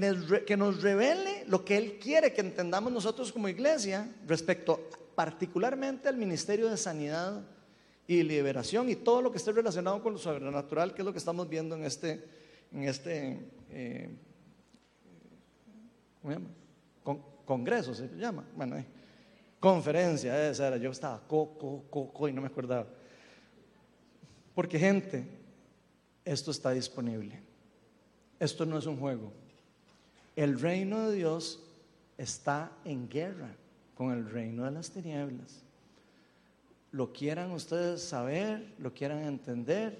[0.56, 6.70] nos, revele lo que Él quiere que entendamos nosotros como iglesia respecto particularmente al ministerio
[6.70, 7.41] de sanidad
[8.06, 11.18] y liberación y todo lo que esté relacionado con lo sobrenatural, que es lo que
[11.18, 12.24] estamos viendo en este,
[12.72, 13.40] en este
[13.72, 14.10] eh,
[16.22, 16.49] ¿cómo se llama?
[17.45, 18.45] congreso se llama.
[18.56, 18.86] Bueno, eh.
[19.60, 20.78] Conferencia, esa era.
[20.78, 22.86] Yo estaba coco, coco y no me acordaba.
[24.53, 25.26] Porque gente,
[26.24, 27.41] esto está disponible.
[28.40, 29.34] Esto no es un juego.
[30.40, 31.60] El reino de Dios
[32.18, 33.53] está en guerra
[33.94, 35.66] con el reino de las tinieblas.
[36.94, 39.99] Lo quieran ustedes saber, lo quieran entender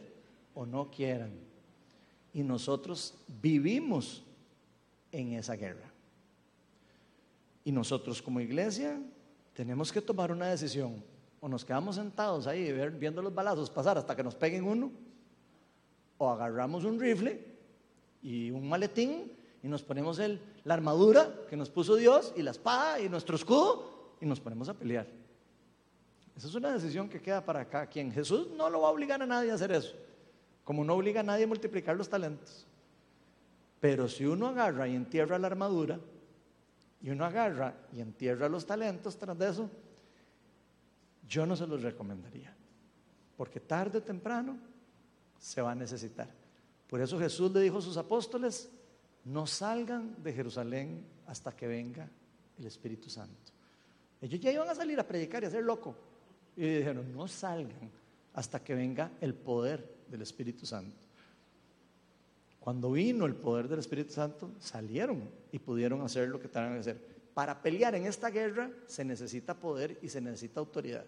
[0.56, 1.32] o no quieran.
[2.34, 4.24] Y nosotros vivimos
[5.12, 5.92] en esa guerra.
[7.66, 8.98] Y nosotros como iglesia
[9.54, 11.04] tenemos que tomar una decisión.
[11.42, 14.90] O nos quedamos sentados ahí viendo los balazos pasar hasta que nos peguen uno,
[16.18, 17.46] o agarramos un rifle
[18.24, 22.52] y un maletín y nos ponemos el, la armadura que nos puso Dios y la
[22.52, 25.08] espada y nuestro escudo y nos ponemos a pelear.
[26.36, 28.12] Esa es una decisión que queda para cada quien.
[28.12, 29.94] Jesús no lo va a obligar a nadie a hacer eso,
[30.64, 32.66] como no obliga a nadie a multiplicar los talentos.
[33.80, 36.00] Pero si uno agarra y entierra la armadura,
[37.02, 39.70] y uno agarra y entierra los talentos tras de eso,
[41.28, 42.54] yo no se los recomendaría.
[43.38, 44.58] Porque tarde o temprano
[45.38, 46.28] se va a necesitar.
[46.90, 48.70] Por eso Jesús le dijo a sus apóstoles,
[49.26, 52.10] no salgan de Jerusalén hasta que venga
[52.58, 53.52] el Espíritu Santo.
[54.22, 55.96] Ellos ya iban a salir a predicar y a ser loco.
[56.56, 57.90] Y dijeron, no salgan
[58.34, 60.96] hasta que venga el poder del Espíritu Santo.
[62.60, 66.80] Cuando vino el poder del Espíritu Santo, salieron y pudieron hacer lo que tenían que
[66.80, 67.20] hacer.
[67.34, 71.06] Para pelear en esta guerra se necesita poder y se necesita autoridad.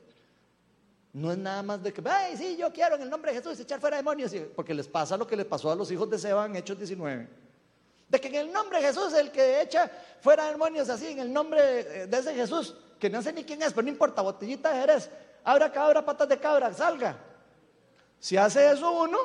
[1.14, 3.60] No es nada más de que, ay, sí, yo quiero en el nombre de Jesús
[3.60, 6.46] echar fuera demonios, porque les pasa lo que le pasó a los hijos de Seba
[6.46, 7.28] en Hechos 19.
[8.12, 9.90] De que en el nombre de Jesús, el que echa
[10.20, 13.72] fuera demonios así, en el nombre de ese Jesús, que no sé ni quién es,
[13.72, 15.10] pero no importa, botellita de Jerez,
[15.46, 17.16] abra cabra, patas de cabra, salga.
[18.20, 19.18] Si hace eso uno,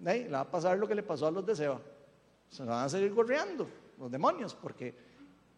[0.00, 1.80] le va a pasar lo que le pasó a los de Seba.
[2.48, 3.68] Se van a seguir corriendo
[3.98, 4.94] los demonios, porque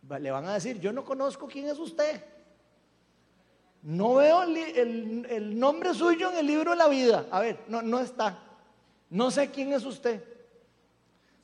[0.09, 2.25] le van a decir, yo no conozco quién es usted.
[3.83, 7.27] No veo el, nombre suyo en el libro de la vida.
[7.31, 8.39] A ver, no, no está.
[9.11, 10.25] No sé quién es usted.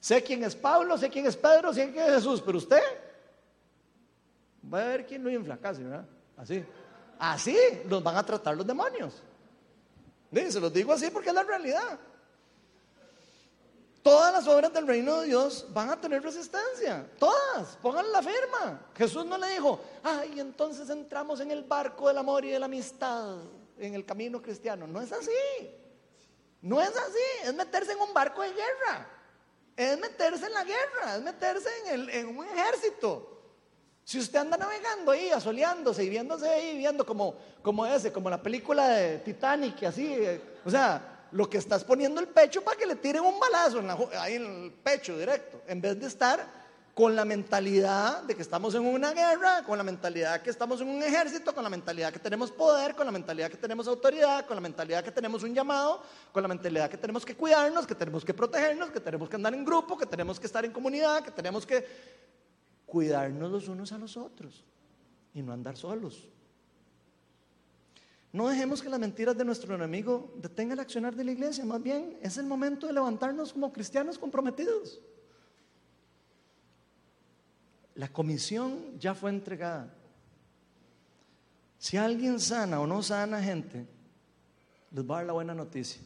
[0.06, 2.80] Sé quién es Pablo, sé quién es Pedro, sé quién es Jesús, pero usted
[4.72, 6.06] va a ver quién lo infla casi, ¿verdad?
[6.36, 6.64] Así.
[7.18, 7.58] Así
[7.88, 9.20] los van a tratar los demonios.
[10.32, 11.98] Se los digo así porque es la realidad.
[14.00, 17.04] Todas las obras del reino de Dios van a tener resistencia.
[17.18, 17.76] Todas.
[17.82, 18.86] Pongan la firma.
[18.94, 22.66] Jesús no le dijo, ay, entonces entramos en el barco del amor y de la
[22.66, 23.38] amistad,
[23.76, 24.86] en el camino cristiano.
[24.86, 25.32] No es así.
[26.62, 27.48] No es así.
[27.48, 29.15] Es meterse en un barco de guerra.
[29.77, 31.16] Es meterse en la guerra.
[31.16, 33.36] Es meterse en, en un ejército.
[34.05, 38.40] Si usted anda navegando ahí, asoleándose y viéndose ahí, viendo como, como ese, como la
[38.40, 40.16] película de Titanic, así,
[40.65, 43.82] o sea, lo que estás poniendo el pecho para que le tiren un balazo
[44.19, 46.65] ahí en el pecho directo, en vez de estar
[46.97, 50.89] con la mentalidad de que estamos en una guerra, con la mentalidad que estamos en
[50.89, 54.55] un ejército, con la mentalidad que tenemos poder, con la mentalidad que tenemos autoridad, con
[54.55, 56.01] la mentalidad que tenemos un llamado,
[56.32, 59.52] con la mentalidad que tenemos que cuidarnos, que tenemos que protegernos, que tenemos que andar
[59.52, 61.86] en grupo, que tenemos que estar en comunidad, que tenemos que
[62.86, 64.64] cuidarnos los unos a los otros
[65.35, 66.27] y no andar solos.
[68.32, 71.82] No dejemos que las mentiras de nuestro enemigo detengan el accionar de la iglesia, más
[71.82, 74.98] bien es el momento de levantarnos como cristianos comprometidos.
[77.97, 79.93] La comisión ya fue entregada.
[81.78, 83.86] Si alguien sana o no sana gente,
[84.90, 86.02] les voy a dar la buena noticia.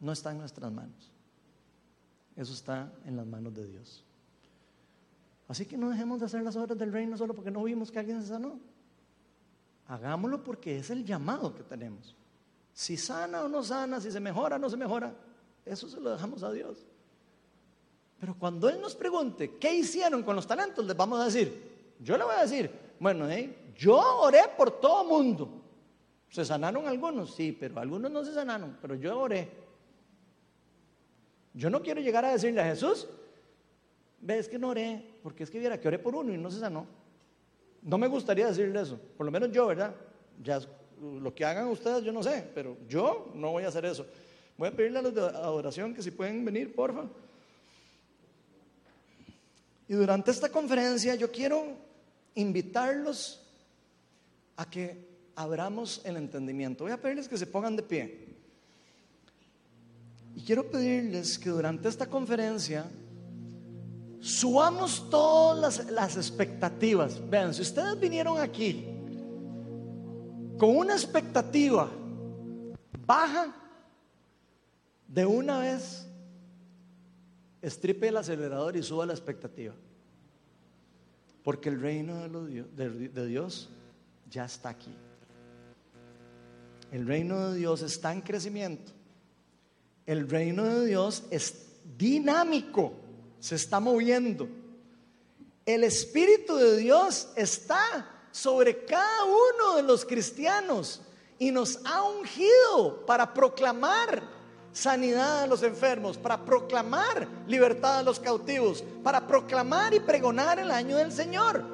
[0.00, 1.10] No está en nuestras manos.
[2.36, 4.04] Eso está en las manos de Dios.
[5.48, 7.98] Así que no dejemos de hacer las obras del reino solo porque no vimos que
[7.98, 8.58] alguien se sanó.
[9.88, 12.16] Hagámoslo porque es el llamado que tenemos.
[12.72, 15.14] Si sana o no sana, si se mejora o no se mejora,
[15.66, 16.86] eso se lo dejamos a Dios.
[18.22, 20.86] Pero cuando Él nos pregunte, ¿qué hicieron con los talentos?
[20.86, 21.60] Les vamos a decir,
[21.98, 22.70] yo le voy a decir,
[23.00, 23.52] bueno, ¿eh?
[23.76, 25.60] yo oré por todo mundo.
[26.30, 27.34] ¿Se sanaron algunos?
[27.34, 29.48] Sí, pero algunos no se sanaron, pero yo oré.
[31.52, 33.08] Yo no quiero llegar a decirle a Jesús,
[34.20, 36.60] ves que no oré, porque es que viera que oré por uno y no se
[36.60, 36.86] sanó.
[37.82, 39.96] No me gustaría decirle eso, por lo menos yo, ¿verdad?
[40.40, 40.60] Ya
[41.00, 44.06] lo que hagan ustedes yo no sé, pero yo no voy a hacer eso.
[44.56, 47.08] Voy a pedirle a los de adoración que si pueden venir, porfa.
[49.88, 51.76] Y durante esta conferencia yo quiero
[52.34, 53.40] invitarlos
[54.56, 56.84] a que abramos el entendimiento.
[56.84, 58.32] Voy a pedirles que se pongan de pie.
[60.34, 62.86] Y quiero pedirles que durante esta conferencia
[64.20, 67.20] subamos todas las, expectativas.
[67.28, 68.86] Vean, si ustedes vinieron aquí
[70.58, 71.90] con una expectativa
[73.04, 73.56] baja,
[75.08, 76.06] de una vez
[77.62, 79.74] estripe el acelerador y suba la expectativa.
[81.42, 83.70] Porque el reino de Dios
[84.30, 84.94] ya está aquí.
[86.90, 88.92] El reino de Dios está en crecimiento.
[90.04, 92.92] El reino de Dios es dinámico
[93.42, 94.48] se está moviendo.
[95.66, 101.00] El Espíritu de Dios está sobre cada uno de los cristianos
[101.40, 104.22] y nos ha ungido para proclamar
[104.72, 110.70] sanidad a los enfermos, para proclamar libertad a los cautivos, para proclamar y pregonar el
[110.70, 111.64] año del Señor.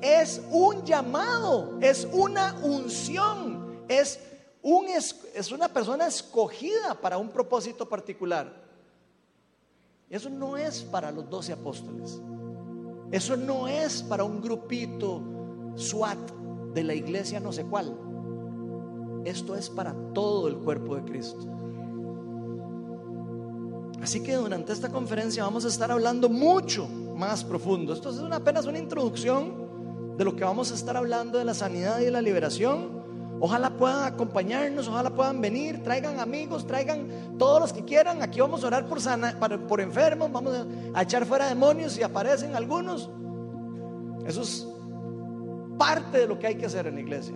[0.00, 4.18] es un llamado, es una unción, es,
[4.62, 8.50] un, es una persona escogida para un propósito particular.
[10.08, 12.18] Eso no es para los doce apóstoles.
[13.12, 15.22] Eso no es para un grupito
[15.76, 16.18] SWAT
[16.74, 17.96] de la iglesia no sé cuál.
[19.24, 21.46] Esto es para todo el cuerpo de Cristo.
[24.02, 27.92] Así que durante esta conferencia vamos a estar hablando mucho más profundo.
[27.92, 32.00] Esto es apenas una introducción de lo que vamos a estar hablando de la sanidad
[32.00, 33.00] y de la liberación.
[33.40, 38.22] Ojalá puedan acompañarnos, ojalá puedan venir, traigan amigos, traigan todos los que quieran.
[38.22, 42.54] Aquí vamos a orar por, sana, por enfermos, vamos a echar fuera demonios si aparecen
[42.54, 43.10] algunos.
[44.26, 44.66] Eso es
[45.78, 47.34] parte de lo que hay que hacer en la iglesia.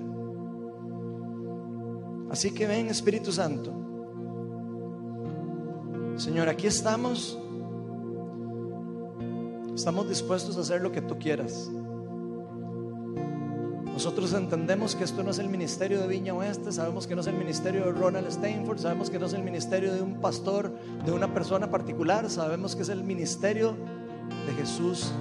[2.30, 3.72] Así que ven Espíritu Santo.
[6.16, 7.38] Señor, aquí estamos.
[9.74, 11.70] Estamos dispuestos a hacer lo que tú quieras.
[13.94, 17.26] Nosotros entendemos que esto no es el ministerio de Viña Oeste, sabemos que no es
[17.28, 20.72] el ministerio de Ronald Steinford, sabemos que no es el ministerio de un pastor,
[21.04, 23.76] de una persona particular, sabemos que es el ministerio
[24.46, 25.12] de Jesús,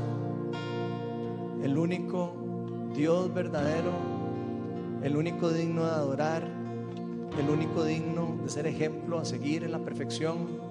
[1.61, 2.33] el único
[2.95, 3.91] Dios verdadero,
[5.03, 6.43] el único digno de adorar,
[7.39, 10.62] el único digno de ser ejemplo a seguir en la perfección.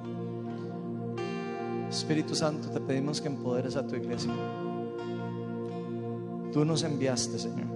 [1.92, 4.32] Espíritu Santo, te pedimos que empoderes a tu iglesia.
[6.50, 7.66] Tú nos enviaste, Señor.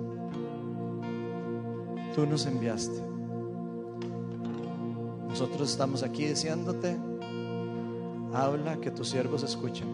[2.15, 2.99] Tú nos enviaste.
[5.29, 6.97] Nosotros estamos aquí diciéndote,
[8.33, 9.87] habla que tus siervos escuchen.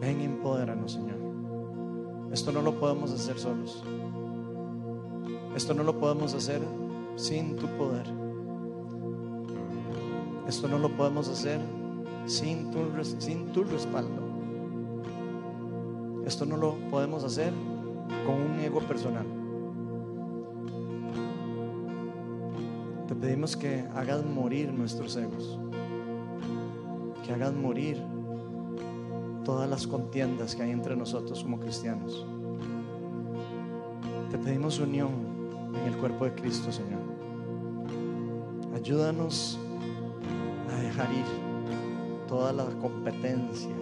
[0.00, 1.18] Ven, empodéranos, Señor.
[2.32, 3.84] Esto no lo podemos hacer solos.
[5.54, 6.60] Esto no lo podemos hacer
[7.14, 8.25] sin tu poder.
[10.46, 11.60] Esto no lo podemos hacer
[12.26, 12.78] sin tu,
[13.18, 14.22] sin tu respaldo.
[16.24, 17.52] Esto no lo podemos hacer
[18.24, 19.26] con un ego personal.
[23.08, 25.58] Te pedimos que hagas morir nuestros egos,
[27.24, 28.00] que hagas morir
[29.44, 32.26] todas las contiendas que hay entre nosotros como cristianos.
[34.30, 35.10] Te pedimos unión
[35.74, 37.00] en el cuerpo de Cristo, Señor.
[38.74, 39.58] Ayúdanos
[40.96, 43.74] dejar ir toda la competencia,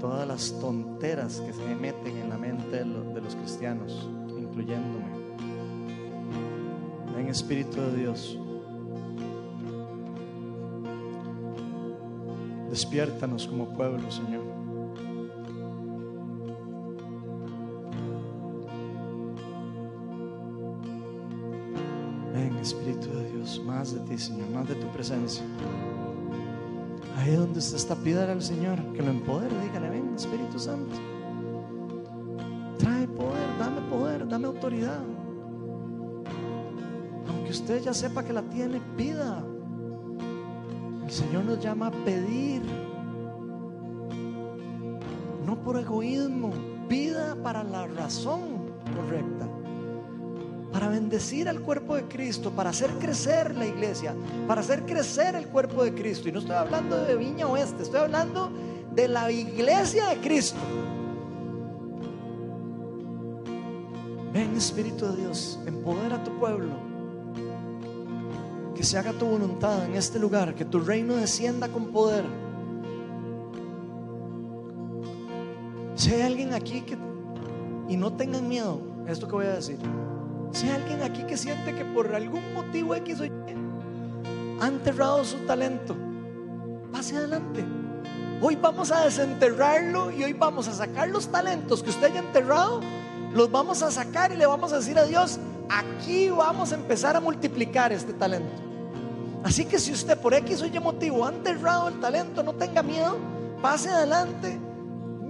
[0.00, 5.16] todas las tonteras que se meten en la mente de los cristianos, incluyéndome.
[7.18, 8.38] En Espíritu de Dios,
[12.70, 14.44] despiértanos como pueblo, Señor.
[22.32, 22.95] Ven, Espíritu
[23.60, 25.42] más de ti, Señor, más de tu presencia.
[27.16, 30.96] Ahí donde usted está, pídale al Señor que lo empodere, dígale, ven Espíritu Santo.
[32.78, 35.00] Trae poder, dame poder, dame autoridad.
[37.28, 39.42] Aunque usted ya sepa que la tiene, pida.
[41.04, 42.62] El Señor nos llama a pedir.
[45.46, 46.52] No por egoísmo,
[46.88, 48.40] pida para la razón
[48.94, 49.48] correcta
[50.76, 54.14] para bendecir al cuerpo de Cristo, para hacer crecer la iglesia,
[54.46, 56.28] para hacer crecer el cuerpo de Cristo.
[56.28, 58.50] Y no estoy hablando de Viña Oeste, estoy hablando
[58.94, 60.58] de la iglesia de Cristo.
[64.34, 66.74] Ven Espíritu de Dios, empodera a tu pueblo.
[68.74, 72.26] Que se haga tu voluntad en este lugar, que tu reino descienda con poder.
[75.94, 76.98] Si hay alguien aquí que
[77.88, 78.78] y no tengan miedo,
[79.08, 79.78] esto que voy a decir.
[80.52, 83.32] Si hay alguien aquí que siente que por algún motivo X o Y
[84.60, 85.96] ha enterrado su talento,
[86.90, 87.64] pase adelante.
[88.40, 92.80] Hoy vamos a desenterrarlo y hoy vamos a sacar los talentos que usted haya enterrado,
[93.34, 97.16] los vamos a sacar y le vamos a decir a Dios, aquí vamos a empezar
[97.16, 98.62] a multiplicar este talento.
[99.42, 102.82] Así que si usted por X o Y motivo ha enterrado el talento, no tenga
[102.82, 103.16] miedo,
[103.62, 104.58] pase adelante.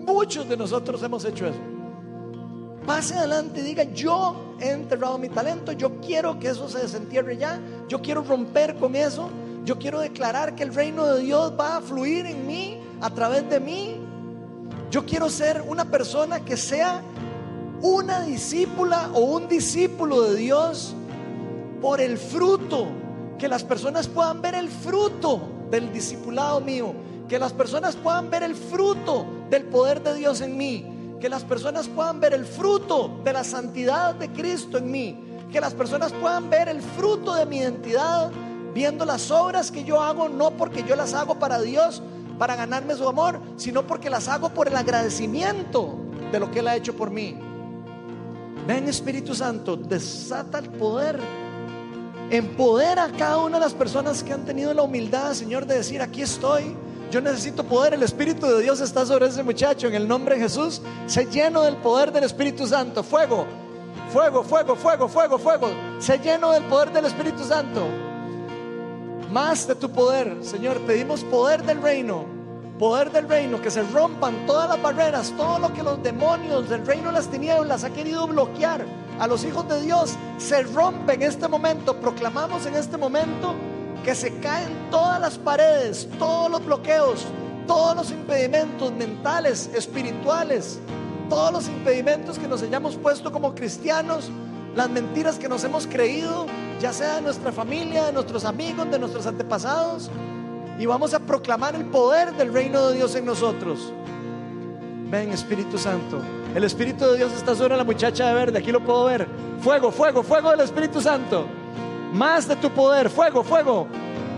[0.07, 1.61] Muchos de nosotros hemos hecho eso.
[2.87, 7.37] Pase adelante y diga, yo he enterrado mi talento, yo quiero que eso se desentierre
[7.37, 9.31] ya, yo quiero romper con eso,
[9.65, 13.49] yo quiero declarar que el reino de Dios va a fluir en mí, a través
[13.51, 14.01] de mí.
[14.91, 17.03] Yo quiero ser una persona que sea
[17.83, 20.95] una discípula o un discípulo de Dios
[21.81, 22.87] por el fruto,
[23.39, 26.95] que las personas puedan ver el fruto del discipulado mío,
[27.29, 31.45] que las personas puedan ver el fruto del poder de Dios en mí que las
[31.45, 35.19] personas puedan ver el fruto de la santidad de Cristo en mí,
[35.51, 38.31] que las personas puedan ver el fruto de mi identidad,
[38.75, 42.03] viendo las obras que yo hago, no porque yo las hago para Dios,
[42.39, 45.97] para ganarme su amor, sino porque las hago por el agradecimiento
[46.31, 47.39] de lo que Él ha hecho por mí.
[48.67, 51.19] Ven Espíritu Santo, desata el poder.
[52.31, 56.03] Empodera a cada una de las personas que han tenido la humildad, Señor, de decir,
[56.03, 56.77] aquí estoy.
[57.11, 59.87] Yo necesito poder, el Espíritu de Dios está sobre ese muchacho.
[59.87, 63.03] En el nombre de Jesús, se lleno del poder del Espíritu Santo.
[63.05, 63.47] Fuego,
[64.13, 65.69] fuego, fuego, fuego, fuego, fuego.
[66.01, 67.87] Se lleno del poder del Espíritu Santo.
[69.31, 70.81] Más de tu poder, Señor.
[70.81, 72.25] Pedimos poder del reino.
[72.79, 76.87] Poder del reino, que se rompan todas las barreras, todo lo que los demonios del
[76.87, 78.85] reino de las tinieblas ha querido bloquear
[79.19, 81.97] a los hijos de Dios, se rompe en este momento.
[81.99, 83.55] Proclamamos en este momento
[84.05, 87.27] que se caen todas las paredes, todos los bloqueos,
[87.67, 90.79] todos los impedimentos mentales, espirituales,
[91.29, 94.31] todos los impedimentos que nos hayamos puesto como cristianos,
[94.75, 96.47] las mentiras que nos hemos creído,
[96.81, 100.11] ya sea de nuestra familia, de nuestros amigos, de nuestros antepasados,
[100.79, 103.93] y vamos a proclamar el poder del reino de Dios en nosotros.
[105.11, 106.21] Ven Espíritu Santo.
[106.55, 109.27] El Espíritu de Dios está sobre la muchacha de verde, aquí lo puedo ver.
[109.61, 111.47] Fuego, fuego, fuego del Espíritu Santo
[112.13, 113.87] más de tu poder, fuego, fuego.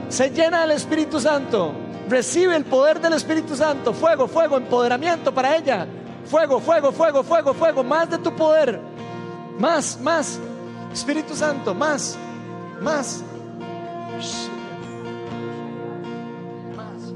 [0.08, 1.72] Se llena del Espíritu Santo.
[2.08, 3.92] Recibe el poder del Espíritu Santo.
[3.92, 5.86] Fuego, fuego, empoderamiento para ella.
[6.24, 7.84] Fuego, fuego, fuego, fuego, fuego.
[7.84, 8.80] Más de tu poder.
[9.58, 10.40] Más, más.
[10.92, 12.16] Espíritu Santo, más,
[12.80, 13.22] más.
[16.76, 17.12] Más,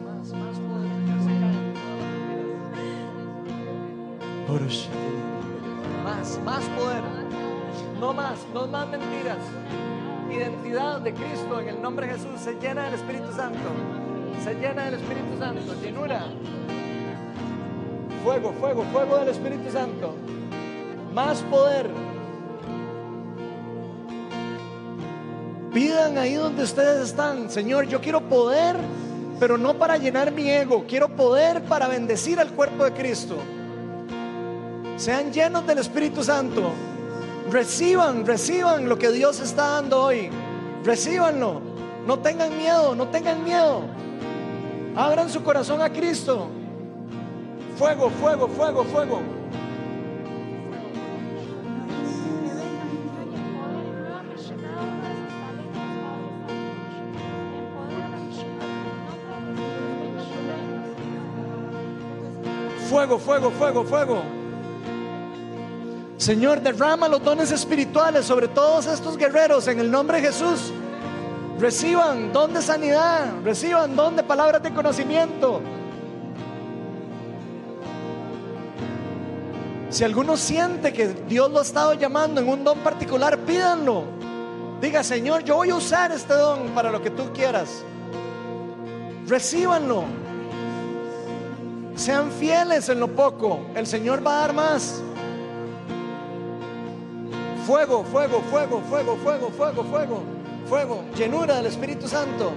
[6.04, 7.02] más, más más poder.
[7.98, 9.38] No más, no más mentiras
[10.34, 13.58] identidad de Cristo en el nombre de Jesús se llena del Espíritu Santo.
[14.42, 15.74] Se llena del Espíritu Santo.
[15.82, 16.26] Llenura.
[18.24, 20.14] Fuego, fuego, fuego del Espíritu Santo.
[21.14, 21.90] Más poder.
[25.72, 27.50] Pidan ahí donde ustedes están.
[27.50, 28.76] Señor, yo quiero poder,
[29.40, 30.84] pero no para llenar mi ego.
[30.86, 33.36] Quiero poder para bendecir al cuerpo de Cristo.
[34.96, 36.72] Sean llenos del Espíritu Santo.
[37.52, 40.30] Reciban, reciban lo que Dios está dando hoy.
[40.84, 41.60] Recíbanlo.
[42.06, 43.82] No tengan miedo, no tengan miedo.
[44.96, 46.48] Abran su corazón a Cristo.
[47.76, 49.20] Fuego, fuego, fuego, fuego.
[62.88, 64.41] Fuego, fuego, fuego, fuego.
[66.22, 70.72] Señor, derrama los dones espirituales sobre todos estos guerreros en el nombre de Jesús.
[71.58, 75.60] Reciban don de sanidad, reciban don de palabras de conocimiento.
[79.90, 84.04] Si alguno siente que Dios lo ha estado llamando en un don particular, pídanlo.
[84.80, 87.82] Diga, Señor, yo voy a usar este don para lo que tú quieras.
[89.26, 90.04] Recíbanlo.
[91.96, 93.66] Sean fieles en lo poco.
[93.74, 95.02] El Señor va a dar más.
[97.66, 100.22] Fuego, fuego, fuego, fuego, fuego, fuego, fuego,
[100.68, 101.04] fuego.
[101.16, 102.52] Llenura del Espíritu Santo.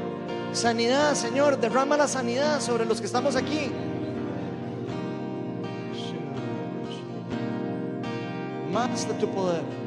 [0.52, 1.60] Sanidad, Señor.
[1.60, 3.72] Derrama la sanidad sobre los que estamos aquí.
[8.72, 9.85] Más de tu poder.